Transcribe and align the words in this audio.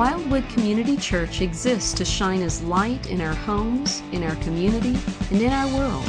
Wildwood 0.00 0.48
Community 0.48 0.96
Church 0.96 1.42
exists 1.42 1.92
to 1.92 2.06
shine 2.06 2.40
as 2.40 2.62
light 2.62 3.10
in 3.10 3.20
our 3.20 3.34
homes, 3.34 4.02
in 4.12 4.24
our 4.24 4.34
community, 4.36 4.98
and 5.30 5.42
in 5.42 5.52
our 5.52 5.68
world. 5.76 6.08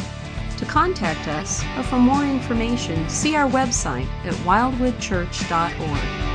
To 0.59 0.65
contact 0.65 1.27
us 1.27 1.61
or 1.75 1.83
for 1.83 1.97
more 1.97 2.23
information, 2.23 3.09
see 3.09 3.35
our 3.35 3.49
website 3.49 4.07
at 4.23 4.33
wildwoodchurch.org. 4.45 6.31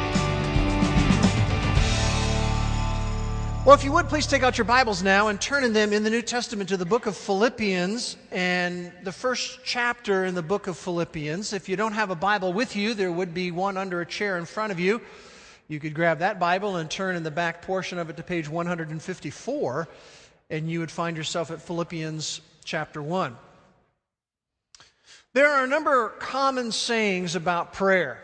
Well, 3.65 3.75
if 3.75 3.85
you 3.85 3.93
would, 3.93 4.11
please 4.11 4.27
take 4.27 4.43
out 4.43 4.59
your 4.59 4.67
Bibles 4.67 5.03
now 5.03 5.29
and 5.29 5.41
turn 5.41 5.65
in 5.65 5.73
them 5.73 5.95
in 5.95 6.03
the 6.05 6.11
New 6.11 6.21
Testament 6.21 6.69
to 6.69 6.77
the 6.77 6.85
book 6.85 7.07
of 7.07 7.17
Philippians 7.17 8.19
and 8.33 8.93
the 9.03 9.13
first 9.13 9.61
chapter 9.65 10.27
in 10.27 10.35
the 10.35 10.43
book 10.43 10.67
of 10.67 10.77
Philippians. 10.77 11.55
If 11.55 11.71
you 11.71 11.77
don't 11.77 11.95
have 11.95 12.11
a 12.11 12.15
Bible 12.15 12.53
with 12.53 12.77
you, 12.77 12.93
there 12.93 13.11
would 13.11 13.33
be 13.33 13.51
one 13.51 13.79
under 13.79 14.03
a 14.03 14.07
chair 14.07 14.37
in 14.37 14.45
front 14.45 14.73
of 14.73 14.79
you. 14.79 15.01
You 15.69 15.81
could 15.81 15.95
grab 15.95 16.21
that 16.21 16.39
Bible 16.39 16.77
and 16.77 16.91
turn 16.91 17.17
in 17.17 17.23
the 17.23 17.31
back 17.31 17.63
portion 17.63 17.99
of 17.99 18.09
it 18.09 18.17
to 18.19 18.23
page 18.23 18.49
154, 18.49 19.89
and 20.51 20.71
you 20.71 20.81
would 20.81 20.91
find 20.91 21.17
yourself 21.17 21.51
at 21.51 21.61
Philippians 21.61 22.41
chapter 22.65 23.03
1. 23.03 23.37
There 25.33 25.49
are 25.49 25.65
a 25.65 25.69
number 25.69 26.07
of 26.07 26.19
common 26.19 26.73
sayings 26.73 27.35
about 27.35 27.73
prayer. 27.73 28.23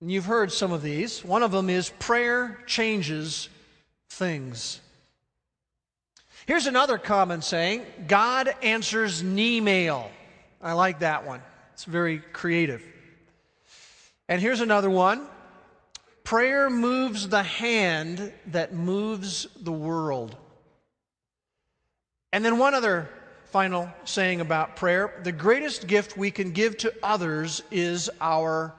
And 0.00 0.12
you've 0.12 0.26
heard 0.26 0.52
some 0.52 0.70
of 0.70 0.82
these. 0.82 1.24
One 1.24 1.42
of 1.42 1.50
them 1.50 1.68
is 1.68 1.90
prayer 1.98 2.62
changes 2.66 3.48
things. 4.10 4.80
Here's 6.46 6.66
another 6.66 6.98
common 6.98 7.42
saying 7.42 7.84
God 8.06 8.54
answers 8.62 9.22
knee 9.22 9.60
mail. 9.60 10.10
I 10.62 10.72
like 10.72 11.00
that 11.00 11.26
one, 11.26 11.42
it's 11.72 11.84
very 11.84 12.18
creative. 12.18 12.82
And 14.28 14.40
here's 14.40 14.60
another 14.60 14.90
one 14.90 15.26
prayer 16.28 16.68
moves 16.68 17.26
the 17.30 17.42
hand 17.42 18.30
that 18.48 18.74
moves 18.74 19.46
the 19.62 19.72
world. 19.72 20.36
And 22.34 22.44
then 22.44 22.58
one 22.58 22.74
other 22.74 23.08
final 23.46 23.88
saying 24.04 24.42
about 24.42 24.76
prayer 24.76 25.18
the 25.22 25.32
greatest 25.32 25.86
gift 25.86 26.18
we 26.18 26.30
can 26.30 26.50
give 26.50 26.76
to 26.76 26.92
others 27.02 27.62
is 27.70 28.10
our 28.20 28.74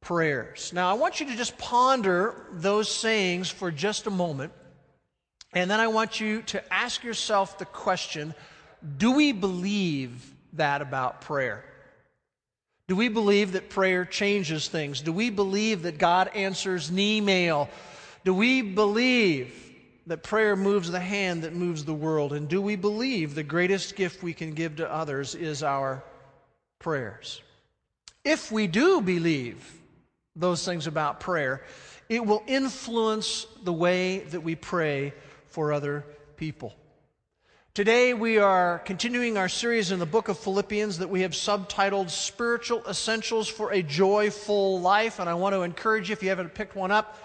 prayers. 0.00 0.72
Now, 0.72 0.88
I 0.88 0.92
want 0.92 1.18
you 1.18 1.26
to 1.26 1.36
just 1.36 1.58
ponder 1.58 2.46
those 2.52 2.88
sayings 2.88 3.50
for 3.50 3.72
just 3.72 4.06
a 4.06 4.10
moment. 4.10 4.52
And 5.52 5.68
then 5.68 5.80
I 5.80 5.88
want 5.88 6.20
you 6.20 6.42
to 6.42 6.72
ask 6.72 7.02
yourself 7.02 7.58
the 7.58 7.64
question 7.64 8.32
do 8.96 9.10
we 9.10 9.32
believe 9.32 10.32
that 10.52 10.82
about 10.82 11.20
prayer? 11.22 11.64
Do 12.90 12.96
we 12.96 13.08
believe 13.08 13.52
that 13.52 13.70
prayer 13.70 14.04
changes 14.04 14.66
things? 14.66 15.00
Do 15.00 15.12
we 15.12 15.30
believe 15.30 15.82
that 15.82 15.96
God 15.96 16.28
answers 16.34 16.90
knee 16.90 17.20
mail? 17.20 17.70
Do 18.24 18.34
we 18.34 18.62
believe 18.62 19.54
that 20.08 20.24
prayer 20.24 20.56
moves 20.56 20.90
the 20.90 20.98
hand 20.98 21.44
that 21.44 21.54
moves 21.54 21.84
the 21.84 21.94
world? 21.94 22.32
And 22.32 22.48
do 22.48 22.60
we 22.60 22.74
believe 22.74 23.36
the 23.36 23.44
greatest 23.44 23.94
gift 23.94 24.24
we 24.24 24.32
can 24.32 24.54
give 24.54 24.74
to 24.74 24.92
others 24.92 25.36
is 25.36 25.62
our 25.62 26.02
prayers? 26.80 27.40
If 28.24 28.50
we 28.50 28.66
do 28.66 29.00
believe 29.00 29.72
those 30.34 30.64
things 30.64 30.88
about 30.88 31.20
prayer, 31.20 31.62
it 32.08 32.26
will 32.26 32.42
influence 32.48 33.46
the 33.62 33.72
way 33.72 34.18
that 34.30 34.40
we 34.40 34.56
pray 34.56 35.14
for 35.46 35.72
other 35.72 36.04
people. 36.36 36.74
Today, 37.72 38.14
we 38.14 38.38
are 38.38 38.80
continuing 38.80 39.38
our 39.38 39.48
series 39.48 39.92
in 39.92 40.00
the 40.00 40.06
book 40.06 40.26
of 40.26 40.36
Philippians 40.36 40.98
that 40.98 41.08
we 41.08 41.20
have 41.20 41.30
subtitled 41.30 42.10
Spiritual 42.10 42.82
Essentials 42.88 43.48
for 43.48 43.72
a 43.72 43.80
Joyful 43.80 44.80
Life. 44.80 45.20
And 45.20 45.30
I 45.30 45.34
want 45.34 45.54
to 45.54 45.62
encourage 45.62 46.08
you, 46.08 46.14
if 46.14 46.22
you 46.24 46.30
haven't 46.30 46.52
picked 46.52 46.74
one 46.74 46.90
up, 46.90 47.16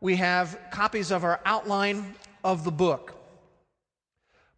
we 0.00 0.16
have 0.16 0.58
copies 0.70 1.10
of 1.10 1.24
our 1.24 1.40
outline 1.44 2.14
of 2.42 2.64
the 2.64 2.70
book. 2.70 3.14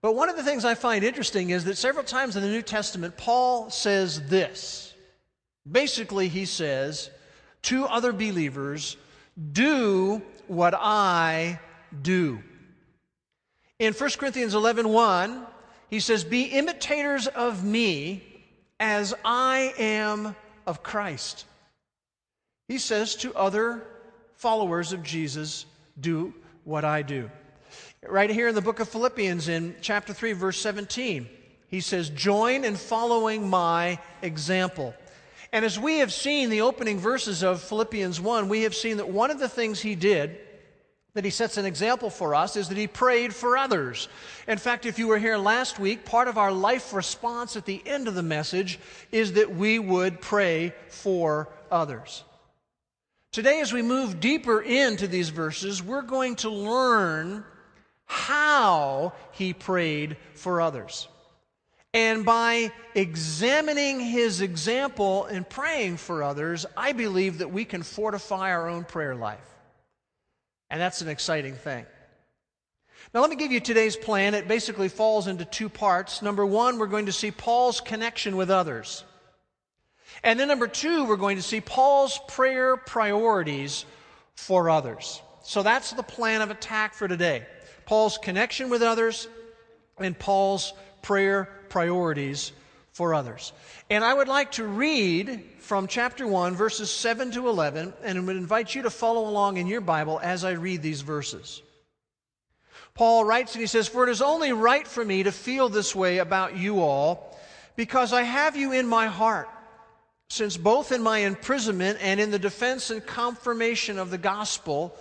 But 0.03 0.15
one 0.15 0.29
of 0.29 0.37
the 0.37 0.45
things 0.45 0.65
I 0.65 0.77
find 0.77 1.03
interesting 1.03 1.51
is 1.51 1.65
that 1.65 1.79
several 1.79 2.05
times 2.05 2.37
in 2.37 2.43
the 2.43 2.49
New 2.49 2.63
Testament, 2.63 3.17
Paul 3.17 3.71
says 3.71 4.29
this. 4.29 4.95
Basically, 5.69 6.29
he 6.29 6.45
says, 6.45 7.11
to 7.63 7.87
other 7.87 8.13
believers, 8.13 8.97
do 9.51 10.23
what 10.47 10.75
I 10.77 11.59
do. 12.03 12.39
In 13.79 13.93
1 13.93 14.11
Corinthians 14.19 14.55
11 14.55 14.89
1, 14.89 15.47
he 15.91 16.01
says, 16.01 16.25
Be 16.25 16.45
imitators 16.45 17.27
of 17.27 17.65
me 17.65 18.23
as 18.79 19.15
I 19.25 19.75
am 19.79 20.37
of 20.67 20.83
Christ. 20.83 21.45
He 22.69 22.79
says 22.79 23.17
to 23.17 23.35
other 23.35 23.85
followers 24.37 24.93
of 24.93 25.03
Jesus, 25.03 25.67
Do 26.01 26.33
what 26.65 26.85
I 26.85 27.03
do. 27.03 27.31
Right 28.07 28.31
here 28.31 28.49
in 28.49 28.55
the 28.55 28.63
book 28.63 28.81
of 28.81 28.89
Philippians, 28.89 29.49
in 29.49 29.75
chapter 29.81 30.13
3, 30.13 30.33
verse 30.33 30.61
17, 30.61 31.29
he 31.69 31.81
says, 31.81 32.11
Join 32.11 32.65
in 32.65 32.77
following 32.77 33.49
my 33.49 33.99
example. 34.23 34.95
And 35.53 35.65
as 35.65 35.79
we 35.79 35.99
have 35.99 36.13
seen 36.13 36.51
the 36.51 36.61
opening 36.61 36.99
verses 36.99 37.43
of 37.43 37.63
Philippians 37.63 38.21
1, 38.21 38.49
we 38.49 38.63
have 38.63 38.75
seen 38.75 38.99
that 38.99 39.09
one 39.09 39.31
of 39.31 39.39
the 39.39 39.49
things 39.49 39.81
he 39.81 39.95
did 39.95 40.39
that 41.15 41.25
he 41.25 41.31
sets 41.31 41.57
an 41.57 41.65
example 41.65 42.11
for 42.11 42.35
us 42.35 42.57
is 42.57 42.69
that 42.69 42.79
he 42.79 42.89
prayed 42.89 43.33
for 43.33 43.57
others. 43.57 44.09
In 44.49 44.59
fact, 44.59 44.85
if 44.85 44.99
you 44.99 45.07
were 45.07 45.19
here 45.19 45.37
last 45.37 45.79
week, 45.79 46.05
part 46.05 46.27
of 46.27 46.39
our 46.39 46.51
life 46.51 46.93
response 46.93 47.57
at 47.57 47.67
the 47.67 47.81
end 47.87 48.09
of 48.09 48.17
the 48.17 48.23
message 48.23 48.81
is 49.13 49.35
that 49.35 49.55
we 49.55 49.79
would 49.79 50.21
pray 50.21 50.75
for 50.89 51.49
others. 51.71 52.25
Today, 53.31 53.61
as 53.61 53.73
we 53.73 53.83
move 53.83 54.21
deeper 54.21 54.61
into 54.61 55.07
these 55.07 55.29
verses, 55.29 55.83
we're 55.83 56.03
going 56.03 56.37
to 56.37 56.51
learn 56.51 57.45
how 58.07 59.13
he 59.33 59.53
prayed 59.53 60.17
for 60.35 60.61
others. 60.61 61.09
And 61.93 62.25
by 62.25 62.73
examining 62.97 64.01
his 64.01 64.41
example 64.41 65.27
and 65.27 65.49
praying 65.49 65.99
for 65.99 66.25
others, 66.25 66.67
I 66.77 66.93
believe 66.93 67.39
that 67.39 67.53
we 67.53 67.65
can 67.65 67.85
fortify 67.85 68.51
our 68.51 68.69
own 68.69 68.83
prayer 68.83 69.15
life. 69.15 69.54
And 70.75 70.81
that's 70.81 71.03
an 71.03 71.09
exciting 71.09 71.55
thing. 71.55 71.87
Now, 73.15 73.21
let 73.21 73.31
me 73.31 73.37
give 73.37 73.53
you 73.53 73.61
today's 73.61 73.97
plan. 73.97 74.35
It 74.35 74.49
basically 74.49 74.89
falls 74.89 75.29
into 75.29 75.45
two 75.45 75.69
parts. 75.69 76.21
Number 76.21 76.45
one, 76.45 76.81
we're 76.81 76.89
going 76.89 77.07
to 77.07 77.13
see 77.13 77.31
Paul's 77.31 77.81
connection 77.81 78.37
with 78.37 78.51
others. 78.51 79.05
And 80.25 80.41
then, 80.41 80.49
number 80.49 80.67
two, 80.67 81.05
we're 81.05 81.15
going 81.15 81.37
to 81.37 81.45
see 81.45 81.61
Paul's 81.61 82.19
prayer 82.27 82.77
priorities 82.77 83.85
for 84.35 84.69
others. 84.69 85.23
So 85.45 85.63
that's 85.63 85.93
the 85.93 86.03
plan 86.03 86.43
of 86.43 86.51
attack 86.51 86.95
for 86.95 87.07
today 87.07 87.47
Paul's 87.87 88.19
connection 88.19 88.69
with 88.69 88.83
others 88.83 89.29
and 89.99 90.19
Paul's 90.19 90.73
prayer 91.03 91.51
priorities 91.69 92.51
for 92.95 93.13
others. 93.13 93.53
And 93.91 94.05
I 94.05 94.15
would 94.15 94.29
like 94.29 94.53
to 94.53 94.65
read 94.65 95.45
from 95.59 95.89
chapter 95.89 96.27
1, 96.27 96.55
verses 96.55 96.91
7 96.91 97.33
to 97.33 97.49
11, 97.49 97.93
and 98.05 98.27
would 98.27 98.37
invite 98.37 98.73
you 98.73 98.83
to 98.83 98.91
follow 98.91 99.29
along 99.29 99.57
in 99.57 99.67
your 99.67 99.81
Bible 99.81 100.21
as 100.23 100.45
I 100.45 100.53
read 100.53 100.81
these 100.81 101.01
verses. 101.01 101.61
Paul 102.95 103.25
writes 103.25 103.53
and 103.55 103.61
he 103.61 103.67
says, 103.67 103.89
For 103.89 104.07
it 104.07 104.11
is 104.11 104.23
only 104.23 104.53
right 104.53 104.87
for 104.87 105.05
me 105.05 105.25
to 105.25 105.33
feel 105.33 105.69
this 105.69 105.93
way 105.93 106.19
about 106.19 106.57
you 106.57 106.81
all, 106.81 107.37
because 107.75 108.13
I 108.13 108.23
have 108.23 108.55
you 108.55 108.71
in 108.71 108.87
my 108.87 109.09
heart, 109.09 109.49
since 110.31 110.57
both 110.57 110.93
in 110.93 111.03
my 111.03 111.19
imprisonment 111.19 111.99
and 112.01 112.21
in 112.21 112.31
the 112.31 112.39
defense 112.39 112.91
and 112.91 113.05
confirmation 113.05 113.99
of 113.99 114.11
the 114.11 114.19
gospel, 114.19 114.97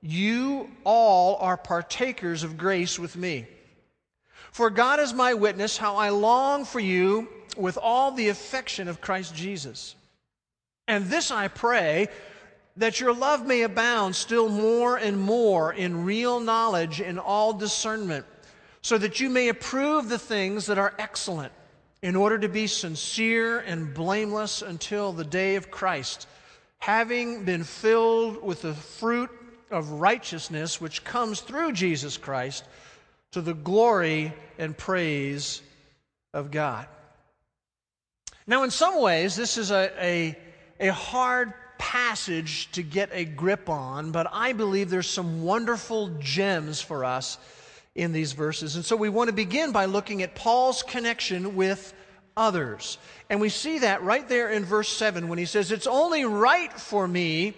you 0.00 0.70
all 0.84 1.36
are 1.40 1.56
partakers 1.56 2.44
of 2.44 2.56
grace 2.56 3.00
with 3.00 3.16
me. 3.16 3.48
For 4.52 4.68
God 4.68 5.00
is 5.00 5.14
my 5.14 5.32
witness 5.32 5.78
how 5.78 5.96
I 5.96 6.10
long 6.10 6.66
for 6.66 6.78
you 6.78 7.28
with 7.56 7.78
all 7.80 8.12
the 8.12 8.28
affection 8.28 8.86
of 8.86 9.00
Christ 9.00 9.34
Jesus. 9.34 9.96
And 10.86 11.06
this 11.06 11.30
I 11.30 11.48
pray, 11.48 12.08
that 12.76 13.00
your 13.00 13.14
love 13.14 13.46
may 13.46 13.62
abound 13.62 14.14
still 14.14 14.50
more 14.50 14.96
and 14.96 15.18
more 15.18 15.72
in 15.72 16.04
real 16.04 16.38
knowledge 16.38 17.00
and 17.00 17.18
all 17.18 17.54
discernment, 17.54 18.26
so 18.82 18.98
that 18.98 19.20
you 19.20 19.30
may 19.30 19.48
approve 19.48 20.08
the 20.08 20.18
things 20.18 20.66
that 20.66 20.78
are 20.78 20.94
excellent, 20.98 21.52
in 22.02 22.14
order 22.14 22.38
to 22.38 22.48
be 22.48 22.66
sincere 22.66 23.60
and 23.60 23.94
blameless 23.94 24.60
until 24.60 25.12
the 25.12 25.24
day 25.24 25.54
of 25.54 25.70
Christ, 25.70 26.26
having 26.78 27.44
been 27.44 27.64
filled 27.64 28.42
with 28.42 28.62
the 28.62 28.74
fruit 28.74 29.30
of 29.70 29.92
righteousness 29.92 30.78
which 30.80 31.04
comes 31.04 31.40
through 31.40 31.72
Jesus 31.72 32.18
Christ 32.18 32.64
to 33.32 33.40
the 33.40 33.54
glory 33.54 34.32
and 34.58 34.76
praise 34.76 35.62
of 36.32 36.50
God. 36.50 36.86
Now, 38.46 38.62
in 38.62 38.70
some 38.70 39.00
ways, 39.00 39.36
this 39.36 39.56
is 39.56 39.70
a, 39.70 39.90
a, 40.00 40.38
a, 40.80 40.92
hard 40.92 41.52
passage 41.78 42.70
to 42.72 42.82
get 42.82 43.10
a 43.12 43.24
grip 43.24 43.68
on, 43.68 44.10
but 44.10 44.26
I 44.32 44.52
believe 44.52 44.90
there's 44.90 45.08
some 45.08 45.42
wonderful 45.42 46.08
gems 46.18 46.80
for 46.80 47.04
us 47.04 47.38
in 47.94 48.12
these 48.12 48.32
verses. 48.32 48.76
And 48.76 48.84
so 48.84 48.96
we 48.96 49.08
want 49.08 49.28
to 49.28 49.34
begin 49.34 49.72
by 49.72 49.84
looking 49.84 50.22
at 50.22 50.34
Paul's 50.34 50.82
connection 50.82 51.54
with 51.54 51.94
others. 52.36 52.98
And 53.30 53.40
we 53.40 53.48
see 53.48 53.80
that 53.80 54.02
right 54.02 54.28
there 54.28 54.50
in 54.50 54.64
verse 54.64 54.88
7 54.88 55.28
when 55.28 55.38
he 55.38 55.44
says, 55.44 55.70
It's 55.70 55.86
only 55.86 56.24
right 56.24 56.72
for 56.72 57.06
me 57.06 57.54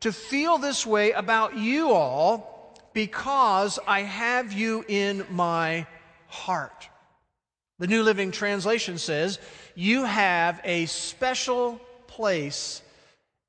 to 0.00 0.12
feel 0.12 0.58
this 0.58 0.86
way 0.86 1.12
about 1.12 1.56
you 1.56 1.90
all 1.90 2.49
because 2.92 3.78
I 3.86 4.02
have 4.02 4.52
you 4.52 4.84
in 4.88 5.24
my 5.30 5.86
heart. 6.26 6.88
The 7.78 7.86
New 7.86 8.02
Living 8.02 8.30
Translation 8.30 8.98
says, 8.98 9.38
You 9.74 10.04
have 10.04 10.60
a 10.64 10.86
special 10.86 11.80
place 12.06 12.82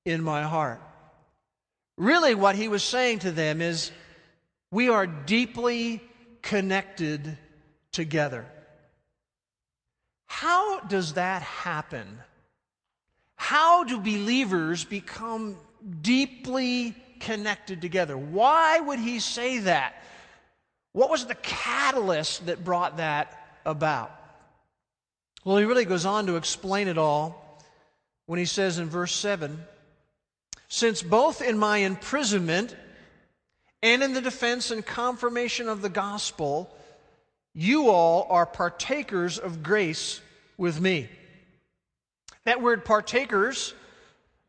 in 0.05 0.23
my 0.23 0.43
heart. 0.43 0.81
Really, 1.97 2.33
what 2.33 2.55
he 2.55 2.67
was 2.67 2.83
saying 2.83 3.19
to 3.19 3.31
them 3.31 3.61
is, 3.61 3.91
We 4.71 4.89
are 4.89 5.05
deeply 5.05 6.01
connected 6.41 7.37
together. 7.91 8.45
How 10.27 10.79
does 10.79 11.13
that 11.13 11.41
happen? 11.41 12.19
How 13.35 13.83
do 13.83 13.97
believers 13.97 14.85
become 14.85 15.57
deeply 16.01 16.95
connected 17.21 17.81
together? 17.81 18.18
Why 18.18 18.79
would 18.79 19.00
he 19.00 19.19
say 19.19 19.59
that? 19.59 19.95
What 20.94 21.09
was 21.09 21.25
the 21.25 21.35
catalyst 21.35 22.47
that 22.47 22.63
brought 22.63 22.97
that 22.97 23.59
about? 23.65 24.12
Well, 25.45 25.57
he 25.57 25.65
really 25.65 25.85
goes 25.85 26.06
on 26.06 26.27
to 26.27 26.35
explain 26.35 26.88
it 26.88 26.97
all 26.97 27.62
when 28.25 28.39
he 28.39 28.45
says 28.45 28.77
in 28.77 28.89
verse 28.89 29.13
7 29.13 29.63
Since 30.68 31.01
both 31.01 31.41
in 31.41 31.57
my 31.57 31.77
imprisonment 31.77 32.75
and 33.81 34.03
in 34.03 34.13
the 34.13 34.21
defense 34.21 34.69
and 34.69 34.85
confirmation 34.85 35.68
of 35.68 35.81
the 35.81 35.89
gospel, 35.89 36.75
you 37.53 37.89
all 37.89 38.27
are 38.29 38.45
partakers 38.45 39.39
of 39.39 39.63
grace 39.63 40.21
with 40.57 40.79
me. 40.79 41.09
That 42.45 42.62
word 42.62 42.85
partakers 42.85 43.73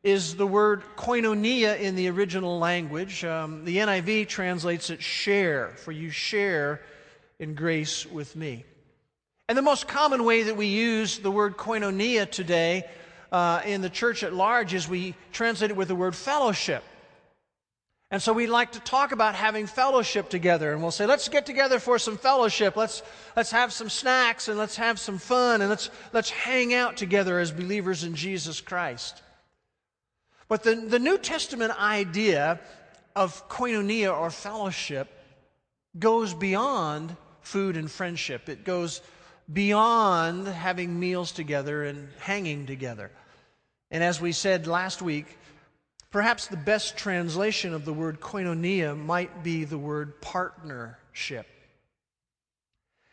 is 0.03 0.35
the 0.35 0.47
word 0.47 0.83
koinonia 0.97 1.79
in 1.79 1.95
the 1.95 2.09
original 2.11 2.59
language. 2.59 3.25
Um, 3.25 3.65
the 3.65 3.77
NIV 3.77 4.29
translates 4.29 4.91
it 4.91 5.01
share, 5.01 5.69
for 5.77 5.93
you 5.93 6.11
share 6.11 6.81
in 7.39 7.55
grace 7.55 8.05
with 8.05 8.35
me. 8.35 8.65
And 9.49 9.57
the 9.57 9.63
most 9.63 9.87
common 9.87 10.25
way 10.25 10.45
that 10.45 10.57
we 10.57 10.67
use 10.67 11.19
the 11.19 11.31
word 11.31 11.57
koinonia 11.57 12.29
today 12.29 12.85
uh, 13.31 13.63
in 13.65 13.81
the 13.81 13.91
church 13.91 14.23
at 14.23 14.33
large 14.33 14.75
is 14.75 14.89
we 14.89 15.15
translate 15.33 15.71
it 15.71 15.77
with 15.77 15.89
the 15.89 15.95
word 15.95 16.17
fellowship. 16.17 16.83
And 18.11 18.21
so 18.21 18.35
we 18.35 18.47
like 18.47 18.73
to 18.73 18.81
talk 18.81 19.13
about 19.13 19.35
having 19.35 19.67
fellowship 19.67 20.29
together. 20.29 20.73
And 20.73 20.83
we'll 20.83 20.91
say, 20.91 21.07
let's 21.07 21.29
get 21.31 21.47
together 21.47 21.79
for 21.79 21.99
some 21.99 22.19
fellowship. 22.19 22.77
Let's, 22.77 23.03
let's 23.37 23.51
have 23.53 23.73
some 23.73 23.89
snacks 23.89 24.49
and 24.49 24.59
let's 24.59 24.77
have 24.77 24.99
some 24.99 25.17
fun 25.17 25.63
and 25.63 25.71
let's, 25.71 25.89
let's 26.13 26.29
hang 26.29 26.75
out 26.75 26.99
together 26.99 27.39
as 27.39 27.51
believers 27.51 28.05
in 28.05 28.15
Jesus 28.15 28.61
Christ. 28.61 29.23
But 30.53 30.65
the, 30.65 30.75
the 30.75 30.99
New 30.99 31.17
Testament 31.17 31.73
idea 31.81 32.61
of 33.17 33.49
koinonia 33.49 34.15
or 34.15 34.29
fellowship 34.29 35.09
goes 35.99 36.35
beyond 36.35 37.17
food 37.41 37.79
and 37.79 37.91
friendship. 37.91 38.51
It 38.51 38.63
goes 38.63 39.01
beyond 39.51 40.47
having 40.47 41.01
meals 41.01 41.33
together 41.33 41.85
and 41.85 42.11
hanging 42.19 42.67
together. 42.67 43.11
And 43.91 44.05
as 44.05 44.21
we 44.21 44.33
said 44.33 44.67
last 44.67 45.01
week, 45.01 45.39
perhaps 46.11 46.49
the 46.49 46.59
best 46.59 46.99
translation 46.99 47.73
of 47.73 47.87
the 47.87 47.95
word 47.95 48.21
koinonia 48.21 48.95
might 48.95 49.43
be 49.43 49.65
the 49.65 49.79
word 49.79 50.21
partnership. 50.21 51.47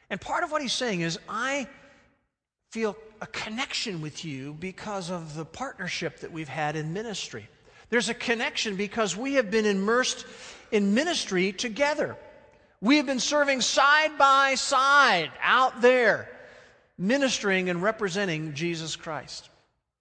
And 0.09 0.19
part 0.19 0.43
of 0.43 0.51
what 0.51 0.61
he's 0.61 0.73
saying 0.73 0.99
is, 0.99 1.17
I 1.29 1.69
feel 2.69 2.95
a 3.19 3.25
connection 3.25 3.99
with 3.99 4.23
you 4.23 4.53
because 4.53 5.09
of 5.09 5.33
the 5.35 5.45
partnership 5.45 6.19
that 6.19 6.31
we've 6.31 6.47
had 6.47 6.75
in 6.75 6.93
ministry. 6.93 7.47
There's 7.89 8.09
a 8.09 8.13
connection 8.13 8.75
because 8.75 9.17
we 9.17 9.33
have 9.33 9.49
been 9.49 9.65
immersed 9.65 10.23
in 10.71 10.93
ministry 10.93 11.51
together. 11.51 12.15
We 12.79 12.97
have 12.97 13.07
been 13.07 13.19
serving 13.19 13.61
side 13.61 14.19
by 14.19 14.53
side 14.53 15.31
out 15.41 15.81
there, 15.81 16.29
ministering 16.95 17.71
and 17.71 17.81
representing 17.81 18.53
Jesus 18.53 18.95
Christ. 18.95 19.49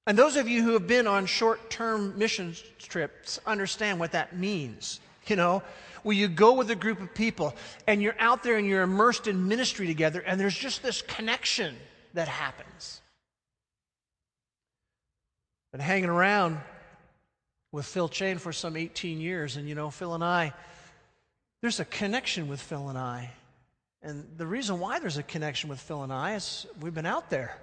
And 0.06 0.18
those 0.18 0.36
of 0.36 0.46
you 0.46 0.62
who 0.62 0.74
have 0.74 0.86
been 0.86 1.06
on 1.06 1.24
short 1.24 1.70
term 1.70 2.18
mission 2.18 2.54
trips 2.78 3.40
understand 3.46 3.98
what 3.98 4.12
that 4.12 4.36
means. 4.36 5.00
You 5.26 5.36
know, 5.36 5.62
where 6.02 6.16
you 6.16 6.28
go 6.28 6.52
with 6.52 6.70
a 6.70 6.76
group 6.76 7.00
of 7.00 7.14
people 7.14 7.56
and 7.86 8.02
you're 8.02 8.16
out 8.18 8.42
there 8.42 8.56
and 8.56 8.66
you're 8.66 8.82
immersed 8.82 9.26
in 9.26 9.48
ministry 9.48 9.86
together, 9.86 10.20
and 10.20 10.38
there's 10.38 10.56
just 10.56 10.82
this 10.82 11.00
connection 11.00 11.74
that 12.14 12.28
happens. 12.28 13.00
Been 15.72 15.80
hanging 15.80 16.08
around 16.08 16.58
with 17.72 17.84
Phil 17.84 18.08
Chain 18.08 18.38
for 18.38 18.52
some 18.52 18.76
18 18.76 19.20
years, 19.20 19.56
and 19.56 19.68
you 19.68 19.74
know, 19.74 19.90
Phil 19.90 20.14
and 20.14 20.24
I, 20.24 20.54
there's 21.60 21.80
a 21.80 21.84
connection 21.84 22.48
with 22.48 22.60
Phil 22.60 22.88
and 22.88 22.96
I. 22.96 23.30
And 24.02 24.24
the 24.36 24.46
reason 24.46 24.78
why 24.78 25.00
there's 25.00 25.18
a 25.18 25.22
connection 25.22 25.68
with 25.68 25.80
Phil 25.80 26.02
and 26.02 26.12
I 26.12 26.36
is 26.36 26.66
we've 26.80 26.94
been 26.94 27.06
out 27.06 27.30
there. 27.30 27.58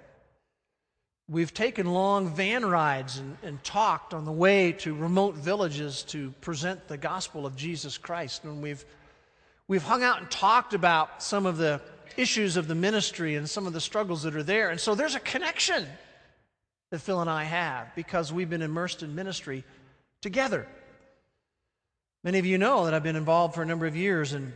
We've 1.27 1.53
taken 1.53 1.87
long 1.87 2.35
van 2.35 2.63
rides 2.65 3.17
and, 3.17 3.37
and, 3.41 3.63
talked 3.63 4.13
on 4.13 4.25
the 4.25 4.31
way 4.31 4.73
to 4.73 4.93
remote 4.93 5.33
villages 5.33 6.03
to 6.09 6.31
present 6.41 6.87
the 6.87 6.97
gospel 6.97 7.47
of 7.47 7.55
Jesus 7.55 7.97
Christ. 7.97 8.43
And 8.43 8.61
we've, 8.61 8.85
we've 9.67 9.81
hung 9.81 10.03
out 10.03 10.19
and 10.19 10.29
talked 10.29 10.75
about 10.75 11.23
some 11.23 11.47
of 11.47 11.57
the 11.57 11.81
issues 12.17 12.57
of 12.57 12.67
the 12.67 12.75
ministry 12.75 13.35
and 13.35 13.49
some 13.49 13.67
of 13.67 13.73
the 13.73 13.81
struggles 13.81 14.23
that 14.23 14.35
are 14.35 14.43
there. 14.43 14.69
And 14.69 14.79
so 14.79 14.95
there's 14.95 15.15
a 15.15 15.19
connection 15.19 15.85
that 16.91 16.99
Phil 16.99 17.21
and 17.21 17.29
I 17.29 17.43
have 17.43 17.93
because 17.95 18.31
we've 18.31 18.49
been 18.49 18.61
immersed 18.61 19.03
in 19.03 19.15
ministry 19.15 19.63
together. 20.21 20.67
Many 22.23 22.39
of 22.39 22.45
you 22.45 22.57
know 22.57 22.85
that 22.85 22.93
I've 22.93 23.03
been 23.03 23.15
involved 23.15 23.53
for 23.53 23.61
a 23.61 23.65
number 23.65 23.85
of 23.85 23.95
years 23.95 24.33
in, 24.33 24.53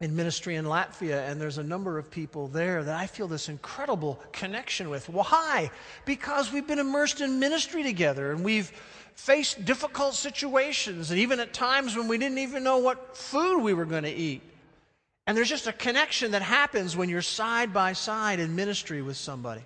in 0.00 0.14
ministry 0.14 0.56
in 0.56 0.66
Latvia, 0.66 1.30
and 1.30 1.40
there's 1.40 1.58
a 1.58 1.62
number 1.62 1.98
of 1.98 2.10
people 2.10 2.48
there 2.48 2.84
that 2.84 2.94
I 2.94 3.06
feel 3.06 3.26
this 3.26 3.48
incredible 3.48 4.20
connection 4.32 4.90
with. 4.90 5.08
Why? 5.08 5.70
Because 6.04 6.52
we've 6.52 6.66
been 6.66 6.78
immersed 6.78 7.20
in 7.20 7.38
ministry 7.38 7.82
together 7.82 8.32
and 8.32 8.44
we've 8.44 8.70
faced 9.14 9.64
difficult 9.64 10.14
situations, 10.14 11.10
and 11.10 11.20
even 11.20 11.40
at 11.40 11.52
times 11.52 11.96
when 11.96 12.08
we 12.08 12.18
didn't 12.18 12.38
even 12.38 12.64
know 12.64 12.78
what 12.78 13.16
food 13.16 13.62
we 13.62 13.72
were 13.72 13.84
going 13.84 14.02
to 14.02 14.12
eat. 14.12 14.42
And 15.26 15.36
there's 15.36 15.48
just 15.48 15.66
a 15.66 15.72
connection 15.72 16.32
that 16.32 16.42
happens 16.42 16.96
when 16.96 17.08
you're 17.08 17.22
side 17.22 17.72
by 17.72 17.94
side 17.94 18.40
in 18.40 18.54
ministry 18.54 19.00
with 19.00 19.16
somebody. 19.16 19.62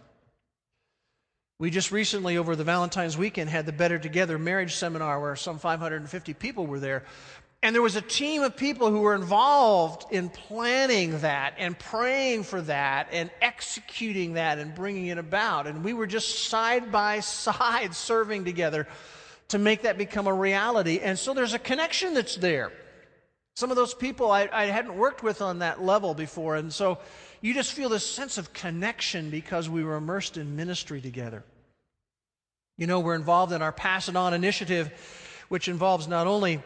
We 1.58 1.70
just 1.70 1.90
recently, 1.90 2.36
over 2.36 2.54
the 2.54 2.62
Valentine's 2.62 3.18
weekend, 3.18 3.50
had 3.50 3.66
the 3.66 3.72
Better 3.72 3.98
Together 3.98 4.38
marriage 4.38 4.76
seminar 4.76 5.20
where 5.20 5.34
some 5.34 5.58
550 5.58 6.34
people 6.34 6.66
were 6.66 6.78
there. 6.78 7.02
And 7.60 7.74
there 7.74 7.82
was 7.82 7.96
a 7.96 8.00
team 8.00 8.44
of 8.44 8.56
people 8.56 8.88
who 8.92 9.00
were 9.00 9.16
involved 9.16 10.12
in 10.12 10.28
planning 10.28 11.18
that 11.22 11.54
and 11.58 11.76
praying 11.76 12.44
for 12.44 12.60
that 12.62 13.08
and 13.10 13.30
executing 13.42 14.34
that 14.34 14.58
and 14.58 14.72
bringing 14.72 15.08
it 15.08 15.18
about. 15.18 15.66
And 15.66 15.82
we 15.82 15.92
were 15.92 16.06
just 16.06 16.48
side 16.48 16.92
by 16.92 17.18
side 17.18 17.94
serving 17.96 18.44
together 18.44 18.86
to 19.48 19.58
make 19.58 19.82
that 19.82 19.98
become 19.98 20.28
a 20.28 20.34
reality. 20.34 21.00
And 21.00 21.18
so 21.18 21.34
there's 21.34 21.54
a 21.54 21.58
connection 21.58 22.14
that's 22.14 22.36
there. 22.36 22.70
Some 23.58 23.72
of 23.72 23.76
those 23.76 23.92
people 23.92 24.30
I, 24.30 24.48
I 24.52 24.66
hadn't 24.66 24.96
worked 24.96 25.24
with 25.24 25.42
on 25.42 25.58
that 25.58 25.82
level 25.82 26.14
before. 26.14 26.54
And 26.54 26.72
so 26.72 26.98
you 27.40 27.52
just 27.54 27.72
feel 27.72 27.88
this 27.88 28.06
sense 28.06 28.38
of 28.38 28.52
connection 28.52 29.30
because 29.30 29.68
we 29.68 29.82
were 29.82 29.96
immersed 29.96 30.36
in 30.36 30.54
ministry 30.54 31.00
together. 31.00 31.42
You 32.76 32.86
know, 32.86 33.00
we're 33.00 33.16
involved 33.16 33.52
in 33.52 33.60
our 33.60 33.72
Pass 33.72 34.08
It 34.08 34.14
On 34.14 34.32
initiative, 34.32 34.92
which 35.48 35.66
involves 35.66 36.06
not 36.06 36.28
only 36.28 36.62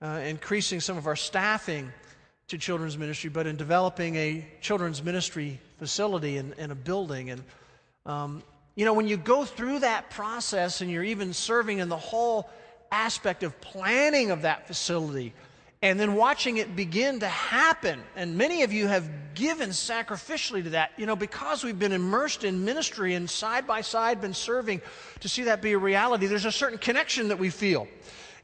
uh, 0.00 0.22
increasing 0.24 0.80
some 0.80 0.96
of 0.96 1.06
our 1.06 1.16
staffing 1.16 1.92
to 2.48 2.56
children's 2.56 2.96
ministry, 2.96 3.28
but 3.28 3.46
in 3.46 3.56
developing 3.56 4.16
a 4.16 4.48
children's 4.62 5.02
ministry 5.02 5.60
facility 5.78 6.38
and, 6.38 6.54
and 6.56 6.72
a 6.72 6.74
building. 6.74 7.28
And, 7.28 7.44
um, 8.06 8.42
you 8.74 8.86
know, 8.86 8.94
when 8.94 9.06
you 9.06 9.18
go 9.18 9.44
through 9.44 9.80
that 9.80 10.08
process 10.08 10.80
and 10.80 10.90
you're 10.90 11.04
even 11.04 11.34
serving 11.34 11.80
in 11.80 11.90
the 11.90 11.98
whole 11.98 12.48
aspect 12.90 13.42
of 13.42 13.60
planning 13.60 14.30
of 14.30 14.40
that 14.42 14.66
facility, 14.66 15.34
and 15.82 15.98
then 15.98 16.14
watching 16.14 16.58
it 16.58 16.76
begin 16.76 17.20
to 17.20 17.28
happen. 17.28 18.00
And 18.14 18.38
many 18.38 18.62
of 18.62 18.72
you 18.72 18.86
have 18.86 19.34
given 19.34 19.70
sacrificially 19.70 20.62
to 20.62 20.70
that, 20.70 20.92
you 20.96 21.06
know, 21.06 21.16
because 21.16 21.64
we've 21.64 21.78
been 21.78 21.92
immersed 21.92 22.44
in 22.44 22.64
ministry 22.64 23.14
and 23.14 23.28
side 23.28 23.66
by 23.66 23.80
side 23.80 24.20
been 24.20 24.34
serving 24.34 24.80
to 25.20 25.28
see 25.28 25.42
that 25.44 25.60
be 25.60 25.72
a 25.72 25.78
reality. 25.78 26.26
There's 26.26 26.44
a 26.44 26.52
certain 26.52 26.78
connection 26.78 27.28
that 27.28 27.38
we 27.38 27.50
feel. 27.50 27.88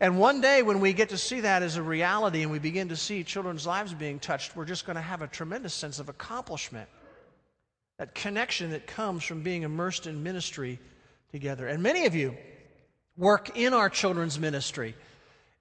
And 0.01 0.19
one 0.19 0.41
day 0.41 0.63
when 0.63 0.81
we 0.81 0.93
get 0.93 1.11
to 1.11 1.19
see 1.19 1.41
that 1.41 1.63
as 1.63 1.77
a 1.77 1.83
reality 1.83 2.43
and 2.43 2.51
we 2.51 2.59
begin 2.59 2.89
to 2.89 2.97
see 2.97 3.23
children's 3.23 3.67
lives 3.67 3.95
being 3.95 4.19
touched, 4.19 4.57
we're 4.57 4.65
just 4.65 4.85
going 4.85 4.97
to 4.97 5.03
have 5.03 5.23
a 5.23 5.27
tremendous 5.29 5.75
sense 5.75 5.99
of 5.99 6.09
accomplishment. 6.09 6.89
That 7.99 8.15
connection 8.15 8.71
that 8.71 8.87
comes 8.87 9.25
from 9.25 9.43
being 9.43 9.63
immersed 9.63 10.07
in 10.07 10.23
ministry 10.23 10.79
together. 11.33 11.67
And 11.67 11.83
many 11.83 12.07
of 12.07 12.15
you 12.15 12.37
work 13.17 13.57
in 13.57 13.75
our 13.75 13.91
children's 13.91 14.39
ministry 14.39 14.95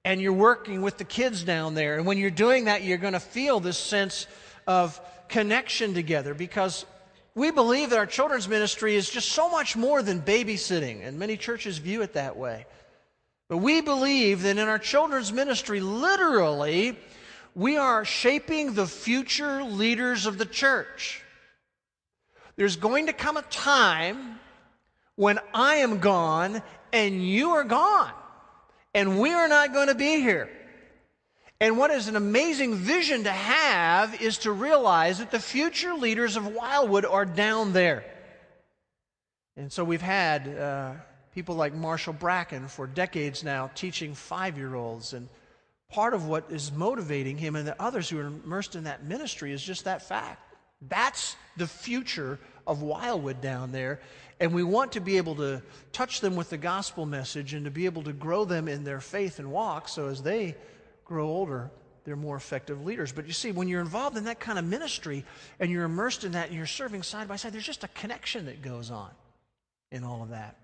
and 0.08 0.22
you're 0.22 0.32
working 0.32 0.82
with 0.82 0.98
the 0.98 1.04
kids 1.04 1.44
down 1.44 1.74
there. 1.74 1.98
And 1.98 2.06
when 2.06 2.18
you're 2.18 2.30
doing 2.30 2.64
that, 2.66 2.82
you're 2.82 2.98
going 2.98 3.12
to 3.12 3.20
feel 3.20 3.60
this 3.60 3.78
sense 3.78 4.26
of 4.66 5.02
connection 5.28 5.94
together 5.94 6.34
because 6.34 6.86
we 7.36 7.52
believe 7.52 7.90
that 7.90 8.00
our 8.00 8.06
children's 8.06 8.48
ministry 8.48 8.96
is 8.96 9.10
just 9.10 9.28
so 9.28 9.50
much 9.50 9.76
more 9.76 10.02
than 10.02 10.22
babysitting, 10.22 11.06
and 11.06 11.20
many 11.20 11.36
churches 11.36 11.78
view 11.78 12.04
it 12.04 12.14
that 12.14 12.38
way. 12.38 12.66
But 13.50 13.58
we 13.58 13.82
believe 13.82 14.44
that 14.44 14.58
in 14.58 14.68
our 14.70 14.80
children's 14.80 15.34
ministry, 15.34 15.82
literally, 15.82 16.96
We 17.58 17.76
are 17.76 18.06
shaping 18.06 18.76
the 18.76 18.86
future 18.86 19.64
leaders 19.64 20.28
of 20.28 20.38
the 20.38 20.46
church. 20.46 21.24
There's 22.56 22.76
going 22.76 23.08
to 23.08 23.14
come 23.14 23.36
a 23.36 23.42
time 23.42 24.40
when 25.16 25.40
I 25.56 25.78
am 25.78 25.98
gone 25.98 26.62
and 26.94 27.28
you 27.28 27.50
are 27.50 27.64
gone, 27.64 28.12
and 28.98 29.20
we 29.20 29.32
are 29.32 29.48
not 29.48 29.74
going 29.74 29.90
to 29.90 29.96
be 29.96 30.22
here. 30.22 30.50
And 31.62 31.78
what 31.78 31.92
is 31.92 32.08
an 32.08 32.16
amazing 32.16 32.74
vision 32.74 33.26
to 33.26 33.32
have 33.32 34.20
is 34.20 34.40
to 34.40 34.52
realize 34.52 35.20
that 35.20 35.30
the 35.30 35.40
future 35.40 35.94
leaders 35.94 36.36
of 36.36 36.48
Wildwood 36.48 37.06
are 37.06 37.24
down 37.24 37.74
there. 37.74 38.04
And 39.56 39.72
so 39.72 39.84
we've 39.84 40.02
had 40.02 40.48
uh, 40.48 40.94
people 41.36 41.54
like 41.54 41.76
Marshall 41.76 42.14
Bracken 42.14 42.68
for 42.68 42.88
decades 42.88 43.44
now 43.44 43.70
teaching 43.76 44.16
five 44.16 44.58
year 44.58 44.74
olds. 44.74 45.14
And 45.14 45.30
part 45.92 46.16
of 46.16 46.26
what 46.26 46.46
is 46.50 46.72
motivating 46.72 47.38
him 47.38 47.56
and 47.56 47.68
the 47.68 47.80
others 47.80 48.10
who 48.10 48.18
are 48.18 48.26
immersed 48.26 48.76
in 48.76 48.86
that 48.86 49.04
ministry 49.04 49.52
is 49.52 49.62
just 49.62 49.86
that 49.86 50.02
fact. 50.02 50.42
That's 50.82 51.36
the 51.56 51.68
future 51.68 52.40
of 52.66 52.82
Wildwood 52.82 53.42
down 53.42 53.72
there. 53.72 54.00
And 54.40 54.54
we 54.54 54.64
want 54.64 54.92
to 54.94 55.00
be 55.00 55.18
able 55.18 55.36
to 55.36 55.62
touch 55.92 56.22
them 56.22 56.36
with 56.36 56.50
the 56.50 56.58
gospel 56.58 57.06
message 57.06 57.54
and 57.54 57.66
to 57.66 57.72
be 57.72 57.86
able 57.86 58.04
to 58.04 58.14
grow 58.14 58.46
them 58.46 58.68
in 58.68 58.84
their 58.84 59.00
faith 59.00 59.40
and 59.40 59.52
walk 59.52 59.90
so 59.90 60.08
as 60.08 60.22
they 60.22 60.56
grow 61.06 61.28
older, 61.28 61.72
they're 62.04 62.16
more 62.16 62.38
effective 62.38 62.86
leaders. 62.86 63.12
But 63.12 63.28
you 63.28 63.34
see, 63.34 63.52
when 63.52 63.68
you're 63.68 63.82
involved 63.82 64.16
in 64.16 64.26
that 64.26 64.40
kind 64.40 64.60
of 64.60 64.66
ministry 64.66 65.26
and 65.60 65.72
you're 65.72 65.86
immersed 65.86 66.24
in 66.24 66.34
that 66.34 66.48
and 66.48 66.56
you're 66.56 66.66
serving 66.66 67.04
side 67.04 67.28
by 67.28 67.36
side, 67.36 67.52
there's 67.52 67.66
just 67.66 67.84
a 67.84 67.90
connection 67.90 68.46
that 68.46 68.62
goes 68.62 68.92
on 68.92 69.10
in 69.92 70.04
all 70.04 70.22
of 70.22 70.30
that. 70.30 70.56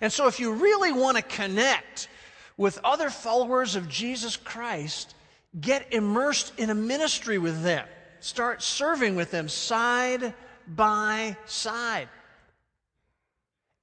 And 0.00 0.12
so, 0.12 0.26
if 0.26 0.40
you 0.40 0.52
really 0.52 0.92
want 0.92 1.16
to 1.16 1.22
connect 1.22 2.08
with 2.56 2.78
other 2.82 3.08
followers 3.08 3.76
of 3.76 3.88
Jesus 3.88 4.36
Christ, 4.36 5.14
get 5.60 5.92
immersed 5.92 6.52
in 6.58 6.70
a 6.70 6.74
ministry 6.74 7.38
with 7.38 7.62
them. 7.62 7.86
Start 8.20 8.62
serving 8.62 9.14
with 9.14 9.30
them 9.30 9.48
side 9.48 10.34
by 10.66 11.36
side. 11.46 12.08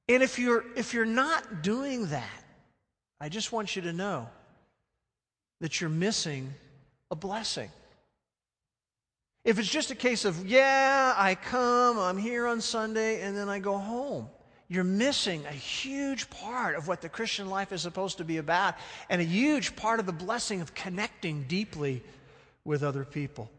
And 0.09 0.21
if 0.21 0.37
you're, 0.37 0.65
if 0.75 0.93
you're 0.93 1.05
not 1.05 1.61
doing 1.61 2.07
that, 2.07 2.43
I 3.19 3.29
just 3.29 3.51
want 3.51 3.75
you 3.75 3.83
to 3.83 3.93
know 3.93 4.27
that 5.61 5.79
you're 5.79 5.89
missing 5.89 6.53
a 7.09 7.15
blessing. 7.15 7.69
If 9.45 9.59
it's 9.59 9.69
just 9.69 9.91
a 9.91 9.95
case 9.95 10.25
of, 10.25 10.45
yeah, 10.45 11.13
I 11.17 11.35
come, 11.35 11.97
I'm 11.99 12.17
here 12.17 12.47
on 12.47 12.59
Sunday, 12.61 13.21
and 13.21 13.35
then 13.35 13.49
I 13.49 13.59
go 13.59 13.77
home, 13.77 14.29
you're 14.69 14.83
missing 14.83 15.45
a 15.45 15.51
huge 15.51 16.29
part 16.29 16.75
of 16.75 16.87
what 16.87 17.01
the 17.01 17.09
Christian 17.09 17.49
life 17.49 17.71
is 17.71 17.81
supposed 17.81 18.17
to 18.17 18.23
be 18.23 18.37
about, 18.37 18.75
and 19.09 19.21
a 19.21 19.25
huge 19.25 19.75
part 19.75 19.99
of 19.99 20.05
the 20.05 20.13
blessing 20.13 20.61
of 20.61 20.73
connecting 20.73 21.43
deeply 21.43 22.03
with 22.65 22.83
other 22.83 23.05
people. 23.05 23.49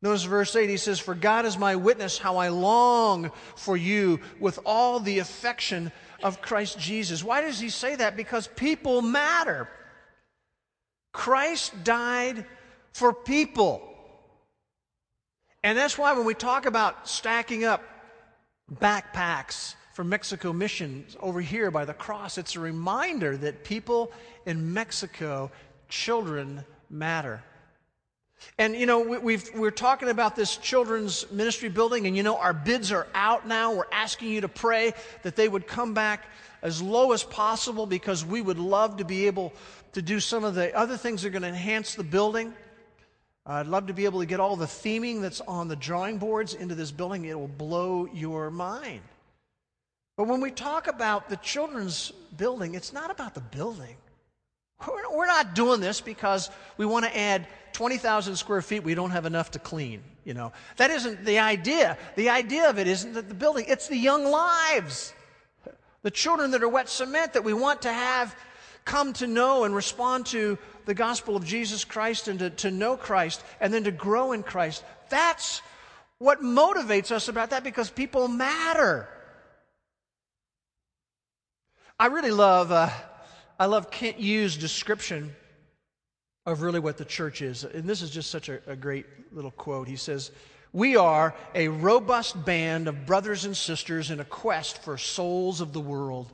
Notice 0.00 0.24
verse 0.24 0.54
8, 0.54 0.70
he 0.70 0.76
says, 0.76 1.00
For 1.00 1.14
God 1.14 1.44
is 1.44 1.58
my 1.58 1.74
witness 1.74 2.18
how 2.18 2.36
I 2.36 2.48
long 2.48 3.32
for 3.56 3.76
you 3.76 4.20
with 4.38 4.58
all 4.64 5.00
the 5.00 5.18
affection 5.18 5.90
of 6.22 6.40
Christ 6.40 6.78
Jesus. 6.78 7.24
Why 7.24 7.40
does 7.40 7.58
he 7.58 7.68
say 7.68 7.96
that? 7.96 8.16
Because 8.16 8.48
people 8.48 9.02
matter. 9.02 9.68
Christ 11.12 11.72
died 11.82 12.46
for 12.92 13.12
people. 13.12 13.82
And 15.64 15.76
that's 15.76 15.98
why 15.98 16.12
when 16.12 16.24
we 16.24 16.34
talk 16.34 16.66
about 16.66 17.08
stacking 17.08 17.64
up 17.64 17.82
backpacks 18.72 19.74
for 19.94 20.04
Mexico 20.04 20.52
missions 20.52 21.16
over 21.20 21.40
here 21.40 21.72
by 21.72 21.84
the 21.84 21.94
cross, 21.94 22.38
it's 22.38 22.54
a 22.54 22.60
reminder 22.60 23.36
that 23.36 23.64
people 23.64 24.12
in 24.46 24.72
Mexico, 24.72 25.50
children 25.88 26.64
matter. 26.88 27.42
And 28.58 28.74
you 28.74 28.86
know, 28.86 29.00
we, 29.00 29.38
are 29.56 29.70
talking 29.70 30.08
about 30.08 30.36
this 30.36 30.56
children's 30.56 31.30
ministry 31.30 31.68
building, 31.68 32.06
and 32.06 32.16
you 32.16 32.22
know, 32.22 32.36
our 32.36 32.52
bids 32.52 32.92
are 32.92 33.06
out 33.14 33.46
now. 33.46 33.74
We're 33.74 33.84
asking 33.92 34.28
you 34.28 34.40
to 34.42 34.48
pray 34.48 34.94
that 35.22 35.36
they 35.36 35.48
would 35.48 35.66
come 35.66 35.94
back 35.94 36.26
as 36.62 36.82
low 36.82 37.12
as 37.12 37.22
possible 37.22 37.86
because 37.86 38.24
we 38.24 38.40
would 38.40 38.58
love 38.58 38.96
to 38.96 39.04
be 39.04 39.26
able 39.26 39.52
to 39.92 40.02
do 40.02 40.20
some 40.20 40.44
of 40.44 40.54
the 40.54 40.74
other 40.76 40.96
things 40.96 41.22
that 41.22 41.28
are 41.28 41.30
going 41.30 41.42
to 41.42 41.48
enhance 41.48 41.94
the 41.94 42.04
building. 42.04 42.52
I'd 43.46 43.66
love 43.66 43.86
to 43.86 43.94
be 43.94 44.04
able 44.04 44.20
to 44.20 44.26
get 44.26 44.40
all 44.40 44.56
the 44.56 44.66
theming 44.66 45.22
that's 45.22 45.40
on 45.42 45.68
the 45.68 45.76
drawing 45.76 46.18
boards 46.18 46.52
into 46.52 46.74
this 46.74 46.90
building. 46.90 47.24
It 47.24 47.38
will 47.38 47.48
blow 47.48 48.06
your 48.12 48.50
mind. 48.50 49.00
But 50.16 50.26
when 50.26 50.40
we 50.40 50.50
talk 50.50 50.88
about 50.88 51.28
the 51.28 51.36
children's 51.36 52.10
building, 52.36 52.74
it's 52.74 52.92
not 52.92 53.10
about 53.10 53.34
the 53.34 53.40
building. 53.40 53.96
We're 54.86 55.26
not 55.26 55.54
doing 55.54 55.80
this 55.80 56.00
because 56.00 56.50
we 56.76 56.86
want 56.86 57.04
to 57.04 57.16
add 57.16 57.46
20,000 57.78 58.34
square 58.34 58.60
feet 58.60 58.82
we 58.82 58.96
don't 58.96 59.12
have 59.12 59.24
enough 59.24 59.52
to 59.52 59.60
clean. 59.60 60.02
You 60.24 60.34
know, 60.34 60.50
that 60.78 60.90
isn't 60.90 61.24
the 61.24 61.38
idea. 61.38 61.96
The 62.16 62.28
idea 62.28 62.68
of 62.68 62.76
it 62.76 62.88
isn't 62.88 63.12
that 63.12 63.28
the 63.28 63.36
building, 63.36 63.66
it's 63.68 63.86
the 63.86 63.96
young 63.96 64.24
lives, 64.24 65.12
the 66.02 66.10
children 66.10 66.50
that 66.50 66.64
are 66.64 66.68
wet 66.68 66.88
cement 66.88 67.34
that 67.34 67.44
we 67.44 67.52
want 67.52 67.82
to 67.82 67.92
have 67.92 68.34
come 68.84 69.12
to 69.12 69.28
know 69.28 69.62
and 69.62 69.76
respond 69.76 70.26
to 70.26 70.58
the 70.86 70.94
gospel 70.94 71.36
of 71.36 71.44
Jesus 71.44 71.84
Christ 71.84 72.26
and 72.26 72.40
to, 72.40 72.50
to 72.50 72.72
know 72.72 72.96
Christ 72.96 73.44
and 73.60 73.72
then 73.72 73.84
to 73.84 73.92
grow 73.92 74.32
in 74.32 74.42
Christ. 74.42 74.82
That's 75.08 75.62
what 76.18 76.42
motivates 76.42 77.12
us 77.12 77.28
about 77.28 77.50
that 77.50 77.62
because 77.62 77.90
people 77.90 78.26
matter. 78.26 79.08
I 81.96 82.06
really 82.06 82.32
love, 82.32 82.72
uh, 82.72 82.90
I 83.56 83.66
love 83.66 83.92
Kent 83.92 84.16
Hughes' 84.16 84.56
description 84.56 85.36
of 86.48 86.62
really 86.62 86.80
what 86.80 86.96
the 86.96 87.04
church 87.04 87.42
is. 87.42 87.62
And 87.64 87.84
this 87.84 88.00
is 88.00 88.10
just 88.10 88.30
such 88.30 88.48
a, 88.48 88.60
a 88.66 88.74
great 88.74 89.04
little 89.32 89.50
quote. 89.50 89.86
He 89.86 89.96
says, 89.96 90.30
We 90.72 90.96
are 90.96 91.34
a 91.54 91.68
robust 91.68 92.42
band 92.44 92.88
of 92.88 93.04
brothers 93.04 93.44
and 93.44 93.54
sisters 93.54 94.10
in 94.10 94.18
a 94.18 94.24
quest 94.24 94.82
for 94.82 94.96
souls 94.96 95.60
of 95.60 95.74
the 95.74 95.80
world. 95.80 96.32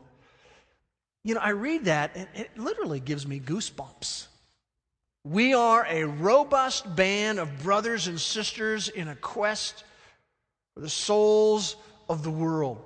You 1.25 1.35
know, 1.35 1.41
I 1.41 1.51
read 1.51 1.87
that 1.87 2.13
and 2.15 2.29
it 2.35 2.57
literally 2.57 3.01
gives 3.01 3.27
me 3.27 3.41
goosebumps. 3.41 4.29
We 5.25 5.55
are 5.55 5.85
a 5.89 6.05
robust 6.05 6.95
band 6.95 7.41
of 7.41 7.63
brothers 7.63 8.07
and 8.07 8.21
sisters 8.21 8.89
in 8.89 9.09
a 9.09 9.17
quest 9.17 9.83
for 10.75 10.81
the 10.81 10.89
souls 10.89 11.75
of 12.09 12.23
the 12.23 12.31
world. 12.31 12.79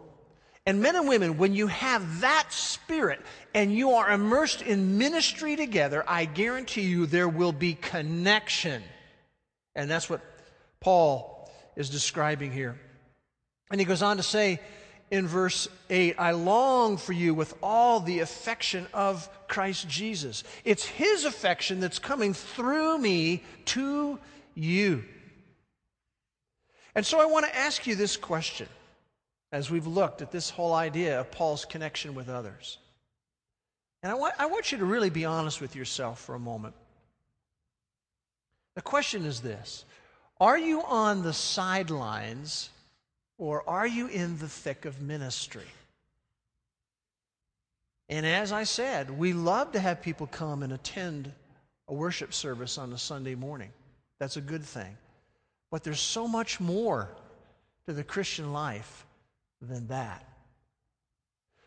And 0.69 0.83
men 0.83 0.97
and 0.97 1.09
women, 1.09 1.39
when 1.39 1.55
you 1.55 1.69
have 1.69 2.21
that 2.21 2.49
spirit 2.51 3.23
and 3.55 3.75
you 3.75 3.93
are 3.93 4.11
immersed 4.11 4.61
in 4.61 4.99
ministry 4.99 5.57
together, 5.57 6.05
I 6.07 6.27
guarantee 6.27 6.83
you 6.83 7.07
there 7.07 7.27
will 7.27 7.53
be 7.53 7.73
connection. 7.73 8.83
And 9.75 9.91
that's 9.91 10.11
what 10.11 10.21
Paul 10.79 11.51
is 11.75 11.89
describing 11.89 12.53
here. 12.53 12.79
And 13.71 13.81
he 13.81 13.87
goes 13.87 14.03
on 14.03 14.19
to 14.19 14.23
say, 14.23 14.61
in 15.11 15.27
verse 15.27 15.69
8 15.89 16.17
I 16.19 16.33
long 16.33 16.99
for 16.99 17.15
you 17.15 17.33
with 17.33 17.55
all 17.63 18.01
the 18.01 18.19
affection 18.19 18.87
of 18.93 19.27
Christ 19.49 19.89
Jesus. 19.89 20.45
It's 20.67 20.85
His 20.85 21.25
affection 21.25 21.81
that's 21.81 21.99
coming 21.99 22.35
through 22.35 22.99
me 22.99 23.43
to 23.65 24.19
you. 24.55 25.03
And 26.95 27.07
so 27.07 27.23
I 27.23 27.25
want 27.25 27.47
to 27.47 27.57
ask 27.57 27.87
you 27.87 27.95
this 27.95 28.19
question 28.19 28.69
as 29.52 29.71
we've 29.71 29.87
looked 29.87 30.23
at 30.23 30.31
this 30.31 30.50
whole 30.50 30.75
idea 30.75 31.21
of 31.21 31.31
Paul's 31.31 31.64
connection 31.64 32.14
with 32.14 32.28
others. 32.28 32.78
And 34.02 34.12
I 34.12 34.14
want, 34.14 34.35
I 34.38 34.47
want 34.47 34.71
you 34.71 34.78
to 34.78 34.85
really 34.85 35.11
be 35.11 35.25
honest 35.25 35.61
with 35.61 35.75
yourself 35.75 36.21
for 36.21 36.35
a 36.35 36.40
moment. 36.40 36.75
The 38.76 38.83
question 38.83 39.25
is 39.25 39.40
this 39.40 39.85
Are 40.40 40.59
you 40.59 40.83
on 40.83 41.23
the 41.23 41.33
sidelines 41.33 42.71
or 43.38 43.69
are 43.69 43.87
you 43.87 44.09
in 44.09 44.38
the 44.38 44.49
thick 44.49 44.85
of 44.85 45.00
ministry? 45.00 45.67
And 48.09 48.25
as 48.25 48.52
I 48.52 48.64
said, 48.64 49.11
we 49.11 49.33
love 49.33 49.73
to 49.73 49.81
have 49.81 50.00
people 50.00 50.26
come 50.26 50.62
and 50.62 50.73
attend 50.73 51.31
a 51.88 51.95
worship 51.95 52.33
service 52.33 52.78
on 52.78 52.93
a 52.93 52.99
Sunday 52.99 53.35
morning. 53.35 53.71
That's 54.19 54.37
a 54.37 54.40
good 54.40 54.64
thing. 54.64 54.97
But 55.71 55.85
there's 55.85 56.00
so 56.00 56.26
much 56.26 56.59
more 56.59 57.11
to 57.87 57.93
the 57.93 58.05
Christian 58.05 58.52
life 58.52 59.05
than 59.61 59.88
that. 59.88 60.25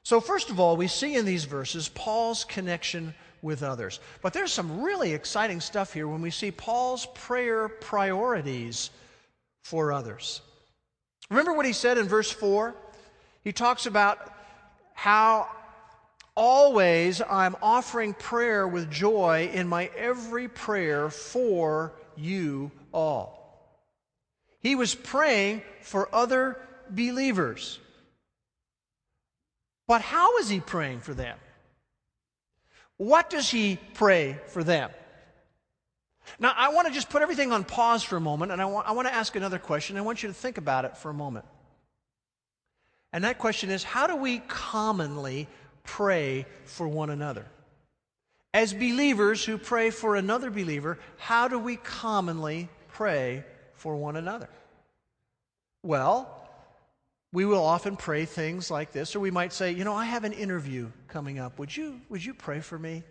So, 0.04 0.20
first 0.20 0.50
of 0.50 0.60
all, 0.60 0.78
we 0.78 0.88
see 0.88 1.16
in 1.16 1.26
these 1.26 1.46
verses 1.46 1.90
Paul's 1.90 2.44
connection 2.44 3.14
with 3.42 3.64
others. 3.64 4.00
But 4.22 4.34
there's 4.34 4.52
some 4.52 4.82
really 4.82 5.14
exciting 5.14 5.62
stuff 5.62 5.94
here 5.94 6.08
when 6.08 6.22
we 6.22 6.32
see 6.32 6.52
Paul's 6.52 7.06
prayer 7.14 7.70
priorities 7.70 8.90
for 9.64 9.92
others. 9.92 10.42
Remember 11.30 11.54
what 11.54 11.66
he 11.66 11.74
said 11.74 11.98
in 11.98 12.08
verse 12.08 12.32
4? 12.32 12.76
He 13.44 13.52
talks 13.52 13.86
about 13.86 14.34
how 14.94 15.48
always 16.36 17.22
I'm 17.22 17.56
offering 17.62 18.14
prayer 18.14 18.68
with 18.68 18.92
joy 18.92 19.50
in 19.54 19.68
my 19.68 19.90
every 19.96 20.48
prayer 20.48 21.10
for 21.10 21.94
you 22.16 22.72
all. 22.94 23.38
He 24.60 24.76
was 24.76 24.94
praying 24.94 25.64
for 25.82 26.14
other 26.14 26.60
believers. 26.96 27.80
But 29.88 30.02
how 30.02 30.38
is 30.38 30.50
he 30.50 30.60
praying 30.60 31.02
for 31.02 31.14
them? 31.14 31.38
What 32.98 33.30
does 33.30 33.50
he 33.50 33.80
pray 33.94 34.40
for 34.48 34.64
them? 34.64 34.92
Now, 36.40 36.54
I 36.56 36.70
want 36.70 36.88
to 36.88 36.94
just 36.94 37.10
put 37.10 37.22
everything 37.22 37.52
on 37.52 37.64
pause 37.64 38.04
for 38.04 38.16
a 38.16 38.22
moment, 38.22 38.52
and 38.52 38.62
I 38.62 38.66
want, 38.66 38.88
I 38.88 38.92
want 38.92 39.08
to 39.08 39.14
ask 39.14 39.36
another 39.36 39.60
question. 39.60 39.98
I 39.98 40.02
want 40.02 40.24
you 40.24 40.30
to 40.30 40.34
think 40.34 40.58
about 40.58 40.86
it 40.86 40.96
for 40.98 41.10
a 41.10 41.14
moment. 41.14 41.46
And 43.14 43.24
that 43.24 43.38
question 43.38 43.70
is 43.70 43.84
how 43.84 44.08
do 44.08 44.16
we 44.16 44.40
commonly 44.48 45.48
pray 45.84 46.46
for 46.66 46.88
one 46.88 47.10
another? 47.10 47.46
As 48.54 48.74
believers 48.74 49.44
who 49.44 49.58
pray 49.58 49.90
for 49.90 50.16
another 50.16 50.50
believer, 50.50 51.00
how 51.18 51.48
do 51.48 51.58
we 51.58 51.78
commonly 51.78 52.70
pray 52.90 53.46
for 53.74 53.96
one 53.96 54.16
another? 54.16 54.50
Well, 55.84 56.41
we 57.34 57.46
will 57.46 57.64
often 57.64 57.96
pray 57.96 58.26
things 58.26 58.70
like 58.70 58.92
this, 58.92 59.16
or 59.16 59.20
we 59.20 59.32
might 59.32 59.54
say, 59.54 59.72
You 59.72 59.84
know, 59.84 59.96
I 59.96 60.06
have 60.06 60.24
an 60.24 60.34
interview 60.34 60.90
coming 61.08 61.40
up. 61.40 61.60
Would 61.60 61.76
you, 61.76 62.02
would 62.10 62.24
you 62.24 62.34
pray 62.34 62.60
for 62.60 62.78
me? 62.78 63.04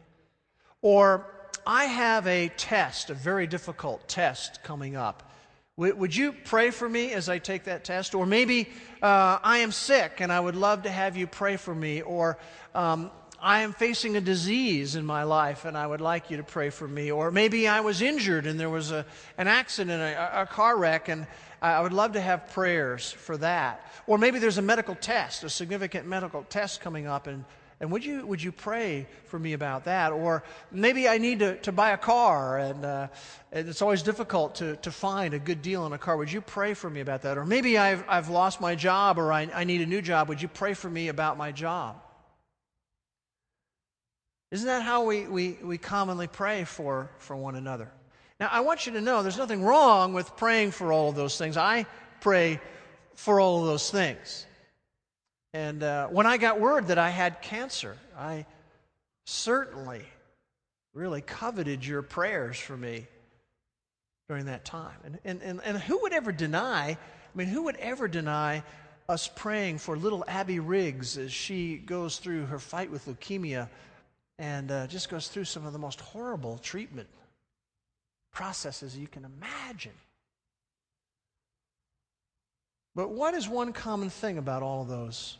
Or, 0.82 1.26
I 1.66 1.84
have 1.84 2.26
a 2.26 2.48
test, 2.56 3.10
a 3.10 3.14
very 3.14 3.46
difficult 3.46 4.08
test 4.08 4.62
coming 4.62 4.96
up. 4.96 5.30
Would 5.76 6.14
you 6.14 6.32
pray 6.32 6.70
for 6.70 6.88
me 6.88 7.12
as 7.12 7.28
I 7.28 7.38
take 7.38 7.64
that 7.64 7.84
test? 7.84 8.14
Or 8.14 8.26
maybe 8.26 8.68
uh, 9.00 9.38
I 9.42 9.58
am 9.58 9.72
sick 9.72 10.20
and 10.20 10.30
I 10.30 10.38
would 10.38 10.56
love 10.56 10.82
to 10.82 10.90
have 10.90 11.16
you 11.16 11.26
pray 11.26 11.56
for 11.56 11.74
me. 11.74 12.02
Or 12.02 12.38
um, 12.74 13.10
I 13.42 13.62
am 13.62 13.72
facing 13.72 14.16
a 14.16 14.20
disease 14.20 14.96
in 14.96 15.06
my 15.06 15.22
life 15.22 15.64
and 15.64 15.76
I 15.76 15.86
would 15.86 16.02
like 16.02 16.30
you 16.30 16.36
to 16.36 16.42
pray 16.42 16.68
for 16.68 16.86
me. 16.86 17.10
Or 17.10 17.30
maybe 17.30 17.66
I 17.66 17.80
was 17.80 18.02
injured 18.02 18.46
and 18.46 18.60
there 18.60 18.68
was 18.68 18.90
a, 18.90 19.06
an 19.38 19.48
accident, 19.48 20.02
a, 20.02 20.42
a 20.42 20.46
car 20.46 20.76
wreck, 20.76 21.08
and 21.08 21.26
I 21.62 21.80
would 21.80 21.92
love 21.92 22.12
to 22.12 22.20
have 22.20 22.50
prayers 22.50 23.10
for 23.10 23.36
that. 23.38 23.90
Or 24.06 24.18
maybe 24.18 24.38
there's 24.38 24.58
a 24.58 24.62
medical 24.62 24.94
test, 24.94 25.44
a 25.44 25.50
significant 25.50 26.06
medical 26.06 26.42
test 26.44 26.80
coming 26.80 27.06
up, 27.06 27.26
and 27.26 27.44
and 27.80 27.90
would 27.92 28.04
you, 28.04 28.26
would 28.26 28.42
you 28.42 28.52
pray 28.52 29.06
for 29.24 29.38
me 29.38 29.54
about 29.54 29.84
that? 29.84 30.12
Or 30.12 30.44
maybe 30.70 31.08
I 31.08 31.16
need 31.16 31.38
to, 31.38 31.56
to 31.60 31.72
buy 31.72 31.92
a 31.92 31.96
car, 31.96 32.58
and, 32.58 32.84
uh, 32.84 33.08
and 33.52 33.66
it's 33.70 33.80
always 33.80 34.02
difficult 34.02 34.56
to, 34.56 34.76
to 34.76 34.90
find 34.90 35.32
a 35.32 35.38
good 35.38 35.62
deal 35.62 35.82
on 35.84 35.94
a 35.94 35.98
car. 35.98 36.18
Would 36.18 36.30
you 36.30 36.42
pray 36.42 36.74
for 36.74 36.90
me 36.90 37.00
about 37.00 37.22
that? 37.22 37.38
Or 37.38 37.46
maybe 37.46 37.78
I've, 37.78 38.04
I've 38.06 38.28
lost 38.28 38.60
my 38.60 38.74
job, 38.74 39.18
or 39.18 39.32
I, 39.32 39.48
I 39.54 39.64
need 39.64 39.80
a 39.80 39.86
new 39.86 40.02
job. 40.02 40.28
Would 40.28 40.42
you 40.42 40.48
pray 40.48 40.74
for 40.74 40.90
me 40.90 41.08
about 41.08 41.38
my 41.38 41.52
job? 41.52 41.96
Isn't 44.50 44.66
that 44.66 44.82
how 44.82 45.04
we, 45.04 45.26
we, 45.26 45.58
we 45.62 45.78
commonly 45.78 46.26
pray 46.26 46.64
for, 46.64 47.08
for 47.18 47.36
one 47.36 47.54
another? 47.54 47.90
Now, 48.40 48.48
I 48.50 48.60
want 48.60 48.86
you 48.86 48.92
to 48.92 49.00
know 49.00 49.22
there's 49.22 49.38
nothing 49.38 49.62
wrong 49.62 50.12
with 50.12 50.36
praying 50.36 50.72
for 50.72 50.92
all 50.92 51.10
of 51.10 51.14
those 51.14 51.38
things. 51.38 51.56
I 51.56 51.86
pray 52.20 52.60
for 53.14 53.38
all 53.38 53.60
of 53.60 53.66
those 53.66 53.90
things. 53.90 54.46
And 55.52 55.82
uh, 55.82 56.08
when 56.08 56.26
I 56.26 56.36
got 56.36 56.58
word 56.58 56.88
that 56.88 56.98
I 56.98 57.10
had 57.10 57.42
cancer, 57.42 57.96
I 58.18 58.46
certainly 59.26 60.02
really 60.94 61.20
coveted 61.20 61.86
your 61.86 62.02
prayers 62.02 62.58
for 62.58 62.76
me 62.76 63.06
during 64.28 64.46
that 64.46 64.64
time. 64.64 64.96
And, 65.04 65.18
and, 65.24 65.42
and, 65.42 65.60
and 65.64 65.78
who 65.78 66.02
would 66.02 66.12
ever 66.12 66.32
deny, 66.32 66.90
I 66.90 66.98
mean, 67.34 67.48
who 67.48 67.64
would 67.64 67.76
ever 67.76 68.08
deny 68.08 68.64
us 69.08 69.28
praying 69.28 69.78
for 69.78 69.96
little 69.96 70.24
Abby 70.26 70.60
Riggs 70.60 71.18
as 71.18 71.32
she 71.32 71.76
goes 71.76 72.18
through 72.18 72.46
her 72.46 72.58
fight 72.58 72.90
with 72.90 73.06
leukemia 73.06 73.68
and 74.40 74.70
uh, 74.70 74.86
just 74.86 75.10
goes 75.10 75.28
through 75.28 75.44
some 75.44 75.66
of 75.66 75.74
the 75.74 75.78
most 75.78 76.00
horrible 76.00 76.56
treatment 76.58 77.08
processes 78.32 78.96
you 78.96 79.06
can 79.06 79.26
imagine? 79.26 79.92
But 82.94 83.10
what 83.10 83.34
is 83.34 83.48
one 83.48 83.74
common 83.74 84.08
thing 84.08 84.38
about 84.38 84.62
all 84.62 84.82
of 84.82 84.88
those? 84.88 85.36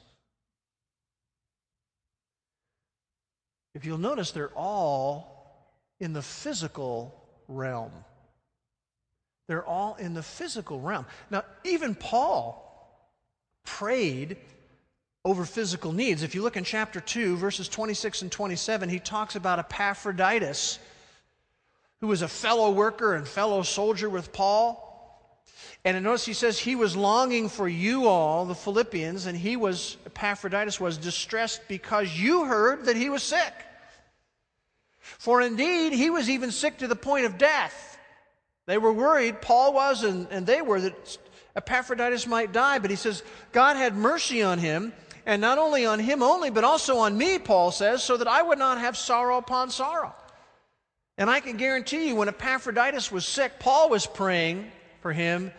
If 3.74 3.86
you'll 3.86 3.98
notice, 3.98 4.32
they're 4.32 4.54
all 4.54 5.72
in 5.98 6.12
the 6.12 6.22
physical 6.22 7.14
realm. 7.48 7.92
They're 9.48 9.64
all 9.64 9.94
in 9.94 10.12
the 10.12 10.22
physical 10.22 10.78
realm. 10.78 11.06
Now, 11.30 11.44
even 11.64 11.94
Paul 11.94 12.66
prayed 13.64 14.36
over 15.24 15.44
physical 15.44 15.92
needs. 15.92 16.22
If 16.22 16.34
you 16.34 16.42
look 16.42 16.56
in 16.56 16.64
chapter 16.64 17.00
2, 17.00 17.36
verses 17.36 17.68
26 17.68 18.22
and 18.22 18.32
27, 18.32 18.88
he 18.88 18.98
talks 18.98 19.36
about 19.36 19.58
Epaphroditus, 19.58 20.78
who 22.00 22.06
was 22.06 22.22
a 22.22 22.28
fellow 22.28 22.70
worker 22.70 23.14
and 23.14 23.28
fellow 23.28 23.62
soldier 23.62 24.08
with 24.08 24.32
Paul. 24.32 24.86
And 25.84 26.02
notice 26.02 26.24
he 26.24 26.32
says 26.32 26.58
he 26.58 26.76
was 26.76 26.96
longing 26.96 27.48
for 27.48 27.68
you 27.68 28.06
all, 28.06 28.44
the 28.46 28.54
Philippians, 28.54 29.26
and 29.26 29.36
he 29.36 29.56
was, 29.56 29.96
Epaphroditus 30.06 30.80
was 30.80 30.96
distressed 30.98 31.62
because 31.68 32.18
you 32.18 32.44
heard 32.44 32.86
that 32.86 32.96
he 32.96 33.10
was 33.10 33.22
sick. 33.22 33.52
For 35.00 35.40
indeed, 35.42 35.92
he 35.92 36.10
was 36.10 36.30
even 36.30 36.50
sick 36.50 36.78
to 36.78 36.86
the 36.86 36.96
point 36.96 37.26
of 37.26 37.38
death. 37.38 37.98
They 38.66 38.78
were 38.78 38.92
worried, 38.92 39.40
Paul 39.40 39.72
was, 39.72 40.04
and, 40.04 40.28
and 40.30 40.46
they 40.46 40.62
were, 40.62 40.80
that 40.80 41.18
Epaphroditus 41.56 42.26
might 42.26 42.52
die. 42.52 42.78
But 42.78 42.90
he 42.90 42.96
says, 42.96 43.22
God 43.52 43.76
had 43.76 43.96
mercy 43.96 44.42
on 44.42 44.58
him, 44.58 44.92
and 45.26 45.40
not 45.40 45.58
only 45.58 45.86
on 45.86 45.98
him 45.98 46.22
only, 46.22 46.50
but 46.50 46.64
also 46.64 46.98
on 46.98 47.16
me, 47.16 47.38
Paul 47.38 47.70
says, 47.70 48.02
so 48.02 48.16
that 48.16 48.28
I 48.28 48.42
would 48.42 48.58
not 48.58 48.78
have 48.78 48.96
sorrow 48.96 49.38
upon 49.38 49.70
sorrow. 49.70 50.14
And 51.18 51.28
I 51.28 51.40
can 51.40 51.56
guarantee 51.56 52.08
you, 52.08 52.16
when 52.16 52.28
Epaphroditus 52.28 53.12
was 53.12 53.26
sick, 53.26 53.58
Paul 53.58 53.90
was 53.90 54.06
praying 54.06 54.70
for 55.00 55.12
him 55.12 55.52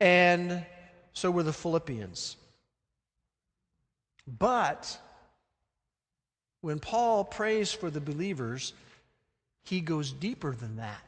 and 0.00 0.64
so 1.12 1.30
were 1.30 1.42
the 1.42 1.52
Philippians. 1.52 2.36
But 4.26 4.98
when 6.60 6.80
Paul 6.80 7.24
prays 7.24 7.72
for 7.72 7.90
the 7.90 8.00
believers, 8.00 8.72
he 9.64 9.80
goes 9.80 10.12
deeper 10.12 10.54
than 10.54 10.76
that. 10.76 11.02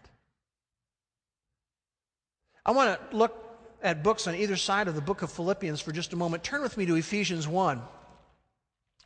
I 2.65 2.71
want 2.71 3.11
to 3.11 3.17
look 3.17 3.48
at 3.83 4.03
books 4.03 4.27
on 4.27 4.35
either 4.35 4.57
side 4.57 4.88
of 4.88 4.95
the 4.95 5.01
book 5.01 5.23
of 5.23 5.31
Philippians 5.31 5.81
for 5.81 5.93
just 5.93 6.12
a 6.12 6.17
moment. 6.17 6.43
Turn 6.43 6.62
with 6.62 6.77
me 6.77 6.87
to 6.87 6.97
Ephesians 6.97 7.47
1. 7.47 7.81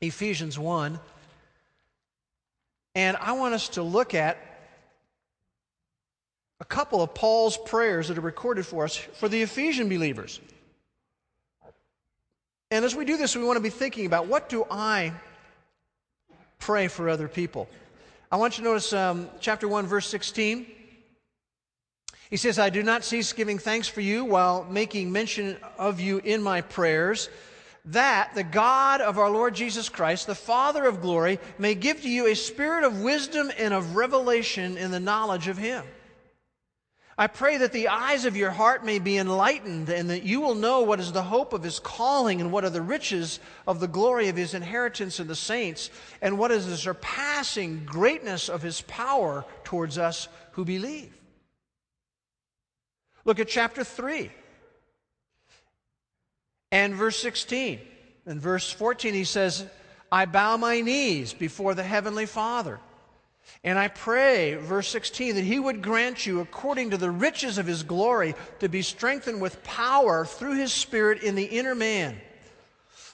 Ephesians 0.01 0.59
1. 0.59 0.99
And 2.95 3.17
I 3.17 3.33
want 3.33 3.55
us 3.55 3.71
to 3.71 3.83
look 3.83 4.15
at 4.15 4.39
a 6.61 6.65
couple 6.65 7.03
of 7.03 7.15
Paul's 7.15 7.57
prayers 7.57 8.09
that 8.09 8.19
are 8.19 8.23
recorded 8.23 8.67
for 8.67 8.85
us 8.85 8.97
for 8.97 9.29
the 9.29 9.43
Ephesian 9.43 9.89
believers. 9.89 10.41
And 12.71 12.85
as 12.85 12.95
we 12.95 13.05
do 13.05 13.17
this, 13.17 13.37
we 13.37 13.45
want 13.45 13.57
to 13.57 13.63
be 13.63 13.71
thinking 13.71 14.07
about 14.07 14.27
what 14.27 14.49
do 14.49 14.65
I 14.71 15.13
pray 16.59 16.89
for 16.89 17.09
other 17.09 17.29
people? 17.29 17.69
I 18.31 18.37
want 18.37 18.57
you 18.57 18.65
to 18.65 18.71
notice 18.71 18.93
um, 18.93 19.29
chapter 19.41 19.69
1, 19.69 19.87
verse 19.87 20.07
16. 20.07 20.67
He 22.33 22.39
says, 22.39 22.59
I 22.59 22.71
do 22.71 22.83
not 22.83 23.05
cease 23.05 23.33
giving 23.33 23.59
thanks 23.59 23.87
for 23.87 24.01
you 24.01 24.25
while 24.25 24.65
making 24.65 25.13
mention 25.13 25.57
of 25.79 26.01
you 26.01 26.19
in 26.19 26.43
my 26.43 26.63
prayers, 26.63 27.29
that 27.85 28.35
the 28.35 28.43
God 28.43 29.01
of 29.01 29.19
our 29.19 29.31
Lord 29.31 29.55
Jesus 29.55 29.89
Christ, 29.89 30.27
the 30.27 30.35
Father 30.35 30.87
of 30.87 31.01
glory, 31.01 31.39
may 31.59 31.77
give 31.77 32.01
to 32.03 32.09
you 32.09 32.27
a 32.27 32.35
spirit 32.35 32.85
of 32.85 33.03
wisdom 33.03 33.53
and 33.59 33.73
of 33.73 33.95
revelation 33.95 34.77
in 34.77 34.91
the 34.91 34.99
knowledge 34.99 35.47
of 35.47 35.59
him 35.59 35.85
I 37.19 37.27
pray 37.27 37.59
that 37.59 37.73
the 37.73 37.89
eyes 37.89 38.25
of 38.25 38.37
your 38.37 38.51
heart 38.51 38.85
may 38.85 38.99
be 38.99 39.19
enlightened 39.19 39.91
and 39.91 40.09
that 40.09 40.23
you 40.23 40.41
will 40.41 40.55
know 40.55 40.81
what 40.81 40.99
is 40.99 41.13
the 41.13 41.23
hope 41.23 41.53
of 41.53 41.63
his 41.63 41.79
calling 41.79 42.41
and 42.41 42.51
what 42.51 42.65
are 42.65 42.71
the 42.71 42.81
riches 42.81 43.39
of 43.67 43.81
the 43.81 43.89
glory 43.89 44.29
of 44.29 44.37
his 44.37 44.55
inheritance 44.55 45.21
in 45.21 45.27
the 45.27 45.37
saints 45.37 45.91
and 46.23 46.39
what 46.39 46.51
is 46.51 46.67
the 46.67 46.77
surpassing 46.77 47.85
greatness 47.85 48.49
of 48.49 48.63
his 48.63 48.81
power 48.83 49.45
towards 49.63 49.99
us 49.99 50.29
who 50.53 50.65
believe. 50.65 51.13
Look 53.25 53.39
at 53.39 53.49
chapter 53.49 53.85
3 53.85 54.31
and 56.71 56.95
verse 56.95 57.19
16. 57.19 57.81
In 58.27 58.41
verse 58.41 58.71
14, 58.71 59.15
he 59.15 59.25
says, 59.25 59.67
I 60.11 60.27
bow 60.27 60.57
my 60.57 60.81
knees 60.81 61.33
before 61.33 61.75
the 61.75 61.83
heavenly 61.83 62.27
Father 62.27 62.79
and 63.65 63.79
I 63.79 63.89
pray, 63.89 64.55
verse 64.55 64.89
16, 64.89 65.37
that 65.37 65.45
he 65.45 65.59
would 65.59 65.83
grant 65.83 66.27
you, 66.27 66.41
according 66.41 66.91
to 66.91 66.97
the 66.97 67.11
riches 67.11 67.59
of 67.59 67.67
his 67.67 67.83
glory, 67.83 68.35
to 68.59 68.69
be 68.69 68.83
strengthened 68.83 69.41
with 69.41 69.63
power 69.63 70.25
through 70.25 70.57
his 70.57 70.73
Spirit 70.73 71.23
in 71.23 71.37
the 71.37 71.45
inner 71.45 71.75
man, 71.75 72.21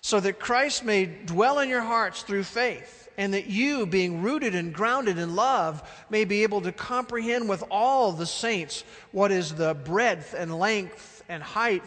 so 0.00 0.20
that 0.20 0.38
Christ 0.38 0.84
may 0.84 1.04
dwell 1.04 1.58
in 1.58 1.68
your 1.68 1.82
hearts 1.82 2.22
through 2.22 2.44
faith, 2.44 3.07
and 3.18 3.34
that 3.34 3.48
you, 3.48 3.84
being 3.84 4.22
rooted 4.22 4.54
and 4.54 4.72
grounded 4.72 5.18
in 5.18 5.34
love, 5.34 5.82
may 6.08 6.24
be 6.24 6.44
able 6.44 6.60
to 6.60 6.70
comprehend 6.70 7.48
with 7.48 7.64
all 7.68 8.12
the 8.12 8.24
saints 8.24 8.84
what 9.10 9.32
is 9.32 9.52
the 9.52 9.74
breadth 9.74 10.34
and 10.38 10.56
length 10.56 11.24
and 11.28 11.42
height 11.42 11.82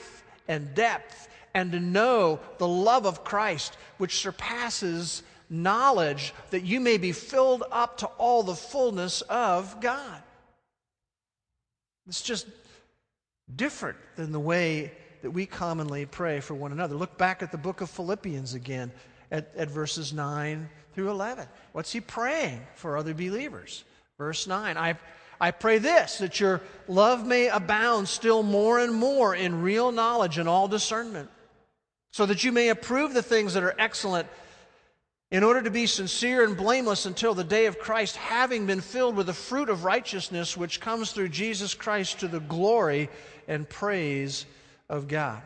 and 0.50 0.76
depth, 0.76 1.30
and 1.54 1.72
to 1.72 1.80
know 1.80 2.39
the 2.58 2.67
love 2.67 3.06
of 3.06 3.24
Christ, 3.24 3.78
which 3.98 4.20
surpasses 4.20 5.24
knowledge 5.50 6.34
that 6.50 6.63
you 6.63 6.82
may 6.82 6.98
be 6.98 7.13
filled 7.13 7.63
up 7.72 7.98
to 7.98 8.08
all 8.17 8.44
the 8.44 8.56
fullness 8.56 9.22
of 9.22 9.80
God. 9.80 10.22
It's 12.08 12.22
just 12.22 12.48
different 13.56 13.98
than 14.17 14.34
the 14.34 14.39
way 14.39 14.91
that 15.22 15.32
we 15.32 15.46
commonly 15.46 16.06
pray 16.06 16.41
for 16.41 16.56
one 16.56 16.74
another. 16.74 16.96
Look 16.96 17.17
back 17.17 17.41
at 17.41 17.52
the 17.52 17.58
book 17.58 17.80
of 17.80 17.89
Philippians 17.89 18.54
again 18.54 18.91
at, 19.32 19.54
at 19.56 19.70
verses 19.70 20.12
9 20.12 20.70
through 20.94 21.10
11. 21.10 21.48
What's 21.72 21.92
he 21.92 22.02
praying 22.02 22.62
for 22.76 22.98
other 22.98 23.14
believers? 23.14 23.84
Verse 24.18 24.48
9 24.48 24.78
I, 24.78 24.96
I 25.40 25.52
pray 25.52 25.80
this, 25.80 26.20
that 26.20 26.40
your 26.40 26.62
love 26.88 27.26
may 27.26 27.48
abound 27.48 28.08
still 28.08 28.44
more 28.44 28.80
and 28.80 28.94
more 28.94 29.34
in 29.36 29.62
real 29.62 29.92
knowledge 29.92 30.38
and 30.38 30.48
all 30.48 30.68
discernment, 30.68 31.30
so 32.12 32.26
that 32.26 32.44
you 32.44 32.52
may 32.52 32.70
approve 32.70 33.14
the 33.14 33.24
things 33.24 33.54
that 33.56 33.64
are 33.64 33.76
excellent 33.80 34.28
in 35.32 35.44
order 35.44 35.62
to 35.62 35.72
be 35.72 35.88
sincere 35.88 36.44
and 36.44 36.58
blameless 36.58 37.06
until 37.06 37.34
the 37.34 37.44
day 37.44 37.66
of 37.66 37.80
Christ, 37.80 38.18
having 38.18 38.66
been 38.68 38.82
filled 38.82 39.16
with 39.16 39.28
the 39.28 39.34
fruit 39.34 39.70
of 39.70 39.86
righteousness 39.86 40.58
which 40.58 40.82
comes 40.82 41.14
through 41.14 41.30
Jesus 41.30 41.74
Christ 41.74 42.20
to 42.20 42.28
the 42.28 42.42
glory 42.42 43.10
and 43.48 43.68
praise 43.68 44.46
of 44.90 45.08
God. 45.08 45.42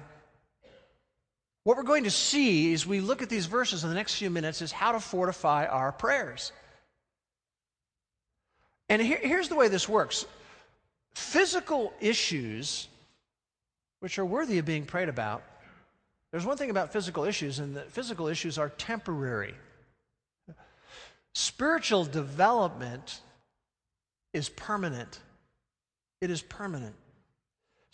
What 1.65 1.77
we're 1.77 1.83
going 1.83 2.03
to 2.03 2.11
see 2.11 2.73
as 2.73 2.85
we 2.85 3.01
look 3.01 3.23
at 3.23 3.29
these 3.29 3.47
verses 3.47 3.83
in 3.83 3.89
the 3.89 3.95
next 3.95 4.13
few 4.13 4.29
minutes 4.29 4.61
is 4.61 4.71
how 4.71 4.91
to 4.91 4.99
fortify 4.99 5.65
our 5.65 5.91
prayers. 5.91 6.51
And 8.87 9.01
here, 9.01 9.17
here's 9.19 9.49
the 9.49 9.55
way 9.55 9.67
this 9.67 9.89
works 9.89 10.27
physical 11.15 11.91
issues, 11.99 12.87
which 13.99 14.19
are 14.19 14.25
worthy 14.25 14.59
of 14.59 14.65
being 14.65 14.85
prayed 14.85 15.09
about, 15.09 15.41
there's 16.31 16.45
one 16.45 16.55
thing 16.55 16.69
about 16.69 16.93
physical 16.93 17.23
issues, 17.23 17.57
and 17.57 17.77
that 17.77 17.91
physical 17.91 18.27
issues 18.27 18.59
are 18.59 18.69
temporary. 18.69 19.55
Spiritual 21.33 22.05
development 22.05 23.21
is 24.33 24.49
permanent. 24.49 25.19
It 26.21 26.29
is 26.29 26.43
permanent. 26.43 26.93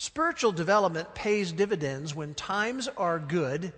Spiritual 0.02 0.50
development 0.50 1.14
pays 1.14 1.52
dividends 1.52 2.12
when 2.12 2.34
times 2.34 2.88
are 2.96 3.20
good 3.20 3.72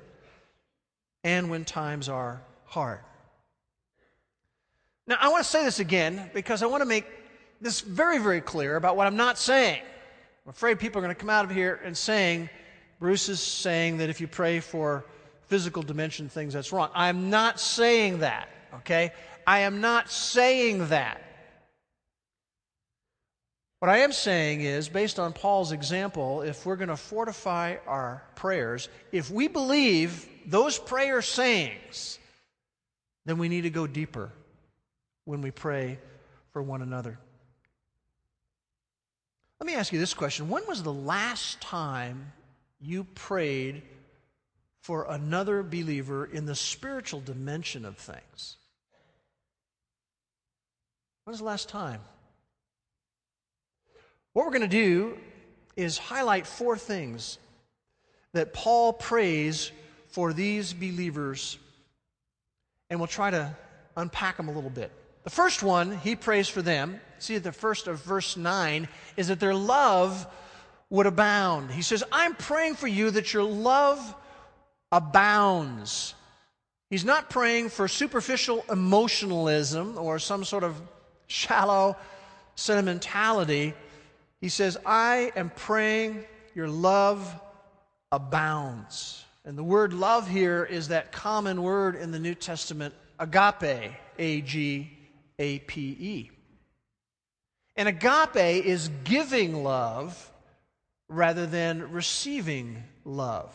and 1.22 1.50
when 1.50 1.66
times 1.66 2.08
are 2.08 2.40
hard. 2.64 3.00
Now, 5.06 5.18
I 5.20 5.28
want 5.28 5.44
to 5.44 5.50
say 5.50 5.66
this 5.66 5.80
again 5.80 6.30
because 6.32 6.62
I 6.62 6.66
want 6.66 6.80
to 6.80 6.86
make 6.86 7.04
this 7.60 7.82
very, 7.82 8.16
very 8.16 8.40
clear 8.40 8.76
about 8.76 8.96
what 8.96 9.06
I'm 9.06 9.18
not 9.18 9.36
saying. 9.36 9.82
I'm 10.46 10.50
afraid 10.50 10.78
people 10.78 10.98
are 11.00 11.02
going 11.02 11.14
to 11.14 11.20
come 11.20 11.28
out 11.28 11.44
of 11.44 11.50
here 11.50 11.78
and 11.84 11.94
saying, 11.94 12.48
Bruce 13.00 13.28
is 13.28 13.38
saying 13.38 13.98
that 13.98 14.08
if 14.08 14.18
you 14.18 14.26
pray 14.26 14.60
for 14.60 15.04
physical 15.48 15.82
dimension 15.82 16.30
things, 16.30 16.54
that's 16.54 16.72
wrong. 16.72 16.88
I'm 16.94 17.28
not 17.28 17.60
saying 17.60 18.20
that, 18.20 18.48
okay? 18.76 19.12
I 19.46 19.58
am 19.58 19.82
not 19.82 20.10
saying 20.10 20.88
that. 20.88 21.20
What 23.84 23.92
I 23.92 23.98
am 23.98 24.12
saying 24.12 24.62
is, 24.62 24.88
based 24.88 25.18
on 25.18 25.34
Paul's 25.34 25.70
example, 25.70 26.40
if 26.40 26.64
we're 26.64 26.76
going 26.76 26.88
to 26.88 26.96
fortify 26.96 27.76
our 27.86 28.22
prayers, 28.34 28.88
if 29.12 29.30
we 29.30 29.46
believe 29.46 30.26
those 30.46 30.78
prayer 30.78 31.20
sayings, 31.20 32.18
then 33.26 33.36
we 33.36 33.50
need 33.50 33.64
to 33.64 33.70
go 33.70 33.86
deeper 33.86 34.32
when 35.26 35.42
we 35.42 35.50
pray 35.50 35.98
for 36.54 36.62
one 36.62 36.80
another. 36.80 37.18
Let 39.60 39.66
me 39.66 39.74
ask 39.74 39.92
you 39.92 39.98
this 39.98 40.14
question 40.14 40.48
When 40.48 40.66
was 40.66 40.82
the 40.82 40.90
last 40.90 41.60
time 41.60 42.32
you 42.80 43.04
prayed 43.04 43.82
for 44.80 45.04
another 45.10 45.62
believer 45.62 46.24
in 46.24 46.46
the 46.46 46.54
spiritual 46.54 47.20
dimension 47.20 47.84
of 47.84 47.98
things? 47.98 48.56
When 51.24 51.32
was 51.32 51.40
the 51.40 51.44
last 51.44 51.68
time? 51.68 52.00
What 54.34 54.44
we're 54.44 54.52
going 54.52 54.62
to 54.62 54.68
do 54.68 55.16
is 55.76 55.96
highlight 55.96 56.44
four 56.46 56.76
things 56.76 57.38
that 58.32 58.52
Paul 58.52 58.92
prays 58.92 59.70
for 60.08 60.32
these 60.32 60.72
believers, 60.72 61.56
and 62.90 62.98
we'll 62.98 63.06
try 63.06 63.30
to 63.30 63.56
unpack 63.96 64.36
them 64.36 64.48
a 64.48 64.52
little 64.52 64.70
bit. 64.70 64.90
The 65.22 65.30
first 65.30 65.62
one, 65.62 65.96
he 65.98 66.16
prays 66.16 66.48
for 66.48 66.62
them. 66.62 67.00
See, 67.20 67.36
at 67.36 67.44
the 67.44 67.52
first 67.52 67.86
of 67.86 68.02
verse 68.02 68.36
9 68.36 68.88
is 69.16 69.28
that 69.28 69.38
their 69.38 69.54
love 69.54 70.26
would 70.90 71.06
abound. 71.06 71.70
He 71.70 71.82
says, 71.82 72.02
I'm 72.10 72.34
praying 72.34 72.74
for 72.74 72.88
you 72.88 73.12
that 73.12 73.32
your 73.32 73.44
love 73.44 74.14
abounds. 74.90 76.14
He's 76.90 77.04
not 77.04 77.30
praying 77.30 77.68
for 77.68 77.86
superficial 77.86 78.64
emotionalism 78.68 79.96
or 79.96 80.18
some 80.18 80.44
sort 80.44 80.64
of 80.64 80.80
shallow 81.28 81.96
sentimentality. 82.56 83.74
He 84.44 84.50
says, 84.50 84.76
I 84.84 85.32
am 85.36 85.48
praying 85.48 86.22
your 86.54 86.68
love 86.68 87.34
abounds. 88.12 89.24
And 89.46 89.56
the 89.56 89.64
word 89.64 89.94
love 89.94 90.28
here 90.28 90.64
is 90.64 90.88
that 90.88 91.12
common 91.12 91.62
word 91.62 91.96
in 91.96 92.10
the 92.10 92.18
New 92.18 92.34
Testament, 92.34 92.92
agape, 93.18 93.94
A 94.18 94.42
G 94.42 94.90
A 95.38 95.60
P 95.60 95.80
E. 95.98 96.30
And 97.76 97.88
agape 97.88 98.66
is 98.66 98.90
giving 99.04 99.64
love 99.64 100.30
rather 101.08 101.46
than 101.46 101.90
receiving 101.90 102.84
love. 103.06 103.50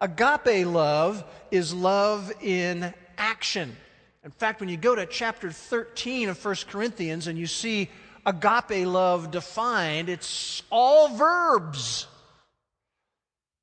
Agape 0.00 0.66
love 0.66 1.22
is 1.52 1.72
love 1.72 2.32
in 2.42 2.92
action. 3.18 3.76
In 4.24 4.32
fact, 4.32 4.58
when 4.58 4.68
you 4.68 4.78
go 4.78 4.96
to 4.96 5.06
chapter 5.06 5.52
13 5.52 6.28
of 6.28 6.44
1 6.44 6.56
Corinthians 6.68 7.28
and 7.28 7.38
you 7.38 7.46
see 7.46 7.88
agape 8.26 8.86
love 8.86 9.30
defined, 9.30 10.08
it's 10.08 10.62
all 10.70 11.08
verbs. 11.08 12.06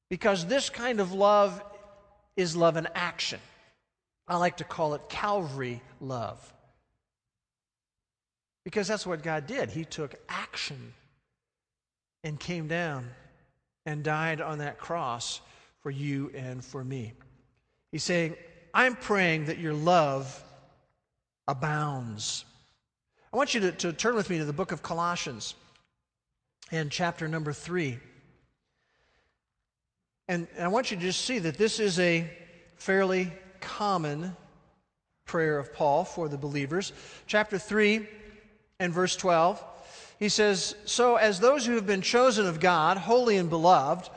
Because 0.10 0.46
this 0.46 0.70
kind 0.70 1.00
of 1.00 1.14
love 1.14 1.64
is 2.36 2.56
love 2.56 2.78
in 2.78 2.88
action. 2.94 3.40
I 4.28 4.38
like 4.38 4.58
to 4.58 4.64
call 4.64 4.94
it 4.94 5.10
Calvary 5.10 5.82
love. 6.00 6.54
Because 8.64 8.88
that's 8.88 9.08
what 9.08 9.24
God 9.24 9.48
did. 9.48 9.70
He 9.70 9.86
took 9.86 10.16
action 10.30 10.94
and 12.24 12.40
came 12.40 12.68
down 12.68 13.10
and 13.86 14.04
died 14.04 14.42
on 14.42 14.60
that 14.60 14.78
cross 14.78 15.42
for 15.82 15.90
you 15.90 16.32
and 16.36 16.64
for 16.64 16.84
me. 16.84 17.14
He's 17.92 18.04
saying, 18.04 18.36
I'm 18.74 18.96
praying 18.96 19.46
that 19.46 19.58
your 19.58 19.74
love 19.74 20.44
abounds. 21.48 22.46
I 23.34 23.38
want 23.38 23.54
you 23.54 23.62
to, 23.62 23.72
to 23.72 23.94
turn 23.94 24.16
with 24.16 24.30
me 24.30 24.40
to 24.40 24.46
the 24.46 24.52
book 24.52 24.74
of 24.74 24.84
Colossians 24.84 25.56
and 26.70 26.92
chapter 26.92 27.30
number 27.30 27.54
three. 27.54 27.98
And, 30.28 30.48
and 30.58 30.66
I 30.66 30.68
want 30.68 30.92
you 30.92 30.98
to 30.98 31.04
just 31.04 31.24
see 31.24 31.40
that 31.40 31.58
this 31.58 31.80
is 31.80 31.98
a 32.00 32.30
fairly 32.76 33.32
common 33.62 34.36
prayer 35.26 35.58
of 35.58 35.74
Paul 35.74 36.04
for 36.04 36.28
the 36.28 36.38
believers. 36.38 36.92
Chapter 37.26 37.58
3 37.58 38.06
and 38.82 38.94
verse 38.94 39.16
12, 39.16 39.64
he 40.20 40.28
says, 40.28 40.76
So 40.84 41.16
as 41.16 41.40
those 41.40 41.66
who 41.66 41.76
have 41.76 41.88
been 41.88 42.02
chosen 42.02 42.46
of 42.46 42.60
God, 42.60 42.98
holy 42.98 43.38
and 43.38 43.50
beloved, 43.50 44.10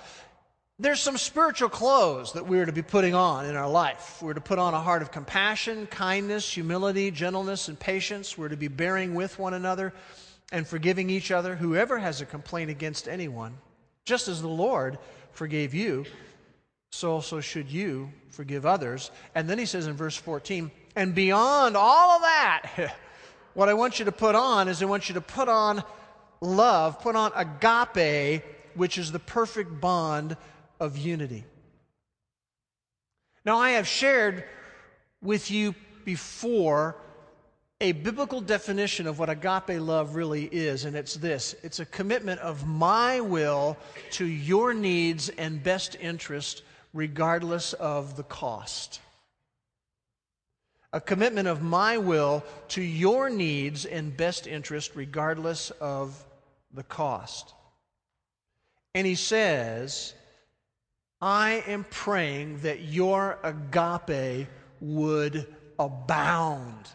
there's 0.78 1.00
some 1.00 1.16
spiritual 1.16 1.68
clothes 1.68 2.32
that 2.32 2.46
we're 2.46 2.66
to 2.66 2.72
be 2.72 2.82
putting 2.82 3.14
on 3.14 3.46
in 3.46 3.54
our 3.54 3.68
life. 3.68 4.20
We're 4.20 4.34
to 4.34 4.40
put 4.40 4.58
on 4.58 4.74
a 4.74 4.80
heart 4.80 5.02
of 5.02 5.12
compassion, 5.12 5.87
kindness, 5.87 6.52
humility, 6.52 7.12
gentleness, 7.12 7.68
and 7.68 7.78
patience. 7.78 8.37
We're 8.37 8.48
to 8.48 8.56
be 8.56 8.66
bearing 8.66 9.14
with 9.14 9.38
one 9.38 9.54
another 9.54 9.92
and 10.50 10.66
forgiving 10.66 11.10
each 11.10 11.30
other. 11.30 11.54
Whoever 11.54 11.98
has 11.98 12.20
a 12.20 12.26
complaint 12.26 12.70
against 12.70 13.06
anyone, 13.06 13.56
just 14.04 14.26
as 14.26 14.42
the 14.42 14.48
Lord 14.48 14.98
forgave 15.30 15.74
you, 15.74 16.06
so 16.90 17.12
also 17.12 17.40
should 17.40 17.70
you 17.70 18.10
forgive 18.30 18.66
others. 18.66 19.12
And 19.37 19.48
then 19.48 19.58
he 19.58 19.66
says 19.66 19.87
in 19.87 19.94
verse 19.94 20.16
14, 20.16 20.72
and 20.96 21.14
beyond 21.14 21.76
all 21.76 22.16
of 22.16 22.22
that, 22.22 22.96
what 23.54 23.68
I 23.68 23.74
want 23.74 24.00
you 24.00 24.06
to 24.06 24.12
put 24.12 24.34
on 24.34 24.66
is 24.66 24.82
I 24.82 24.87
want 24.87 25.08
you 25.08 25.14
to 25.14 25.20
put 25.20 25.48
on 25.48 25.84
love, 26.40 27.00
put 27.00 27.14
on 27.14 27.30
agape, 27.37 28.42
which 28.74 28.98
is 28.98 29.12
the 29.12 29.20
perfect 29.20 29.80
bond 29.80 30.37
of 30.80 30.96
unity. 30.96 31.44
Now, 33.44 33.58
I 33.58 33.72
have 33.72 33.87
shared 33.87 34.44
with 35.22 35.50
you 35.50 35.74
before 36.04 36.96
a 37.80 37.92
biblical 37.92 38.40
definition 38.40 39.06
of 39.06 39.18
what 39.18 39.28
agape 39.28 39.80
love 39.80 40.14
really 40.14 40.44
is, 40.44 40.84
and 40.84 40.96
it's 40.96 41.14
this 41.14 41.54
it's 41.62 41.80
a 41.80 41.87
commitment 41.87 42.40
of 42.40 42.66
my 42.66 43.20
will 43.20 43.76
to 44.12 44.24
your 44.24 44.72
needs 44.72 45.28
and 45.30 45.62
best 45.62 45.96
interest, 46.00 46.62
regardless 46.92 47.72
of 47.74 48.16
the 48.16 48.22
cost. 48.22 49.00
A 50.92 51.00
commitment 51.00 51.48
of 51.48 51.60
my 51.62 51.98
will 51.98 52.44
to 52.68 52.80
your 52.80 53.28
needs 53.28 53.84
and 53.84 54.16
best 54.16 54.46
interest, 54.46 54.92
regardless 54.94 55.70
of 55.72 56.24
the 56.72 56.84
cost. 56.84 57.52
And 58.94 59.04
he 59.06 59.16
says, 59.16 60.14
I 61.24 61.64
am 61.66 61.87
praying 61.88 62.58
that 62.58 62.82
your 62.82 63.38
agape 63.42 64.46
would 64.80 65.46
abound. 65.78 66.87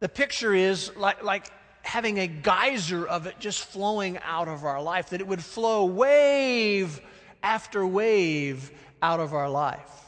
The 0.00 0.08
picture 0.08 0.54
is 0.54 0.96
like, 0.96 1.22
like 1.22 1.52
having 1.82 2.18
a 2.18 2.26
geyser 2.26 3.06
of 3.06 3.26
it 3.26 3.38
just 3.38 3.62
flowing 3.62 4.18
out 4.24 4.48
of 4.48 4.64
our 4.64 4.80
life, 4.82 5.10
that 5.10 5.20
it 5.20 5.26
would 5.26 5.44
flow 5.44 5.84
wave 5.84 6.98
after 7.42 7.86
wave 7.86 8.72
out 9.02 9.20
of 9.20 9.34
our 9.34 9.50
life, 9.50 10.06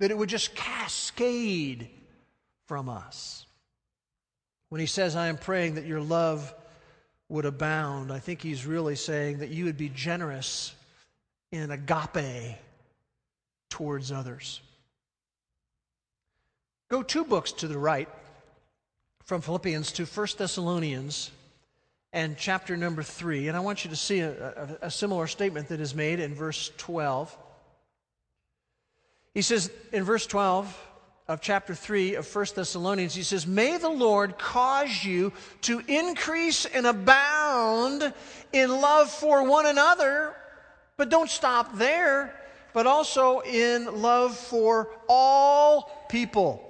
that 0.00 0.10
it 0.10 0.18
would 0.18 0.28
just 0.28 0.52
cascade 0.56 1.88
from 2.66 2.88
us. 2.88 3.46
When 4.70 4.80
he 4.80 4.88
says, 4.88 5.14
I 5.14 5.28
am 5.28 5.38
praying 5.38 5.76
that 5.76 5.86
your 5.86 6.00
love 6.00 6.52
would 7.28 7.44
abound. 7.44 8.10
I 8.10 8.18
think 8.18 8.42
he's 8.42 8.66
really 8.66 8.96
saying 8.96 9.38
that 9.38 9.50
you 9.50 9.66
would 9.66 9.76
be 9.76 9.90
generous 9.90 10.74
in 11.52 11.70
agape 11.70 12.56
towards 13.70 14.12
others. 14.12 14.60
Go 16.88 17.02
two 17.02 17.24
books 17.24 17.52
to 17.52 17.68
the 17.68 17.78
right 17.78 18.08
from 19.24 19.40
Philippians 19.40 19.92
to 19.92 20.04
1 20.04 20.26
Thessalonians 20.38 21.30
and 22.12 22.36
chapter 22.36 22.76
number 22.76 23.02
3. 23.02 23.48
And 23.48 23.56
I 23.56 23.60
want 23.60 23.84
you 23.84 23.90
to 23.90 23.96
see 23.96 24.20
a, 24.20 24.30
a, 24.82 24.86
a 24.86 24.90
similar 24.90 25.26
statement 25.26 25.68
that 25.68 25.80
is 25.80 25.94
made 25.94 26.20
in 26.20 26.34
verse 26.34 26.70
12. 26.76 27.36
He 29.34 29.42
says 29.42 29.70
in 29.92 30.04
verse 30.04 30.26
12, 30.26 30.86
of 31.28 31.40
chapter 31.40 31.74
3 31.74 32.14
of 32.14 32.34
1 32.34 32.46
Thessalonians, 32.54 33.14
he 33.14 33.22
says, 33.22 33.46
May 33.46 33.78
the 33.78 33.88
Lord 33.88 34.38
cause 34.38 35.04
you 35.04 35.32
to 35.62 35.80
increase 35.88 36.66
and 36.66 36.86
abound 36.86 38.12
in 38.52 38.70
love 38.70 39.10
for 39.10 39.42
one 39.42 39.66
another, 39.66 40.36
but 40.96 41.08
don't 41.08 41.30
stop 41.30 41.76
there, 41.76 42.34
but 42.72 42.86
also 42.86 43.40
in 43.40 44.02
love 44.02 44.36
for 44.36 44.90
all 45.08 46.06
people. 46.08 46.62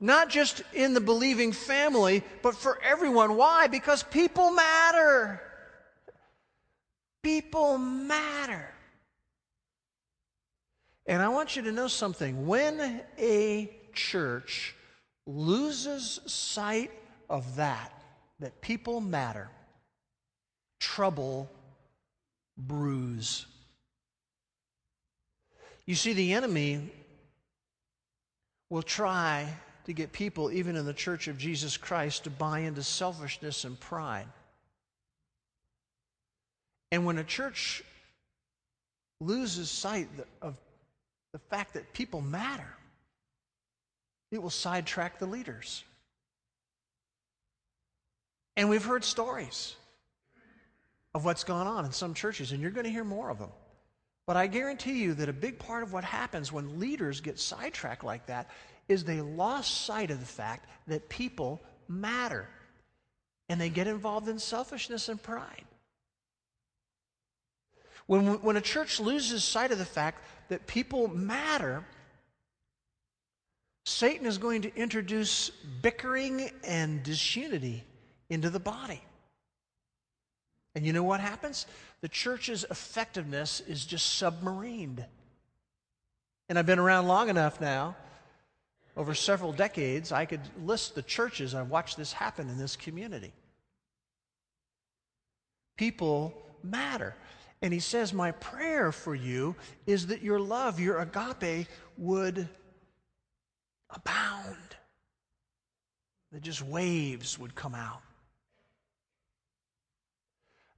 Not 0.00 0.28
just 0.28 0.62
in 0.74 0.94
the 0.94 1.00
believing 1.00 1.52
family, 1.52 2.22
but 2.42 2.54
for 2.54 2.82
everyone. 2.82 3.36
Why? 3.36 3.66
Because 3.66 4.02
people 4.02 4.50
matter. 4.50 5.40
People 7.22 7.78
matter. 7.78 8.68
And 11.06 11.22
I 11.22 11.28
want 11.28 11.56
you 11.56 11.62
to 11.62 11.72
know 11.72 11.88
something. 11.88 12.46
When 12.46 13.02
a 13.18 13.70
church 13.94 14.74
loses 15.26 16.20
sight 16.26 16.90
of 17.30 17.56
that, 17.56 17.92
that 18.40 18.60
people 18.60 19.00
matter, 19.00 19.48
trouble 20.80 21.48
brews. 22.56 23.46
You 25.84 25.94
see, 25.94 26.12
the 26.12 26.34
enemy 26.34 26.90
will 28.70 28.82
try 28.82 29.46
to 29.84 29.92
get 29.92 30.12
people, 30.12 30.50
even 30.50 30.74
in 30.74 30.84
the 30.84 30.92
church 30.92 31.28
of 31.28 31.38
Jesus 31.38 31.76
Christ, 31.76 32.24
to 32.24 32.30
buy 32.30 32.60
into 32.60 32.82
selfishness 32.82 33.64
and 33.64 33.78
pride. 33.78 34.26
And 36.90 37.06
when 37.06 37.18
a 37.18 37.24
church 37.24 37.84
loses 39.20 39.70
sight 39.70 40.08
of 40.42 40.56
the 41.32 41.38
fact 41.38 41.74
that 41.74 41.92
people 41.92 42.20
matter, 42.20 42.76
it 44.32 44.42
will 44.42 44.50
sidetrack 44.50 45.18
the 45.18 45.26
leaders. 45.26 45.84
And 48.56 48.68
we've 48.68 48.84
heard 48.84 49.04
stories 49.04 49.76
of 51.16 51.24
what's 51.24 51.44
gone 51.44 51.66
on 51.66 51.86
in 51.86 51.92
some 51.92 52.12
churches, 52.12 52.52
and 52.52 52.60
you're 52.60 52.70
going 52.70 52.84
to 52.84 52.90
hear 52.90 53.02
more 53.02 53.30
of 53.30 53.38
them. 53.38 53.48
But 54.26 54.36
I 54.36 54.48
guarantee 54.48 55.02
you 55.02 55.14
that 55.14 55.30
a 55.30 55.32
big 55.32 55.58
part 55.58 55.82
of 55.82 55.94
what 55.94 56.04
happens 56.04 56.52
when 56.52 56.78
leaders 56.78 57.22
get 57.22 57.38
sidetracked 57.38 58.04
like 58.04 58.26
that 58.26 58.50
is 58.86 59.02
they 59.02 59.22
lost 59.22 59.86
sight 59.86 60.10
of 60.10 60.20
the 60.20 60.26
fact 60.26 60.68
that 60.88 61.08
people 61.08 61.62
matter. 61.88 62.46
And 63.48 63.58
they 63.58 63.70
get 63.70 63.86
involved 63.86 64.28
in 64.28 64.38
selfishness 64.38 65.08
and 65.08 65.22
pride. 65.22 65.64
When, 68.06 68.42
when 68.42 68.58
a 68.58 68.60
church 68.60 69.00
loses 69.00 69.42
sight 69.42 69.72
of 69.72 69.78
the 69.78 69.86
fact 69.86 70.22
that 70.50 70.66
people 70.66 71.08
matter, 71.08 71.82
Satan 73.86 74.26
is 74.26 74.36
going 74.36 74.62
to 74.62 74.76
introduce 74.76 75.48
bickering 75.80 76.50
and 76.62 77.02
disunity 77.02 77.84
into 78.28 78.50
the 78.50 78.60
body. 78.60 79.00
And 80.76 80.84
you 80.84 80.92
know 80.92 81.02
what 81.02 81.20
happens? 81.20 81.64
The 82.02 82.08
church's 82.08 82.64
effectiveness 82.70 83.60
is 83.66 83.86
just 83.86 84.22
submarined. 84.22 85.02
And 86.50 86.58
I've 86.58 86.66
been 86.66 86.78
around 86.78 87.08
long 87.08 87.30
enough 87.30 87.62
now, 87.62 87.96
over 88.94 89.14
several 89.14 89.52
decades, 89.52 90.12
I 90.12 90.26
could 90.26 90.42
list 90.62 90.94
the 90.94 91.02
churches 91.02 91.54
I've 91.54 91.70
watched 91.70 91.96
this 91.96 92.12
happen 92.12 92.50
in 92.50 92.58
this 92.58 92.76
community. 92.76 93.32
People 95.78 96.34
matter. 96.62 97.14
And 97.62 97.72
he 97.72 97.80
says, 97.80 98.12
My 98.12 98.32
prayer 98.32 98.92
for 98.92 99.14
you 99.14 99.56
is 99.86 100.08
that 100.08 100.20
your 100.20 100.38
love, 100.38 100.78
your 100.78 101.00
agape, 101.00 101.68
would 101.96 102.48
abound. 103.88 104.56
That 106.32 106.42
just 106.42 106.60
waves 106.60 107.38
would 107.38 107.54
come 107.54 107.74
out. 107.74 108.02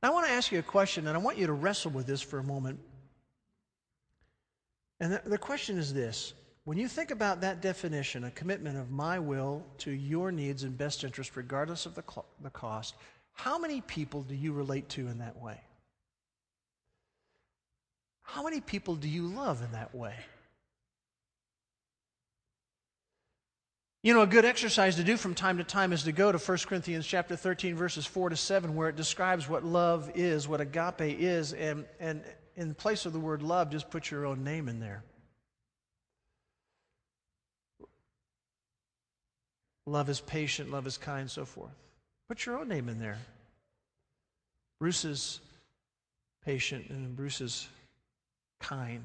Now, 0.03 0.11
I 0.11 0.13
want 0.13 0.27
to 0.27 0.33
ask 0.33 0.53
you 0.53 0.59
a 0.59 0.63
question, 0.63 1.07
and 1.07 1.17
I 1.17 1.21
want 1.21 1.39
you 1.39 1.47
to 1.47 1.53
wrestle 1.53 1.91
with 1.91 2.07
this 2.07 2.23
for 2.23 2.39
a 2.39 2.45
moment. 2.45 2.79
And 5.01 5.13
the, 5.13 5.23
the 5.25 5.39
question 5.39 5.79
is 5.79 5.93
this 5.93 6.35
When 6.65 6.79
you 6.79 6.89
think 6.89 7.11
about 7.11 7.41
that 7.41 7.61
definition, 7.61 8.25
a 8.25 8.31
commitment 8.31 8.79
of 8.79 8.91
my 8.91 9.19
will 9.19 9.65
to 9.79 9.91
your 9.91 10.31
needs 10.31 10.63
and 10.63 10.77
best 10.77 11.03
interest, 11.03 11.37
regardless 11.37 11.87
of 11.87 11.95
the, 11.95 12.05
the 12.43 12.51
cost, 12.51 12.95
how 13.33 13.59
many 13.59 13.81
people 13.81 14.23
do 14.23 14.35
you 14.35 14.53
relate 14.53 14.89
to 14.91 15.09
in 15.09 15.19
that 15.19 15.41
way? 15.41 15.61
How 18.23 18.43
many 18.43 18.61
people 18.61 18.95
do 18.95 19.09
you 19.09 19.27
love 19.27 19.63
in 19.63 19.73
that 19.73 19.95
way? 19.95 20.15
You 24.09 24.15
know, 24.15 24.23
a 24.23 24.27
good 24.27 24.47
exercise 24.47 24.97
to 24.97 25.05
do 25.05 25.19
from 25.19 25.35
time 25.35 25.59
to 25.59 25.65
time 25.65 25.93
is 25.93 26.05
to 26.05 26.13
go 26.13 26.33
to 26.33 26.39
1 26.39 26.59
Corinthians 26.67 27.07
chapter 27.07 27.37
13, 27.37 27.75
verses 27.75 28.07
4 28.07 28.31
to 28.31 28.37
7, 28.37 28.75
where 28.75 28.89
it 28.89 28.97
describes 28.97 29.51
what 29.51 29.67
love 29.67 30.11
is, 30.15 30.49
what 30.49 30.63
agape 30.63 31.21
is, 31.21 31.53
and, 31.53 31.85
and 32.01 32.23
in 32.57 32.73
place 32.73 33.05
of 33.05 33.13
the 33.13 33.21
word 33.21 33.43
love, 33.43 33.71
just 33.71 33.91
put 33.91 34.11
your 34.11 34.25
own 34.25 34.43
name 34.43 34.67
in 34.67 34.81
there. 34.81 35.03
Love 39.85 40.09
is 40.09 40.21
patient, 40.21 40.71
love 40.71 40.87
is 40.87 40.97
kind, 40.97 41.31
so 41.31 41.45
forth. 41.45 41.77
Put 42.29 42.47
your 42.47 42.59
own 42.59 42.69
name 42.69 42.89
in 42.89 42.99
there. 42.99 43.19
Bruce 44.81 45.05
is 45.05 45.39
patient, 46.47 46.89
and 46.89 47.15
Bruce 47.15 47.43
is 47.43 47.69
kind. 48.59 49.05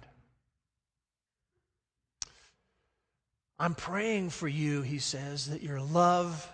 I'm 3.64 3.76
praying 3.76 4.32
for 4.32 4.50
you, 4.50 4.82
he 4.82 5.00
says, 5.00 5.46
that 5.52 5.64
your 5.64 5.80
love 5.80 6.52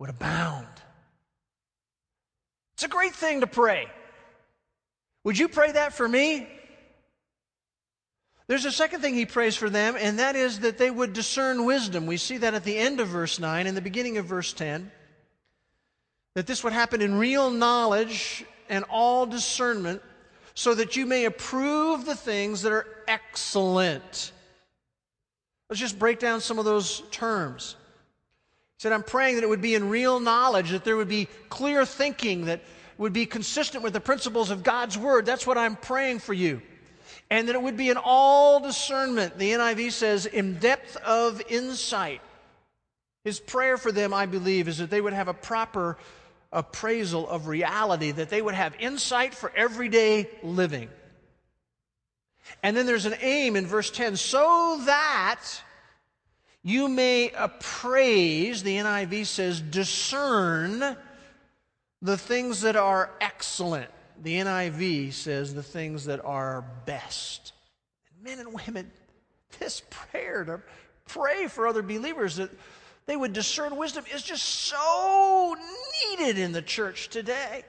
would 0.00 0.10
abound. 0.10 0.66
It's 2.74 2.82
a 2.82 2.88
great 2.88 3.14
thing 3.14 3.42
to 3.42 3.46
pray. 3.46 3.86
Would 5.22 5.38
you 5.38 5.46
pray 5.46 5.70
that 5.70 5.92
for 5.92 6.08
me? 6.08 6.48
There's 8.48 8.64
a 8.64 8.72
second 8.72 9.02
thing 9.02 9.14
he 9.14 9.24
prays 9.24 9.54
for 9.54 9.70
them, 9.70 9.94
and 9.96 10.18
that 10.18 10.34
is 10.34 10.58
that 10.60 10.78
they 10.78 10.90
would 10.90 11.12
discern 11.12 11.64
wisdom. 11.64 12.06
We 12.06 12.16
see 12.16 12.38
that 12.38 12.54
at 12.54 12.64
the 12.64 12.76
end 12.76 12.98
of 12.98 13.06
verse 13.06 13.38
9 13.38 13.68
and 13.68 13.76
the 13.76 13.80
beginning 13.80 14.18
of 14.18 14.26
verse 14.26 14.52
10. 14.52 14.90
That 16.34 16.48
this 16.48 16.64
would 16.64 16.72
happen 16.72 17.02
in 17.02 17.18
real 17.18 17.52
knowledge 17.52 18.44
and 18.68 18.84
all 18.90 19.26
discernment 19.26 20.02
so 20.54 20.74
that 20.74 20.96
you 20.96 21.06
may 21.06 21.24
approve 21.24 22.04
the 22.04 22.16
things 22.16 22.62
that 22.62 22.72
are 22.72 22.86
excellent. 23.06 24.32
Let's 25.74 25.80
just 25.80 25.98
break 25.98 26.20
down 26.20 26.40
some 26.40 26.60
of 26.60 26.64
those 26.64 27.02
terms. 27.10 27.74
He 28.76 28.82
said, 28.82 28.92
I'm 28.92 29.02
praying 29.02 29.34
that 29.34 29.42
it 29.42 29.48
would 29.48 29.60
be 29.60 29.74
in 29.74 29.88
real 29.88 30.20
knowledge, 30.20 30.70
that 30.70 30.84
there 30.84 30.96
would 30.96 31.08
be 31.08 31.26
clear 31.48 31.84
thinking 31.84 32.44
that 32.44 32.62
would 32.96 33.12
be 33.12 33.26
consistent 33.26 33.82
with 33.82 33.92
the 33.92 33.98
principles 33.98 34.50
of 34.50 34.62
God's 34.62 34.96
Word. 34.96 35.26
That's 35.26 35.48
what 35.48 35.58
I'm 35.58 35.74
praying 35.74 36.20
for 36.20 36.32
you. 36.32 36.62
And 37.28 37.48
that 37.48 37.56
it 37.56 37.60
would 37.60 37.76
be 37.76 37.90
in 37.90 37.96
all 37.96 38.60
discernment. 38.60 39.36
The 39.36 39.50
NIV 39.50 39.90
says, 39.90 40.26
in 40.26 40.60
depth 40.60 40.96
of 40.98 41.42
insight. 41.48 42.20
His 43.24 43.40
prayer 43.40 43.76
for 43.76 43.90
them, 43.90 44.14
I 44.14 44.26
believe, 44.26 44.68
is 44.68 44.78
that 44.78 44.90
they 44.90 45.00
would 45.00 45.12
have 45.12 45.26
a 45.26 45.34
proper 45.34 45.98
appraisal 46.52 47.28
of 47.28 47.48
reality, 47.48 48.12
that 48.12 48.30
they 48.30 48.42
would 48.42 48.54
have 48.54 48.76
insight 48.78 49.34
for 49.34 49.50
everyday 49.56 50.30
living. 50.44 50.88
And 52.62 52.76
then 52.76 52.86
there's 52.86 53.06
an 53.06 53.16
aim 53.20 53.56
in 53.56 53.66
verse 53.66 53.90
10 53.90 54.16
so 54.16 54.80
that 54.86 55.44
you 56.62 56.88
may 56.88 57.30
appraise, 57.36 58.62
the 58.62 58.76
NIV 58.76 59.26
says, 59.26 59.60
discern 59.60 60.96
the 62.00 62.16
things 62.16 62.62
that 62.62 62.76
are 62.76 63.10
excellent. 63.20 63.90
The 64.22 64.36
NIV 64.36 65.12
says 65.12 65.54
the 65.54 65.62
things 65.62 66.06
that 66.06 66.24
are 66.24 66.64
best. 66.86 67.52
Men 68.22 68.38
and 68.38 68.54
women, 68.54 68.90
this 69.58 69.82
prayer 69.90 70.44
to 70.44 70.62
pray 71.06 71.48
for 71.48 71.66
other 71.66 71.82
believers 71.82 72.36
that 72.36 72.50
they 73.06 73.16
would 73.16 73.34
discern 73.34 73.76
wisdom 73.76 74.04
is 74.14 74.22
just 74.22 74.44
so 74.44 75.54
needed 76.10 76.38
in 76.38 76.52
the 76.52 76.62
church 76.62 77.08
today. 77.10 77.64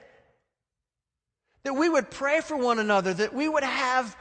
That 1.64 1.74
we 1.74 1.88
would 1.88 2.10
pray 2.10 2.40
for 2.40 2.56
one 2.56 2.78
another, 2.78 3.12
that 3.12 3.34
we 3.34 3.48
would 3.48 3.64
have 3.64 4.16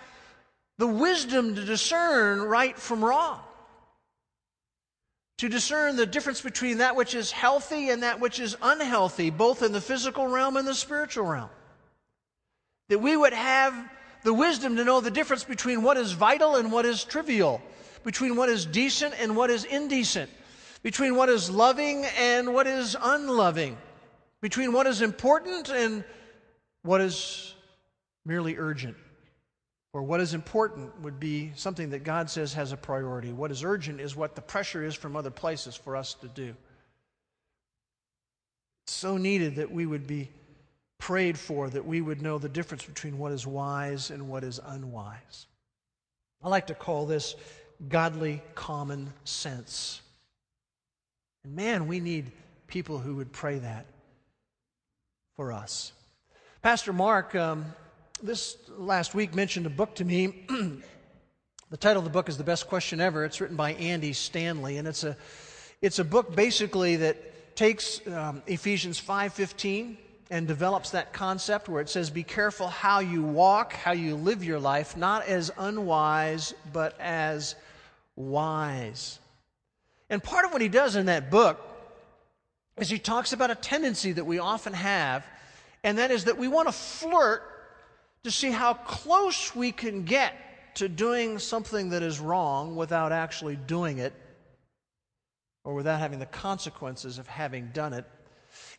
the 0.77 0.87
wisdom 0.87 1.55
to 1.55 1.63
discern 1.63 2.41
right 2.41 2.77
from 2.77 3.03
wrong. 3.03 3.39
to 5.37 5.49
discern 5.49 5.97
the 5.97 6.05
difference 6.05 6.39
between 6.41 6.77
that 6.77 6.95
which 6.95 7.13
is 7.13 7.29
healthy 7.29 7.89
and 7.89 8.03
that 8.03 8.21
which 8.21 8.39
is 8.39 8.55
unhealthy, 8.61 9.29
both 9.29 9.63
in 9.63 9.73
the 9.73 9.81
physical 9.81 10.27
realm 10.27 10.55
and 10.55 10.65
the 10.65 10.73
spiritual 10.73 11.25
realm. 11.25 11.49
That 12.87 12.99
we 12.99 13.17
would 13.17 13.33
have 13.33 13.73
the 14.23 14.33
wisdom 14.33 14.77
to 14.77 14.85
know 14.85 15.01
the 15.01 15.11
difference 15.11 15.43
between 15.43 15.83
what 15.83 15.97
is 15.97 16.13
vital 16.13 16.55
and 16.55 16.71
what 16.71 16.85
is 16.85 17.03
trivial, 17.03 17.61
between 18.05 18.37
what 18.37 18.47
is 18.47 18.65
decent 18.65 19.13
and 19.19 19.35
what 19.35 19.49
is 19.49 19.65
indecent, 19.65 20.29
between 20.83 21.15
what 21.15 21.27
is 21.27 21.49
loving 21.49 22.05
and 22.17 22.53
what 22.53 22.65
is 22.65 22.95
unloving, 23.01 23.77
between 24.41 24.71
what 24.71 24.87
is 24.87 25.01
important 25.01 25.69
and 25.69 26.05
what 26.83 27.01
is 27.01 27.53
merely 28.25 28.57
urgent. 28.57 28.95
Or 29.95 30.03
what 30.03 30.19
is 30.19 30.33
important 30.33 30.91
would 31.03 31.21
be 31.21 31.53
something 31.55 31.91
that 31.91 32.03
God 32.03 32.29
says 32.29 32.53
has 32.55 32.73
a 32.73 32.77
priority. 32.77 33.31
What 33.31 33.49
is 33.49 33.63
urgent 33.63 34.01
is 34.01 34.13
what 34.13 34.35
the 34.35 34.41
pressure 34.41 34.83
is 34.83 34.93
from 34.93 35.15
other 35.15 35.29
places 35.29 35.73
for 35.73 35.95
us 35.95 36.15
to 36.15 36.27
do. 36.27 36.53
It's 38.83 38.93
so 38.93 39.15
needed 39.15 39.55
that 39.55 39.71
we 39.71 39.85
would 39.85 40.05
be 40.05 40.29
prayed 40.97 41.39
for, 41.39 41.69
that 41.69 41.85
we 41.85 42.01
would 42.01 42.21
know 42.21 42.37
the 42.37 42.49
difference 42.49 42.83
between 42.83 43.17
what 43.17 43.31
is 43.31 43.47
wise 43.47 44.09
and 44.09 44.27
what 44.27 44.43
is 44.43 44.59
unwise. 44.65 45.47
I 46.43 46.49
like 46.49 46.67
to 46.67 46.75
call 46.75 47.05
this 47.05 47.33
godly 47.87 48.41
common 48.53 49.13
sense. 49.23 50.01
And 51.45 51.55
man, 51.55 51.87
we 51.87 52.01
need 52.01 52.33
people 52.67 52.99
who 52.99 53.15
would 53.15 53.31
pray 53.31 53.59
that 53.59 53.85
for 55.37 55.53
us. 55.53 55.93
Pastor 56.61 56.91
Mark 56.91 57.33
um, 57.33 57.73
this 58.25 58.57
last 58.75 59.13
week 59.13 59.35
mentioned 59.35 59.67
a 59.67 59.69
book 59.69 59.95
to 59.95 60.03
me. 60.03 60.45
the 61.69 61.77
title 61.77 61.99
of 61.99 62.05
the 62.05 62.09
book 62.09 62.27
is 62.27 62.37
The 62.37 62.43
Best 62.43 62.67
Question 62.67 62.99
Ever. 62.99 63.23
It's 63.23 63.39
written 63.39 63.55
by 63.55 63.73
Andy 63.73 64.13
Stanley, 64.13 64.77
and 64.77 64.87
it's 64.87 65.03
a, 65.03 65.15
it's 65.79 65.99
a 65.99 66.03
book 66.03 66.35
basically 66.35 66.95
that 66.95 67.55
takes 67.55 68.05
um, 68.07 68.41
Ephesians 68.47 68.99
5.15 68.99 69.97
and 70.31 70.47
develops 70.47 70.89
that 70.89 71.13
concept 71.13 71.69
where 71.69 71.81
it 71.81 71.89
says, 71.89 72.09
Be 72.09 72.23
careful 72.23 72.67
how 72.67 72.99
you 72.99 73.21
walk, 73.21 73.73
how 73.73 73.91
you 73.91 74.15
live 74.15 74.43
your 74.43 74.59
life, 74.59 74.97
not 74.97 75.27
as 75.27 75.51
unwise, 75.57 76.55
but 76.73 76.99
as 76.99 77.53
wise. 78.15 79.19
And 80.09 80.23
part 80.23 80.45
of 80.45 80.51
what 80.51 80.63
he 80.63 80.69
does 80.69 80.95
in 80.95 81.05
that 81.05 81.29
book 81.29 81.59
is 82.77 82.89
he 82.89 82.97
talks 82.97 83.33
about 83.33 83.51
a 83.51 83.55
tendency 83.55 84.13
that 84.13 84.25
we 84.25 84.39
often 84.39 84.73
have, 84.73 85.23
and 85.83 85.99
that 85.99 86.09
is 86.09 86.23
that 86.23 86.39
we 86.39 86.47
want 86.47 86.67
to 86.67 86.71
flirt 86.71 87.51
to 88.25 88.31
see 88.31 88.49
how 88.49 88.73
close 88.73 89.55
we 89.55 89.71
can 89.71 90.01
get 90.01 90.33
to 90.73 90.89
doing 90.89 91.37
something 91.37 91.91
that 91.91 92.01
is 92.01 92.19
wrong 92.19 92.75
without 92.75 93.11
actually 93.11 93.55
doing 93.55 93.99
it 93.99 94.13
or 95.63 95.75
without 95.75 95.99
having 95.99 96.17
the 96.17 96.25
consequences 96.25 97.19
of 97.19 97.27
having 97.27 97.69
done 97.71 97.93
it. 97.93 98.03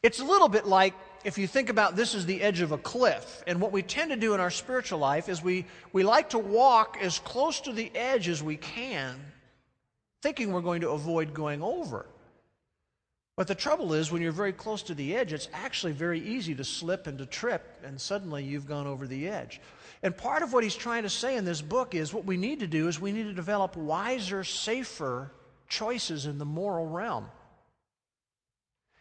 It's 0.03 0.19
a 0.19 0.25
little 0.25 0.49
bit 0.49 0.67
like 0.67 0.95
if 1.23 1.39
you 1.39 1.47
think 1.47 1.69
about 1.69 1.95
this 1.95 2.13
as 2.13 2.27
the 2.27 2.43
edge 2.43 2.61
of 2.61 2.73
a 2.73 2.79
cliff, 2.79 3.45
and 3.47 3.61
what 3.61 3.71
we 3.71 3.83
tend 3.83 4.11
to 4.11 4.17
do 4.17 4.35
in 4.35 4.41
our 4.41 4.51
spiritual 4.51 4.99
life 4.99 5.29
is 5.29 5.41
we, 5.45 5.65
we 5.93 6.03
like 6.03 6.31
to 6.31 6.39
walk 6.39 6.99
as 7.01 7.21
close 7.21 7.61
to 7.61 7.73
the 7.73 7.91
edge 7.95 8.29
as 8.29 8.43
we 8.43 8.57
can, 8.57 9.15
thinking 10.23 10.53
we're 10.53 10.61
going 10.61 10.81
to 10.81 10.91
avoid 10.91 11.33
going 11.33 11.63
over. 11.63 12.07
But 13.37 13.49
the 13.49 13.55
trouble 13.55 13.93
is, 13.93 14.11
when 14.11 14.23
you're 14.23 14.33
very 14.33 14.53
close 14.53 14.83
to 14.85 14.95
the 14.95 15.15
edge, 15.15 15.35
it's 15.35 15.49
actually 15.53 15.93
very 15.93 16.21
easy 16.21 16.55
to 16.55 16.65
slip 16.65 17.07
and 17.07 17.19
to 17.19 17.27
trip, 17.27 17.81
and 17.85 18.01
suddenly 18.01 18.43
you've 18.43 18.67
gone 18.67 18.87
over 18.87 19.07
the 19.07 19.29
edge. 19.29 19.61
And 20.03 20.17
part 20.17 20.43
of 20.43 20.55
what 20.55 20.65
he's 20.65 20.75
trying 20.75 21.03
to 21.03 21.11
say 21.11 21.37
in 21.37 21.45
this 21.45 21.61
book 21.61 21.95
is 21.95 22.15
what 22.15 22.25
we 22.25 22.39
need 22.39 22.61
to 22.61 22.67
do 22.67 22.89
is 22.89 22.99
we 22.99 23.13
need 23.13 23.25
to 23.25 23.35
develop 23.35 23.77
wiser, 23.77 24.43
safer 24.43 25.31
choices 25.69 26.25
in 26.25 26.39
the 26.39 26.47
moral 26.47 26.87
realm. 26.87 27.29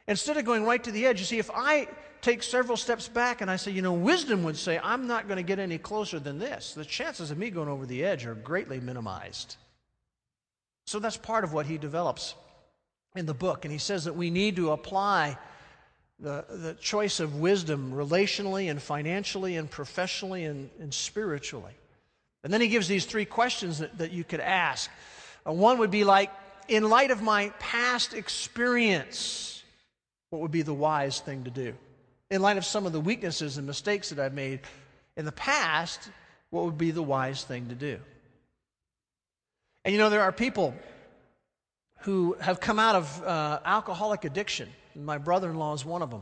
Instead 0.07 0.35
of 0.35 0.43
going 0.43 0.65
right 0.65 0.83
to 0.83 0.91
the 0.91 1.05
edge, 1.05 1.19
you 1.19 1.25
see, 1.25 1.39
if 1.39 1.49
I 1.51 1.87
take 2.21 2.43
several 2.43 2.75
steps 2.75 3.07
back 3.07 3.39
and 3.39 3.49
I 3.49 3.55
say, 3.55 3.71
you 3.71 3.81
know, 3.81 3.93
wisdom 3.93 4.43
would 4.43 4.57
say, 4.57 4.79
I'm 4.83 5.07
not 5.07 5.27
going 5.27 5.37
to 5.37 5.43
get 5.43 5.59
any 5.59 5.77
closer 5.77 6.19
than 6.19 6.39
this, 6.39 6.73
the 6.73 6.85
chances 6.85 7.31
of 7.31 7.37
me 7.37 7.49
going 7.51 7.69
over 7.69 7.85
the 7.85 8.03
edge 8.03 8.25
are 8.25 8.35
greatly 8.35 8.81
minimized. 8.81 9.55
So 10.87 10.99
that's 10.99 11.17
part 11.17 11.43
of 11.45 11.53
what 11.53 11.65
he 11.65 11.77
develops 11.77 12.35
in 13.15 13.25
the 13.25 13.33
book. 13.33 13.65
And 13.65 13.71
he 13.71 13.77
says 13.77 14.05
that 14.05 14.15
we 14.15 14.29
need 14.29 14.57
to 14.57 14.71
apply 14.71 15.37
the, 16.19 16.45
the 16.49 16.73
choice 16.75 17.19
of 17.19 17.39
wisdom 17.39 17.91
relationally 17.93 18.69
and 18.69 18.81
financially 18.81 19.57
and 19.57 19.69
professionally 19.69 20.45
and, 20.45 20.69
and 20.79 20.93
spiritually. 20.93 21.73
And 22.43 22.53
then 22.53 22.61
he 22.61 22.67
gives 22.67 22.87
these 22.87 23.05
three 23.05 23.25
questions 23.25 23.79
that, 23.79 23.97
that 23.97 24.11
you 24.11 24.23
could 24.23 24.39
ask. 24.39 24.89
Uh, 25.47 25.51
one 25.51 25.79
would 25.79 25.91
be 25.91 26.03
like, 26.03 26.31
in 26.67 26.89
light 26.89 27.11
of 27.11 27.21
my 27.21 27.49
past 27.59 28.13
experience, 28.13 29.63
what 30.29 30.41
would 30.41 30.51
be 30.51 30.61
the 30.61 30.73
wise 30.73 31.19
thing 31.19 31.43
to 31.43 31.51
do? 31.51 31.73
In 32.31 32.41
light 32.41 32.57
of 32.57 32.65
some 32.65 32.85
of 32.85 32.93
the 32.93 32.99
weaknesses 32.99 33.57
and 33.57 33.67
mistakes 33.67 34.09
that 34.09 34.19
I've 34.19 34.33
made 34.33 34.61
in 35.15 35.25
the 35.25 35.31
past, 35.31 36.09
what 36.49 36.65
would 36.65 36.77
be 36.77 36.91
the 36.91 37.03
wise 37.03 37.43
thing 37.43 37.69
to 37.69 37.75
do? 37.75 37.99
And 39.83 39.93
you 39.93 39.99
know, 39.99 40.09
there 40.09 40.23
are 40.23 40.31
people 40.31 40.73
who 42.05 42.37
have 42.39 42.59
come 42.59 42.77
out 42.77 42.95
of 42.95 43.23
uh, 43.23 43.59
alcoholic 43.65 44.25
addiction. 44.25 44.69
My 44.95 45.17
brother 45.17 45.49
in 45.49 45.55
law 45.57 45.73
is 45.73 45.83
one 45.83 46.03
of 46.03 46.11
them. 46.11 46.21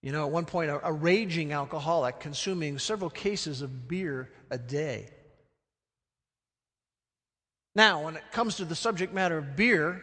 You 0.00 0.12
know, 0.12 0.24
at 0.24 0.30
one 0.30 0.44
point, 0.44 0.70
a, 0.70 0.86
a 0.86 0.92
raging 0.92 1.52
alcoholic 1.52 2.20
consuming 2.20 2.78
several 2.78 3.10
cases 3.10 3.62
of 3.62 3.88
beer 3.88 4.30
a 4.48 4.58
day. 4.58 5.08
Now, 7.74 8.04
when 8.04 8.14
it 8.14 8.22
comes 8.30 8.56
to 8.56 8.64
the 8.64 8.76
subject 8.76 9.12
matter 9.12 9.38
of 9.38 9.56
beer, 9.56 10.02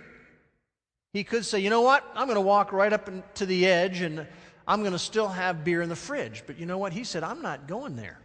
he 1.13 1.23
could 1.23 1.45
say, 1.45 1.59
you 1.59 1.69
know 1.69 1.81
what? 1.81 2.03
I'm 2.13 2.27
going 2.27 2.35
to 2.35 2.41
walk 2.41 2.73
right 2.73 2.91
up 2.91 3.09
to 3.35 3.45
the 3.45 3.67
edge 3.67 4.01
and 4.01 4.27
I'm 4.67 4.81
going 4.81 4.91
to 4.91 4.99
still 4.99 5.29
have 5.29 5.63
beer 5.63 5.81
in 5.81 5.87
the 5.87 5.95
fridge. 5.95 6.43
But 6.45 6.59
you 6.59 6.65
know 6.65 6.77
what? 6.77 6.91
He 6.91 7.05
said, 7.05 7.23
I'm 7.23 7.41
not 7.41 7.69
going 7.69 7.95
there 7.95 8.19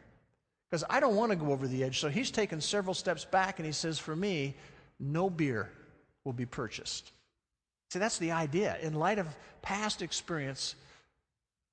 because 0.69 0.83
I 0.91 0.99
don't 0.99 1.15
want 1.15 1.31
to 1.31 1.37
go 1.37 1.53
over 1.53 1.69
the 1.69 1.85
edge. 1.85 2.01
So 2.01 2.09
he's 2.09 2.33
taken 2.33 2.61
several 2.61 2.95
steps 2.95 3.25
back 3.25 3.61
and 3.61 3.67
he 3.67 3.73
says, 3.73 4.01
for 4.01 4.17
me, 4.17 4.57
no 4.99 5.31
beer 5.31 5.71
will 6.25 6.33
be 6.33 6.47
purchased. 6.47 7.11
See, 7.91 7.99
that's 7.99 8.19
the 8.19 8.33
idea. 8.33 8.79
In 8.81 8.95
light 8.95 9.19
of 9.19 9.27
past 9.61 10.03
experience, 10.03 10.75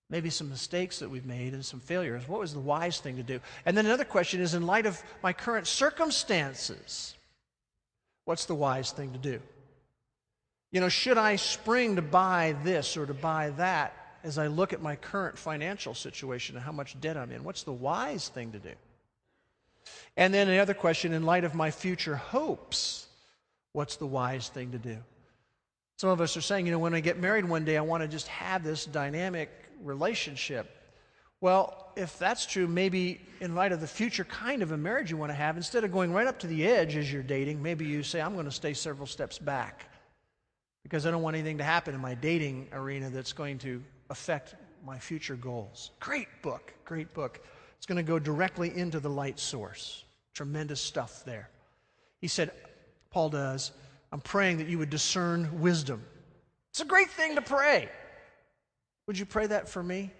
maybe 0.10 0.30
some 0.30 0.50
mistakes 0.50 1.00
that 1.00 1.10
we've 1.10 1.26
made 1.26 1.54
and 1.54 1.64
some 1.64 1.80
failures, 1.80 2.28
what 2.28 2.40
was 2.40 2.54
the 2.54 2.60
wise 2.60 3.00
thing 3.00 3.18
to 3.18 3.24
do? 3.24 3.40
And 3.66 3.78
then 3.78 3.86
another 3.86 4.06
question 4.06 4.42
is 4.42 4.54
in 4.54 4.66
light 4.66 4.86
of 4.86 5.02
my 5.24 5.34
current 5.34 5.68
circumstances, 5.68 7.16
what's 8.26 8.46
the 8.46 8.56
wise 8.56 8.92
thing 8.92 9.14
to 9.14 9.20
do? 9.20 9.40
You 10.72 10.82
know, 10.82 10.90
should 10.90 11.18
I 11.18 11.36
spring 11.36 11.96
to 11.96 12.02
buy 12.02 12.56
this 12.64 12.98
or 12.98 13.06
to 13.06 13.14
buy 13.14 13.52
that 13.52 13.94
as 14.24 14.38
I 14.38 14.48
look 14.48 14.74
at 14.74 14.82
my 14.82 14.96
current 14.96 15.38
financial 15.38 15.94
situation 15.94 16.56
and 16.56 16.66
how 16.66 16.72
much 16.72 17.00
debt 17.00 17.18
I'm 17.18 17.32
in? 17.32 17.44
What's 17.44 17.64
the 17.64 17.72
wise 17.72 18.28
thing 18.28 18.52
to 18.52 18.60
do? 18.60 18.74
And 20.18 20.34
then 20.34 20.50
another 20.50 20.74
question 20.74 21.14
in 21.14 21.24
light 21.24 21.44
of 21.44 21.56
my 21.56 21.72
future 21.72 22.16
hopes, 22.16 23.08
what's 23.74 23.96
the 23.98 24.08
wise 24.08 24.50
thing 24.50 24.72
to 24.72 24.78
do? 24.78 24.98
Some 25.98 26.10
of 26.10 26.22
us 26.22 26.38
are 26.38 26.42
saying, 26.42 26.66
you 26.66 26.72
know, 26.72 26.80
when 26.80 26.94
I 26.94 27.02
get 27.02 27.20
married 27.20 27.46
one 27.46 27.66
day, 27.66 27.78
I 27.78 27.82
want 27.82 28.04
to 28.04 28.08
just 28.08 28.28
have 28.30 28.64
this 28.64 28.86
dynamic 28.86 29.50
relationship. 29.84 30.70
Well, 31.42 31.92
if 31.96 32.18
that's 32.18 32.46
true, 32.46 32.68
maybe 32.68 33.22
in 33.42 33.56
light 33.56 33.72
of 33.72 33.82
the 33.82 33.88
future 33.88 34.24
kind 34.24 34.62
of 34.62 34.72
a 34.72 34.78
marriage 34.78 35.12
you 35.12 35.18
want 35.18 35.32
to 35.32 35.36
have, 35.36 35.58
instead 35.58 35.84
of 35.84 35.92
going 35.92 36.14
right 36.14 36.28
up 36.28 36.40
to 36.40 36.48
the 36.48 36.66
edge 36.66 36.96
as 36.96 37.12
you're 37.12 37.24
dating, 37.24 37.62
maybe 37.62 37.86
you 37.86 38.04
say, 38.04 38.22
I'm 38.22 38.34
going 38.34 38.46
to 38.46 38.52
stay 38.52 38.74
several 38.74 39.08
steps 39.08 39.38
back 39.38 39.86
because 40.84 41.06
I 41.06 41.12
don't 41.12 41.22
want 41.22 41.36
anything 41.36 41.58
to 41.58 41.64
happen 41.64 41.94
in 41.94 42.02
my 42.02 42.16
dating 42.16 42.68
arena 42.74 43.10
that's 43.10 43.34
going 43.34 43.58
to 43.60 43.84
affect 44.10 44.56
my 44.86 44.98
future 44.98 45.36
goals. 45.36 45.92
Great 46.00 46.28
book, 46.42 46.74
great 46.86 47.14
book. 47.14 47.42
It's 47.78 47.86
going 47.86 47.98
to 47.98 48.04
go 48.04 48.20
directly 48.20 48.76
into 48.76 49.00
the 49.00 49.10
light 49.10 49.40
source. 49.40 50.04
Tremendous 50.34 50.82
stuff 50.82 51.24
there. 51.26 51.50
He 52.22 52.28
said, 52.28 52.52
Paul 53.12 53.30
does, 53.30 53.72
I'm 54.12 54.22
praying 54.22 54.58
that 54.58 54.68
you 54.68 54.78
would 54.78 54.90
discern 54.90 55.62
wisdom. 55.62 56.04
It's 56.72 56.82
a 56.82 56.86
great 56.86 57.10
thing 57.10 57.36
to 57.36 57.42
pray. 57.42 57.90
Would 59.08 59.18
you 59.18 59.26
pray 59.26 59.48
that 59.48 59.70
for 59.70 59.82
me? 59.82 60.12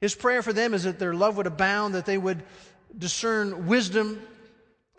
His 0.00 0.14
prayer 0.14 0.42
for 0.42 0.52
them 0.52 0.74
is 0.74 0.82
that 0.84 0.98
their 0.98 1.14
love 1.14 1.36
would 1.36 1.46
abound, 1.46 1.94
that 1.94 2.04
they 2.04 2.18
would 2.18 2.42
discern 2.98 3.66
wisdom, 3.66 4.20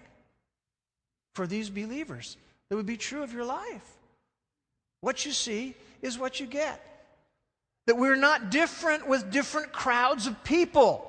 for 1.34 1.46
these 1.46 1.68
believers 1.68 2.38
that 2.68 2.76
would 2.76 2.86
be 2.86 2.96
true 2.96 3.22
of 3.22 3.34
your 3.34 3.44
life. 3.44 3.98
What 5.02 5.26
you 5.26 5.32
see 5.32 5.74
is 6.00 6.18
what 6.18 6.40
you 6.40 6.46
get. 6.46 6.97
That 7.88 7.96
we're 7.96 8.16
not 8.16 8.50
different 8.50 9.08
with 9.08 9.30
different 9.30 9.72
crowds 9.72 10.26
of 10.26 10.44
people. 10.44 11.06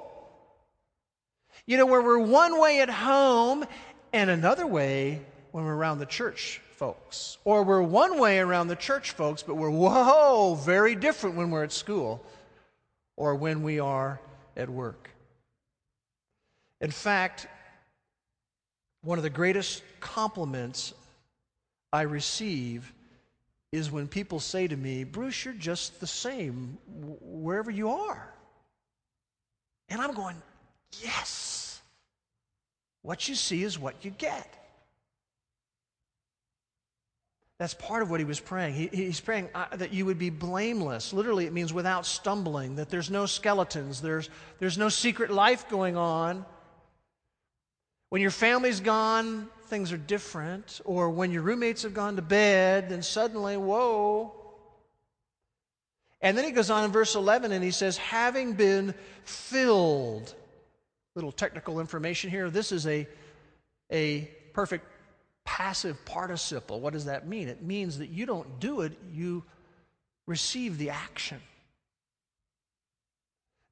You 1.65 1.75
know, 1.75 1.85
where 1.85 2.01
we're 2.01 2.19
one 2.19 2.57
way 2.57 2.79
at 2.79 2.89
home 2.89 3.65
and 4.13 4.29
another 4.29 4.65
way 4.65 5.21
when 5.51 5.65
we're 5.65 5.75
around 5.75 5.99
the 5.99 6.05
church 6.05 6.61
folks. 6.77 7.37
Or 7.43 7.63
we're 7.63 7.81
one 7.81 8.17
way 8.17 8.39
around 8.39 8.69
the 8.69 8.77
church 8.77 9.11
folks, 9.11 9.43
but 9.43 9.55
we're, 9.55 9.69
whoa, 9.69 10.55
very 10.55 10.95
different 10.95 11.35
when 11.35 11.51
we're 11.51 11.65
at 11.65 11.73
school 11.73 12.23
or 13.17 13.35
when 13.35 13.61
we 13.61 13.81
are 13.81 14.21
at 14.55 14.69
work. 14.69 15.09
In 16.79 16.91
fact, 16.91 17.45
one 19.01 19.19
of 19.19 19.23
the 19.23 19.29
greatest 19.29 19.83
compliments 19.99 20.93
I 21.91 22.03
receive 22.03 22.93
is 23.71 23.91
when 23.91 24.07
people 24.07 24.39
say 24.39 24.67
to 24.67 24.75
me, 24.75 25.03
Bruce, 25.03 25.45
you're 25.45 25.53
just 25.53 25.99
the 25.99 26.07
same 26.07 26.77
wherever 27.21 27.69
you 27.69 27.89
are. 27.89 28.33
And 29.89 30.01
I'm 30.01 30.13
going, 30.13 30.35
yes. 31.01 31.81
What 33.01 33.27
you 33.27 33.35
see 33.35 33.63
is 33.63 33.77
what 33.77 34.03
you 34.03 34.11
get. 34.11 34.55
That's 37.59 37.73
part 37.73 38.01
of 38.01 38.09
what 38.09 38.21
he 38.21 38.25
was 38.25 38.39
praying. 38.39 38.73
He, 38.73 38.87
he's 38.87 39.19
praying 39.19 39.49
uh, 39.53 39.75
that 39.75 39.93
you 39.93 40.05
would 40.05 40.17
be 40.17 40.29
blameless. 40.29 41.11
Literally, 41.11 41.45
it 41.45 41.51
means 41.51 41.73
without 41.73 42.05
stumbling, 42.05 42.77
that 42.77 42.89
there's 42.89 43.11
no 43.11 43.25
skeletons, 43.25 44.01
there's, 44.01 44.29
there's 44.59 44.77
no 44.77 44.87
secret 44.87 45.29
life 45.29 45.67
going 45.69 45.97
on. 45.97 46.45
When 48.09 48.21
your 48.21 48.31
family's 48.31 48.79
gone, 48.79 49.49
things 49.69 49.91
are 49.91 49.97
different. 49.97 50.81
Or 50.83 51.09
when 51.09 51.31
your 51.31 51.43
roommates 51.43 51.83
have 51.83 51.93
gone 51.93 52.15
to 52.17 52.21
bed, 52.21 52.89
then 52.89 53.01
suddenly, 53.01 53.55
whoa. 53.55 54.33
And 56.21 56.37
then 56.37 56.43
he 56.43 56.51
goes 56.51 56.69
on 56.69 56.83
in 56.83 56.91
verse 56.91 57.15
11 57.15 57.51
and 57.51 57.63
he 57.63 57.71
says, 57.71 57.97
having 57.97 58.53
been 58.53 58.93
filled. 59.23 60.33
Little 61.15 61.31
technical 61.31 61.79
information 61.79 62.29
here. 62.29 62.49
This 62.49 62.71
is 62.71 62.85
a, 62.87 63.07
a 63.91 64.29
perfect 64.53 64.85
passive 65.45 66.03
participle. 66.05 66.79
What 66.79 66.93
does 66.93 67.05
that 67.05 67.27
mean? 67.27 67.47
It 67.47 67.63
means 67.63 67.97
that 67.99 68.09
you 68.09 68.25
don't 68.25 68.59
do 68.59 68.81
it, 68.81 68.97
you 69.11 69.43
receive 70.27 70.77
the 70.77 70.91
action. 70.91 71.41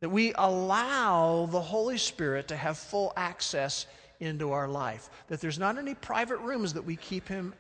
That 0.02 0.10
we 0.10 0.34
allow 0.36 1.48
the 1.52 1.62
Holy 1.62 1.98
Spirit 1.98 2.48
to 2.50 2.56
have 2.56 2.78
full 2.78 3.14
access 3.16 3.86
into 4.20 4.52
our 4.52 4.68
life. 4.68 5.10
That 5.28 5.42
there's 5.42 5.60
not 5.60 5.78
any 5.78 5.94
private 5.96 6.38
rooms 6.38 6.74
that 6.74 6.84
we 6.84 6.96
keep 6.96 7.28
him 7.28 7.54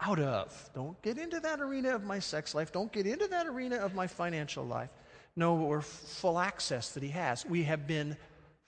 out 0.00 0.18
of. 0.18 0.70
Don't 0.74 1.00
get 1.02 1.18
into 1.18 1.40
that 1.40 1.60
arena 1.60 1.94
of 1.94 2.04
my 2.04 2.18
sex 2.18 2.54
life. 2.54 2.72
Don't 2.72 2.92
get 2.92 3.06
into 3.06 3.26
that 3.28 3.46
arena 3.46 3.76
of 3.76 3.94
my 3.94 4.06
financial 4.06 4.64
life. 4.64 4.90
No, 5.36 5.54
we're 5.54 5.80
full 5.80 6.38
access 6.38 6.92
that 6.92 7.02
he 7.02 7.10
has. 7.10 7.46
We 7.46 7.64
have 7.64 7.86
been 7.86 8.16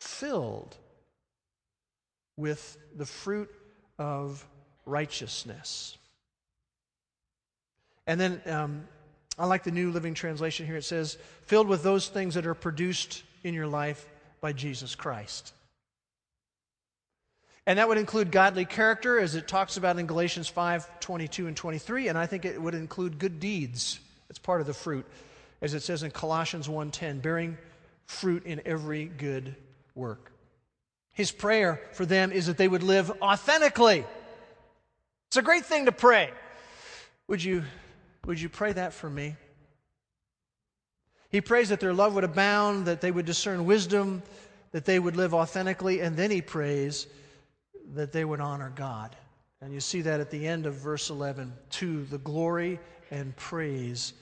filled 0.00 0.76
with 2.36 2.76
the 2.96 3.06
fruit 3.06 3.50
of 3.98 4.46
righteousness. 4.86 5.96
And 8.06 8.20
then 8.20 8.40
um, 8.46 8.88
I 9.38 9.46
like 9.46 9.64
the 9.64 9.70
New 9.70 9.90
Living 9.90 10.14
Translation 10.14 10.66
here. 10.66 10.76
It 10.76 10.84
says, 10.84 11.18
filled 11.46 11.68
with 11.68 11.82
those 11.82 12.08
things 12.08 12.34
that 12.34 12.46
are 12.46 12.54
produced 12.54 13.22
in 13.44 13.54
your 13.54 13.66
life 13.66 14.08
by 14.40 14.52
Jesus 14.52 14.94
Christ. 14.94 15.52
And 17.66 17.78
that 17.78 17.88
would 17.88 17.98
include 17.98 18.32
godly 18.32 18.64
character, 18.64 19.18
as 19.18 19.34
it 19.36 19.46
talks 19.46 19.76
about 19.76 19.98
in 19.98 20.06
Galatians 20.06 20.48
5 20.48 21.00
22 21.00 21.46
and 21.46 21.56
23. 21.56 22.08
And 22.08 22.18
I 22.18 22.26
think 22.26 22.44
it 22.44 22.60
would 22.60 22.74
include 22.74 23.18
good 23.18 23.38
deeds. 23.38 24.00
It's 24.28 24.38
part 24.38 24.60
of 24.60 24.66
the 24.66 24.74
fruit, 24.74 25.06
as 25.60 25.74
it 25.74 25.82
says 25.82 26.02
in 26.02 26.10
Colossians 26.10 26.68
1:10, 26.68 27.20
bearing 27.20 27.56
fruit 28.06 28.44
in 28.46 28.60
every 28.64 29.04
good 29.04 29.54
work. 29.94 30.32
His 31.12 31.30
prayer 31.30 31.80
for 31.92 32.06
them 32.06 32.32
is 32.32 32.46
that 32.46 32.56
they 32.56 32.68
would 32.68 32.82
live 32.82 33.10
authentically. 33.22 34.04
It's 35.28 35.36
a 35.36 35.42
great 35.42 35.66
thing 35.66 35.84
to 35.86 35.92
pray. 35.92 36.30
Would 37.28 37.44
you, 37.44 37.64
would 38.24 38.40
you 38.40 38.48
pray 38.48 38.72
that 38.72 38.92
for 38.92 39.08
me? 39.08 39.36
He 41.30 41.40
prays 41.40 41.70
that 41.70 41.80
their 41.80 41.94
love 41.94 42.14
would 42.14 42.24
abound, 42.24 42.86
that 42.86 43.00
they 43.00 43.10
would 43.10 43.24
discern 43.24 43.64
wisdom, 43.64 44.22
that 44.72 44.84
they 44.84 44.98
would 44.98 45.16
live 45.16 45.32
authentically, 45.32 46.00
and 46.00 46.16
then 46.16 46.30
he 46.30 46.42
prays 46.42 47.06
that 47.94 48.12
they 48.12 48.24
would 48.24 48.40
honor 48.40 48.72
God. 48.74 49.16
And 49.60 49.72
you 49.72 49.80
see 49.80 50.02
that 50.02 50.20
at 50.20 50.30
the 50.30 50.46
end 50.46 50.66
of 50.66 50.74
verse 50.74 51.10
11 51.10 51.52
to 51.70 52.04
the 52.04 52.18
glory 52.18 52.80
and 53.10 53.34
praise 53.36 54.12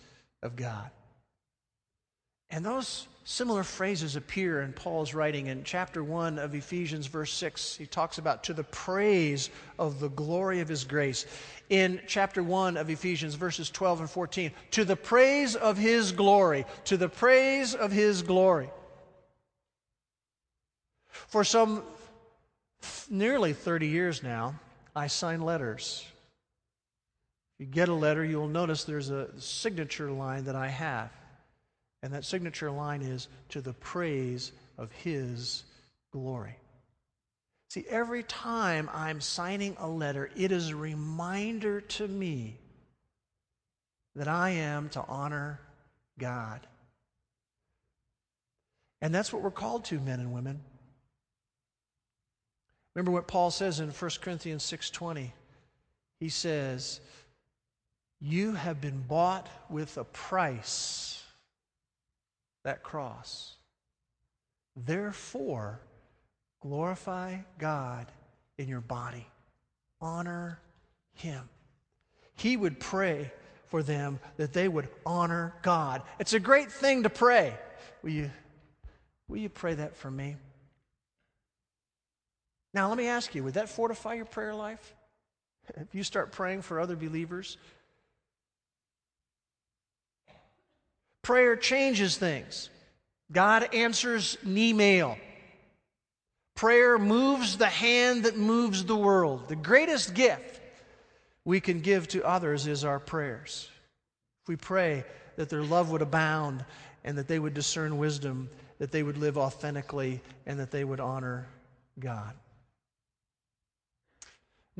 of 0.43 0.57
God. 0.57 0.91
And 2.51 2.65
those 2.65 3.07
similar 3.25 3.63
phrases 3.63 4.17
appear 4.17 4.63
in 4.63 4.73
Paul's 4.73 5.15
writing 5.15 5.47
in 5.47 5.63
chapter 5.63 6.03
1 6.03 6.39
of 6.39 6.55
Ephesians, 6.55 7.07
verse 7.07 7.33
6. 7.33 7.77
He 7.77 7.87
talks 7.87 8.19
about 8.19 8.43
to 8.45 8.53
the 8.53 8.65
praise 8.65 9.51
of 9.79 10.01
the 10.01 10.09
glory 10.09 10.61
of 10.61 10.69
his 10.69 10.83
grace. 10.83 11.27
In 11.69 12.01
chapter 12.09 12.43
1 12.43 12.77
of 12.77 12.91
Ephesians, 12.91 13.37
verses 13.37 13.71
12 13.71 14.01
and 14.01 14.11
14, 14.11 14.51
to 14.73 14.85
the 14.85 14.97
praise 14.97 15.55
of 15.55 15.79
his 15.79 16.11
glory, 16.11 16.67
to 16.85 16.97
the 16.97 17.09
praise 17.09 17.75
of 17.75 17.93
his 17.93 18.23
glory. 18.23 18.69
For 21.09 21.45
some 21.45 21.85
nearly 23.11 23.53
30 23.53 23.87
years 23.87 24.23
now, 24.23 24.55
I 24.95 25.07
sign 25.07 25.41
letters. 25.43 26.05
If 27.59 27.67
you 27.67 27.73
get 27.73 27.89
a 27.89 27.95
letter, 27.95 28.25
you'll 28.25 28.49
notice 28.49 28.85
there's 28.85 29.11
a 29.11 29.29
signature 29.41 30.11
line 30.11 30.45
that 30.45 30.57
I 30.57 30.69
have. 30.69 31.11
And 32.03 32.15
that 32.15 32.25
signature 32.25 32.71
line 32.71 33.03
is 33.03 33.29
to 33.51 33.61
the 33.61 33.75
praise 33.75 34.53
of 34.79 34.91
His 34.93 35.65
glory. 36.13 36.57
See, 37.71 37.85
every 37.89 38.23
time 38.23 38.91
I'm 38.93 39.21
signing 39.21 39.77
a 39.79 39.89
letter, 39.89 40.31
it 40.37 40.51
is 40.51 40.71
a 40.71 40.77
reminder 40.77 41.81
to 41.83 42.09
me 42.09 42.57
that 44.17 44.27
I 44.27 44.51
am 44.51 44.89
to 44.91 45.05
honor 45.07 45.61
God. 46.19 46.67
And 49.01 49.15
that's 49.15 49.33
what 49.33 49.43
we're 49.43 49.51
called 49.51 49.85
to, 49.87 50.01
men 50.01 50.21
and 50.21 50.33
women. 50.33 50.61
Remember 52.95 53.13
what 53.13 53.29
Paul 53.29 53.51
says 53.51 53.81
in 53.81 53.91
1 53.91 54.21
Corinthians 54.21 54.63
6:20. 54.65 55.33
He 56.19 56.29
says, 56.29 57.01
"You 58.21 58.55
have 58.55 58.81
been 58.81 59.03
bought 59.03 59.49
with 59.69 59.97
a 59.97 60.05
price." 60.05 61.25
That 62.63 62.83
cross. 62.83 63.57
Therefore, 64.77 65.81
glorify 66.61 67.39
God 67.59 68.13
in 68.59 68.69
your 68.69 68.83
body. 68.83 69.27
Honor 70.01 70.61
him. 71.15 71.49
He 72.35 72.57
would 72.57 72.81
pray 72.81 73.33
for 73.67 73.83
them 73.83 74.19
that 74.37 74.53
they 74.53 74.69
would 74.69 74.89
honor 75.07 75.55
God. 75.63 76.03
It's 76.19 76.33
a 76.33 76.41
great 76.41 76.71
thing 76.71 77.05
to 77.05 77.11
pray. 77.11 77.59
Will 78.03 78.11
you, 78.11 78.31
will 79.29 79.39
you 79.39 79.49
pray 79.49 79.75
that 79.75 79.97
for 79.97 80.11
me? 80.11 80.37
Now, 82.73 82.89
let 82.89 82.99
me 82.99 83.09
ask 83.09 83.35
you 83.35 83.45
would 83.45 83.55
that 83.55 83.69
fortify 83.69 84.15
your 84.15 84.25
prayer 84.25 84.55
life? 84.55 84.95
If 85.77 85.95
you 85.95 86.03
start 86.03 86.33
praying 86.33 86.63
for 86.63 86.81
other 86.81 86.97
believers? 86.97 87.57
Prayer 91.23 91.57
changes 91.57 92.17
things. 92.17 92.71
God 93.31 93.75
answers 93.75 94.37
an 94.43 94.57
email. 94.57 95.17
Prayer 96.57 96.99
moves 96.99 97.57
the 97.57 97.67
hand 97.67 98.25
that 98.25 98.37
moves 98.37 98.85
the 98.85 98.97
world. 98.97 99.49
The 99.49 99.57
greatest 99.57 100.15
gift 100.15 100.61
we 101.45 101.61
can 101.61 101.81
give 101.81 102.09
to 102.09 102.25
others 102.25 102.67
is 102.67 102.85
our 102.85 102.99
prayers. 102.99 103.69
If 104.43 104.49
we 104.49 104.57
pray 104.57 105.05
that 105.37 105.49
their 105.49 105.63
love 105.63 105.91
would 105.91 106.03
abound 106.03 106.65
and 107.05 107.17
that 107.17 107.29
they 107.29 107.39
would 107.39 107.55
discern 107.55 107.99
wisdom, 107.99 108.51
that 108.79 108.93
they 108.93 109.03
would 109.03 109.17
live 109.17 109.39
authentically, 109.39 110.21
and 110.47 110.59
that 110.59 110.71
they 110.71 110.85
would 110.85 111.01
honor 111.01 111.47
God. 111.99 112.35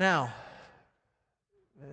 Now, 0.01 0.33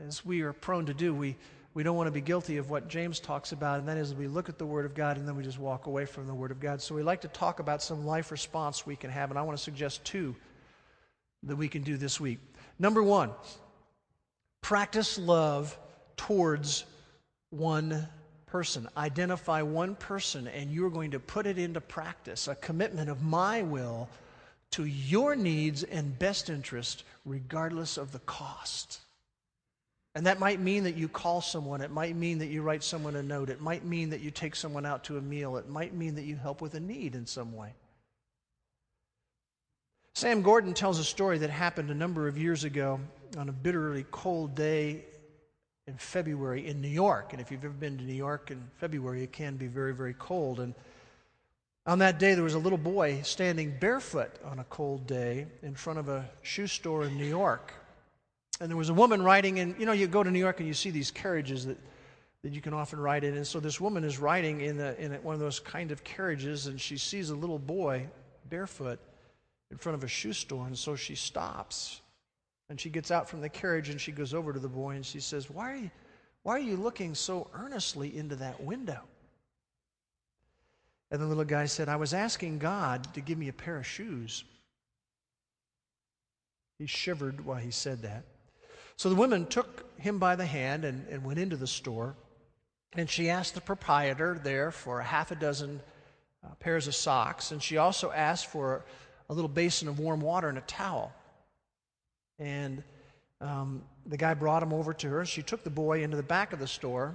as 0.06 0.24
we 0.24 0.40
are 0.40 0.54
prone 0.54 0.86
to 0.86 0.94
do, 0.94 1.14
we 1.14 1.36
we 1.74 1.82
don't 1.82 1.94
want 1.94 2.06
to 2.06 2.10
be 2.10 2.22
guilty 2.22 2.56
of 2.56 2.70
what 2.70 2.88
James 2.88 3.20
talks 3.20 3.52
about, 3.52 3.80
and 3.80 3.86
that 3.86 3.98
is 3.98 4.14
we 4.14 4.28
look 4.28 4.48
at 4.48 4.56
the 4.56 4.64
Word 4.64 4.86
of 4.86 4.94
God 4.94 5.18
and 5.18 5.28
then 5.28 5.36
we 5.36 5.42
just 5.42 5.58
walk 5.58 5.84
away 5.84 6.06
from 6.06 6.26
the 6.26 6.32
Word 6.32 6.50
of 6.50 6.58
God. 6.58 6.80
So 6.80 6.94
we 6.94 7.02
like 7.02 7.20
to 7.20 7.28
talk 7.28 7.60
about 7.60 7.82
some 7.82 8.06
life 8.06 8.32
response 8.32 8.86
we 8.86 8.96
can 8.96 9.10
have, 9.10 9.28
and 9.28 9.38
I 9.38 9.42
want 9.42 9.58
to 9.58 9.62
suggest 9.62 10.06
two 10.06 10.34
that 11.42 11.56
we 11.56 11.68
can 11.68 11.82
do 11.82 11.98
this 11.98 12.18
week. 12.18 12.38
Number 12.78 13.02
one, 13.02 13.30
practice 14.62 15.18
love 15.18 15.76
towards 16.16 16.86
one 17.50 18.08
person. 18.46 18.88
Identify 18.96 19.60
one 19.60 19.96
person, 19.96 20.48
and 20.48 20.70
you're 20.70 20.88
going 20.88 21.10
to 21.10 21.20
put 21.20 21.44
it 21.44 21.58
into 21.58 21.82
practice 21.82 22.48
a 22.48 22.54
commitment 22.54 23.10
of 23.10 23.22
my 23.22 23.60
will 23.60 24.08
to 24.72 24.84
your 24.84 25.34
needs 25.34 25.82
and 25.82 26.18
best 26.18 26.50
interest, 26.50 27.04
regardless 27.24 27.96
of 27.96 28.12
the 28.12 28.18
cost. 28.20 29.00
And 30.14 30.26
that 30.26 30.40
might 30.40 30.60
mean 30.60 30.84
that 30.84 30.96
you 30.96 31.08
call 31.08 31.40
someone. 31.40 31.80
It 31.80 31.90
might 31.90 32.16
mean 32.16 32.38
that 32.38 32.46
you 32.46 32.62
write 32.62 32.82
someone 32.82 33.16
a 33.16 33.22
note. 33.22 33.50
It 33.50 33.60
might 33.60 33.84
mean 33.84 34.10
that 34.10 34.20
you 34.20 34.30
take 34.30 34.56
someone 34.56 34.84
out 34.84 35.04
to 35.04 35.16
a 35.16 35.20
meal. 35.20 35.56
It 35.56 35.68
might 35.68 35.94
mean 35.94 36.16
that 36.16 36.24
you 36.24 36.36
help 36.36 36.60
with 36.60 36.74
a 36.74 36.80
need 36.80 37.14
in 37.14 37.26
some 37.26 37.54
way. 37.54 37.72
Sam 40.14 40.42
Gordon 40.42 40.74
tells 40.74 40.98
a 40.98 41.04
story 41.04 41.38
that 41.38 41.50
happened 41.50 41.90
a 41.90 41.94
number 41.94 42.26
of 42.26 42.36
years 42.36 42.64
ago 42.64 42.98
on 43.36 43.48
a 43.48 43.52
bitterly 43.52 44.04
cold 44.10 44.56
day 44.56 45.04
in 45.86 45.96
February 45.96 46.66
in 46.66 46.80
New 46.80 46.88
York. 46.88 47.32
And 47.32 47.40
if 47.40 47.52
you've 47.52 47.64
ever 47.64 47.72
been 47.72 47.96
to 47.98 48.04
New 48.04 48.12
York 48.12 48.50
in 48.50 48.60
February, 48.78 49.22
it 49.22 49.32
can 49.32 49.56
be 49.56 49.68
very, 49.68 49.94
very 49.94 50.14
cold. 50.18 50.58
And 50.58 50.74
on 51.88 52.00
that 52.00 52.18
day, 52.18 52.34
there 52.34 52.44
was 52.44 52.52
a 52.52 52.58
little 52.58 52.78
boy 52.78 53.20
standing 53.22 53.74
barefoot 53.80 54.30
on 54.44 54.58
a 54.58 54.64
cold 54.64 55.06
day 55.06 55.46
in 55.62 55.74
front 55.74 55.98
of 55.98 56.10
a 56.10 56.28
shoe 56.42 56.66
store 56.66 57.04
in 57.04 57.16
New 57.16 57.24
York. 57.24 57.72
And 58.60 58.68
there 58.68 58.76
was 58.76 58.90
a 58.90 58.94
woman 58.94 59.22
riding 59.22 59.56
in, 59.56 59.74
you 59.78 59.86
know, 59.86 59.92
you 59.92 60.06
go 60.06 60.22
to 60.22 60.30
New 60.30 60.38
York 60.38 60.60
and 60.60 60.68
you 60.68 60.74
see 60.74 60.90
these 60.90 61.10
carriages 61.10 61.64
that, 61.64 61.78
that 62.42 62.52
you 62.52 62.60
can 62.60 62.74
often 62.74 63.00
ride 63.00 63.24
in. 63.24 63.34
And 63.34 63.46
so 63.46 63.58
this 63.58 63.80
woman 63.80 64.04
is 64.04 64.18
riding 64.18 64.60
in, 64.60 64.78
in 64.78 65.14
one 65.22 65.32
of 65.32 65.40
those 65.40 65.60
kind 65.60 65.90
of 65.90 66.04
carriages 66.04 66.66
and 66.66 66.78
she 66.78 66.98
sees 66.98 67.30
a 67.30 67.34
little 67.34 67.58
boy 67.58 68.06
barefoot 68.50 68.98
in 69.70 69.78
front 69.78 69.96
of 69.96 70.04
a 70.04 70.08
shoe 70.08 70.34
store. 70.34 70.66
And 70.66 70.76
so 70.76 70.94
she 70.94 71.14
stops 71.14 72.02
and 72.68 72.78
she 72.78 72.90
gets 72.90 73.10
out 73.10 73.30
from 73.30 73.40
the 73.40 73.48
carriage 73.48 73.88
and 73.88 73.98
she 73.98 74.12
goes 74.12 74.34
over 74.34 74.52
to 74.52 74.58
the 74.58 74.68
boy 74.68 74.90
and 74.90 75.06
she 75.06 75.20
says, 75.20 75.48
Why 75.48 75.90
why 76.42 76.56
are 76.56 76.60
you 76.60 76.76
looking 76.76 77.14
so 77.14 77.48
earnestly 77.54 78.14
into 78.14 78.36
that 78.36 78.62
window? 78.62 79.00
And 81.10 81.20
the 81.20 81.26
little 81.26 81.44
guy 81.44 81.66
said, 81.66 81.88
I 81.88 81.96
was 81.96 82.12
asking 82.12 82.58
God 82.58 83.14
to 83.14 83.20
give 83.20 83.38
me 83.38 83.48
a 83.48 83.52
pair 83.52 83.78
of 83.78 83.86
shoes. 83.86 84.44
He 86.78 86.86
shivered 86.86 87.44
while 87.44 87.56
he 87.56 87.70
said 87.70 88.02
that. 88.02 88.24
So 88.96 89.08
the 89.08 89.14
woman 89.14 89.46
took 89.46 89.86
him 89.98 90.18
by 90.18 90.36
the 90.36 90.44
hand 90.44 90.84
and, 90.84 91.06
and 91.08 91.24
went 91.24 91.38
into 91.38 91.56
the 91.56 91.66
store. 91.66 92.14
And 92.94 93.08
she 93.08 93.30
asked 93.30 93.54
the 93.54 93.60
proprietor 93.60 94.38
there 94.42 94.70
for 94.70 95.00
a 95.00 95.04
half 95.04 95.30
a 95.30 95.34
dozen 95.34 95.80
uh, 96.44 96.54
pairs 96.60 96.86
of 96.86 96.94
socks. 96.94 97.52
And 97.52 97.62
she 97.62 97.78
also 97.78 98.10
asked 98.12 98.46
for 98.46 98.84
a 99.30 99.34
little 99.34 99.48
basin 99.48 99.88
of 99.88 99.98
warm 99.98 100.20
water 100.20 100.48
and 100.48 100.58
a 100.58 100.62
towel. 100.62 101.12
And 102.38 102.82
um, 103.40 103.82
the 104.06 104.16
guy 104.16 104.34
brought 104.34 104.62
him 104.62 104.72
over 104.72 104.92
to 104.94 105.08
her. 105.08 105.24
She 105.24 105.42
took 105.42 105.64
the 105.64 105.70
boy 105.70 106.02
into 106.02 106.16
the 106.16 106.22
back 106.22 106.52
of 106.52 106.58
the 106.58 106.66
store 106.66 107.14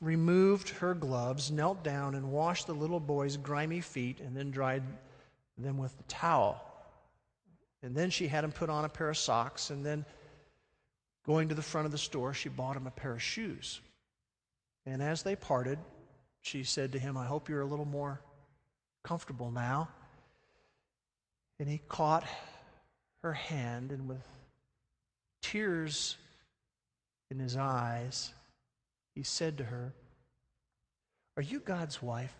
removed 0.00 0.70
her 0.70 0.94
gloves, 0.94 1.50
knelt 1.50 1.82
down, 1.82 2.14
and 2.14 2.30
washed 2.30 2.66
the 2.66 2.74
little 2.74 3.00
boy's 3.00 3.36
grimy 3.36 3.80
feet, 3.80 4.20
and 4.20 4.36
then 4.36 4.50
dried 4.50 4.82
them 5.58 5.76
with 5.76 5.96
the 5.96 6.04
towel. 6.04 6.64
And 7.82 7.94
then 7.94 8.10
she 8.10 8.28
had 8.28 8.44
him 8.44 8.52
put 8.52 8.70
on 8.70 8.84
a 8.84 8.88
pair 8.88 9.10
of 9.10 9.18
socks, 9.18 9.70
and 9.70 9.84
then 9.84 10.04
going 11.26 11.48
to 11.48 11.54
the 11.54 11.62
front 11.62 11.86
of 11.86 11.92
the 11.92 11.98
store, 11.98 12.32
she 12.32 12.48
bought 12.48 12.76
him 12.76 12.86
a 12.86 12.90
pair 12.90 13.12
of 13.12 13.22
shoes. 13.22 13.80
And 14.86 15.02
as 15.02 15.22
they 15.22 15.36
parted, 15.36 15.78
she 16.40 16.64
said 16.64 16.92
to 16.92 16.98
him, 16.98 17.16
I 17.16 17.24
hope 17.24 17.48
you're 17.48 17.60
a 17.60 17.66
little 17.66 17.84
more 17.84 18.20
comfortable 19.02 19.50
now. 19.50 19.88
And 21.58 21.68
he 21.68 21.80
caught 21.88 22.24
her 23.22 23.32
hand, 23.32 23.92
and 23.92 24.08
with 24.08 24.26
tears 25.42 26.16
in 27.30 27.38
his 27.38 27.56
eyes, 27.56 28.32
he 29.14 29.22
said 29.22 29.58
to 29.58 29.64
her, 29.64 29.92
Are 31.36 31.42
you 31.42 31.60
God's 31.60 32.02
wife? 32.02 32.34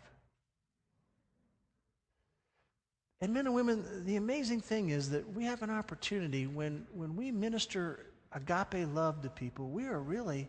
And 3.21 3.33
men 3.33 3.47
and 3.47 3.55
women, 3.55 4.05
the 4.05 4.17
amazing 4.17 4.61
thing 4.61 4.91
is 4.91 5.11
that 5.11 5.33
we 5.33 5.45
have 5.45 5.63
an 5.63 5.71
opportunity 5.71 6.49
when, 6.49 6.87
when 6.93 7.15
we 7.15 7.31
minister 7.31 8.07
agape 8.33 8.89
love 8.93 9.23
to 9.23 9.29
people, 9.29 9.69
we 9.69 9.87
are 9.87 10.01
really 10.01 10.49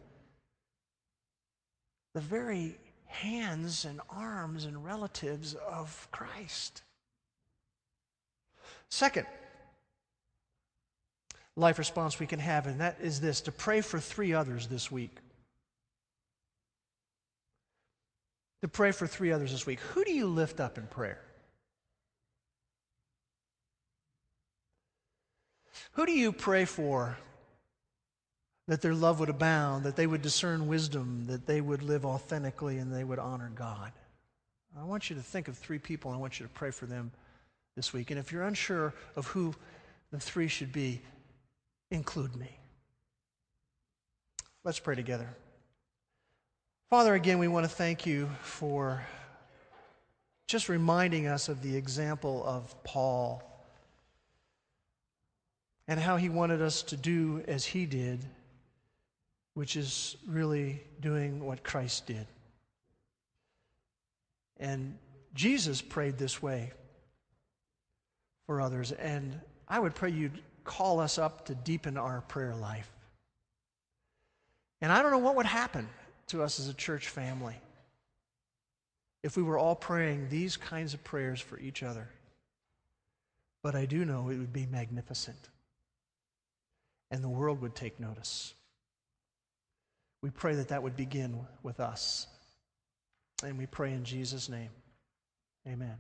the 2.16 2.22
very 2.22 2.78
hands 3.06 3.86
and 3.86 4.02
arms 4.10 4.66
and 4.66 4.84
relatives 4.84 5.54
of 5.54 6.08
Christ. 6.12 6.82
Second, 8.90 9.28
life 11.56 11.78
response 11.78 12.20
we 12.20 12.26
can 12.26 12.40
have, 12.40 12.66
and 12.66 12.82
that 12.82 12.98
is 13.02 13.22
this 13.22 13.42
to 13.42 13.52
pray 13.52 13.82
for 13.82 14.00
three 14.00 14.34
others 14.34 14.68
this 14.68 14.92
week. 14.92 15.18
To 18.64 18.70
pray 18.70 18.94
for 18.94 19.06
three 19.06 19.34
others 19.34 19.52
this 19.52 19.66
week. 19.66 19.82
Who 19.94 20.06
do 20.06 20.14
you 20.14 20.26
lift 20.26 20.62
up 20.62 20.78
in 20.78 20.88
prayer? 20.88 21.20
Who 25.92 26.06
do 26.06 26.14
you 26.14 26.32
pray 26.32 26.64
for 26.64 27.18
that 28.70 28.82
their 28.82 28.94
love 28.94 29.20
would 29.20 29.28
abound, 29.28 29.84
that 29.84 29.98
they 29.98 30.08
would 30.08 30.22
discern 30.22 30.70
wisdom, 30.70 31.26
that 31.28 31.46
they 31.46 31.60
would 31.60 31.84
live 31.84 32.06
authentically, 32.06 32.78
and 32.78 32.90
they 32.90 33.04
would 33.04 33.20
honor 33.20 33.52
God? 33.54 33.92
I 34.80 34.86
want 34.86 35.10
you 35.10 35.18
to 35.18 35.22
think 35.22 35.50
of 35.50 35.58
three 35.58 35.78
people, 35.78 36.12
and 36.12 36.18
I 36.18 36.22
want 36.22 36.40
you 36.40 36.46
to 36.46 36.54
pray 36.54 36.72
for 36.72 36.86
them 36.86 37.12
this 37.76 37.92
week. 37.92 38.12
And 38.12 38.20
if 38.20 38.32
you're 38.32 38.44
unsure 38.44 38.94
of 39.18 39.28
who 39.28 39.54
the 40.10 40.22
three 40.22 40.48
should 40.48 40.72
be, 40.72 41.02
include 41.92 42.34
me. 42.38 42.58
Let's 44.64 44.80
pray 44.80 44.96
together. 44.96 45.36
Father, 46.90 47.16
again, 47.16 47.40
we 47.40 47.48
want 47.48 47.66
to 47.66 47.72
thank 47.72 48.06
you 48.06 48.30
for 48.42 49.04
just 50.48 50.70
reminding 50.70 51.26
us 51.26 51.50
of 51.50 51.62
the 51.62 51.76
example 51.76 52.44
of 52.46 52.84
Paul 52.84 53.42
and 55.88 56.00
how 56.00 56.18
he 56.18 56.30
wanted 56.30 56.62
us 56.62 56.84
to 56.84 56.98
do 56.98 57.44
as 57.48 57.66
he 57.66 57.86
did, 57.86 58.24
which 59.56 59.76
is 59.76 60.16
really 60.28 60.84
doing 61.02 61.44
what 61.44 61.64
Christ 61.64 62.06
did. 62.06 62.28
And 64.58 64.98
Jesus 65.34 65.82
prayed 65.82 66.18
this 66.18 66.42
way 66.42 66.72
for 68.46 68.62
others. 68.62 68.92
And 68.92 69.40
I 69.68 69.80
would 69.80 69.96
pray 69.96 70.12
you'd 70.12 70.42
call 70.64 71.00
us 71.00 71.18
up 71.18 71.46
to 71.48 71.56
deepen 71.56 71.98
our 71.98 72.22
prayer 72.22 72.54
life. 72.54 72.90
And 74.80 74.92
I 74.92 75.02
don't 75.02 75.12
know 75.12 75.18
what 75.18 75.36
would 75.38 75.46
happen 75.46 75.90
to 76.28 76.44
us 76.44 76.60
as 76.60 76.68
a 76.68 76.74
church 76.74 77.10
family 77.10 77.56
if 79.24 79.38
we 79.38 79.44
were 79.44 79.58
all 79.58 79.76
praying 79.76 80.28
these 80.30 80.58
kinds 80.58 80.94
of 80.94 81.04
prayers 81.04 81.40
for 81.40 81.58
each 81.60 81.82
other. 81.82 82.10
But 83.64 83.76
I 83.76 83.86
do 83.86 84.04
know 84.04 84.30
it 84.30 84.38
would 84.38 84.52
be 84.52 84.68
magnificent, 84.70 85.50
and 87.10 87.24
the 87.24 87.30
world 87.30 87.62
would 87.62 87.74
take 87.74 88.00
notice. 88.00 88.54
We 90.22 90.30
pray 90.30 90.56
that 90.56 90.68
that 90.70 90.84
would 90.84 90.98
begin 90.98 91.40
with 91.64 91.80
us. 91.80 92.28
And 93.44 93.58
we 93.58 93.66
pray 93.66 93.92
in 93.92 94.04
Jesus' 94.04 94.50
name. 94.50 94.70
Amen. 95.68 95.98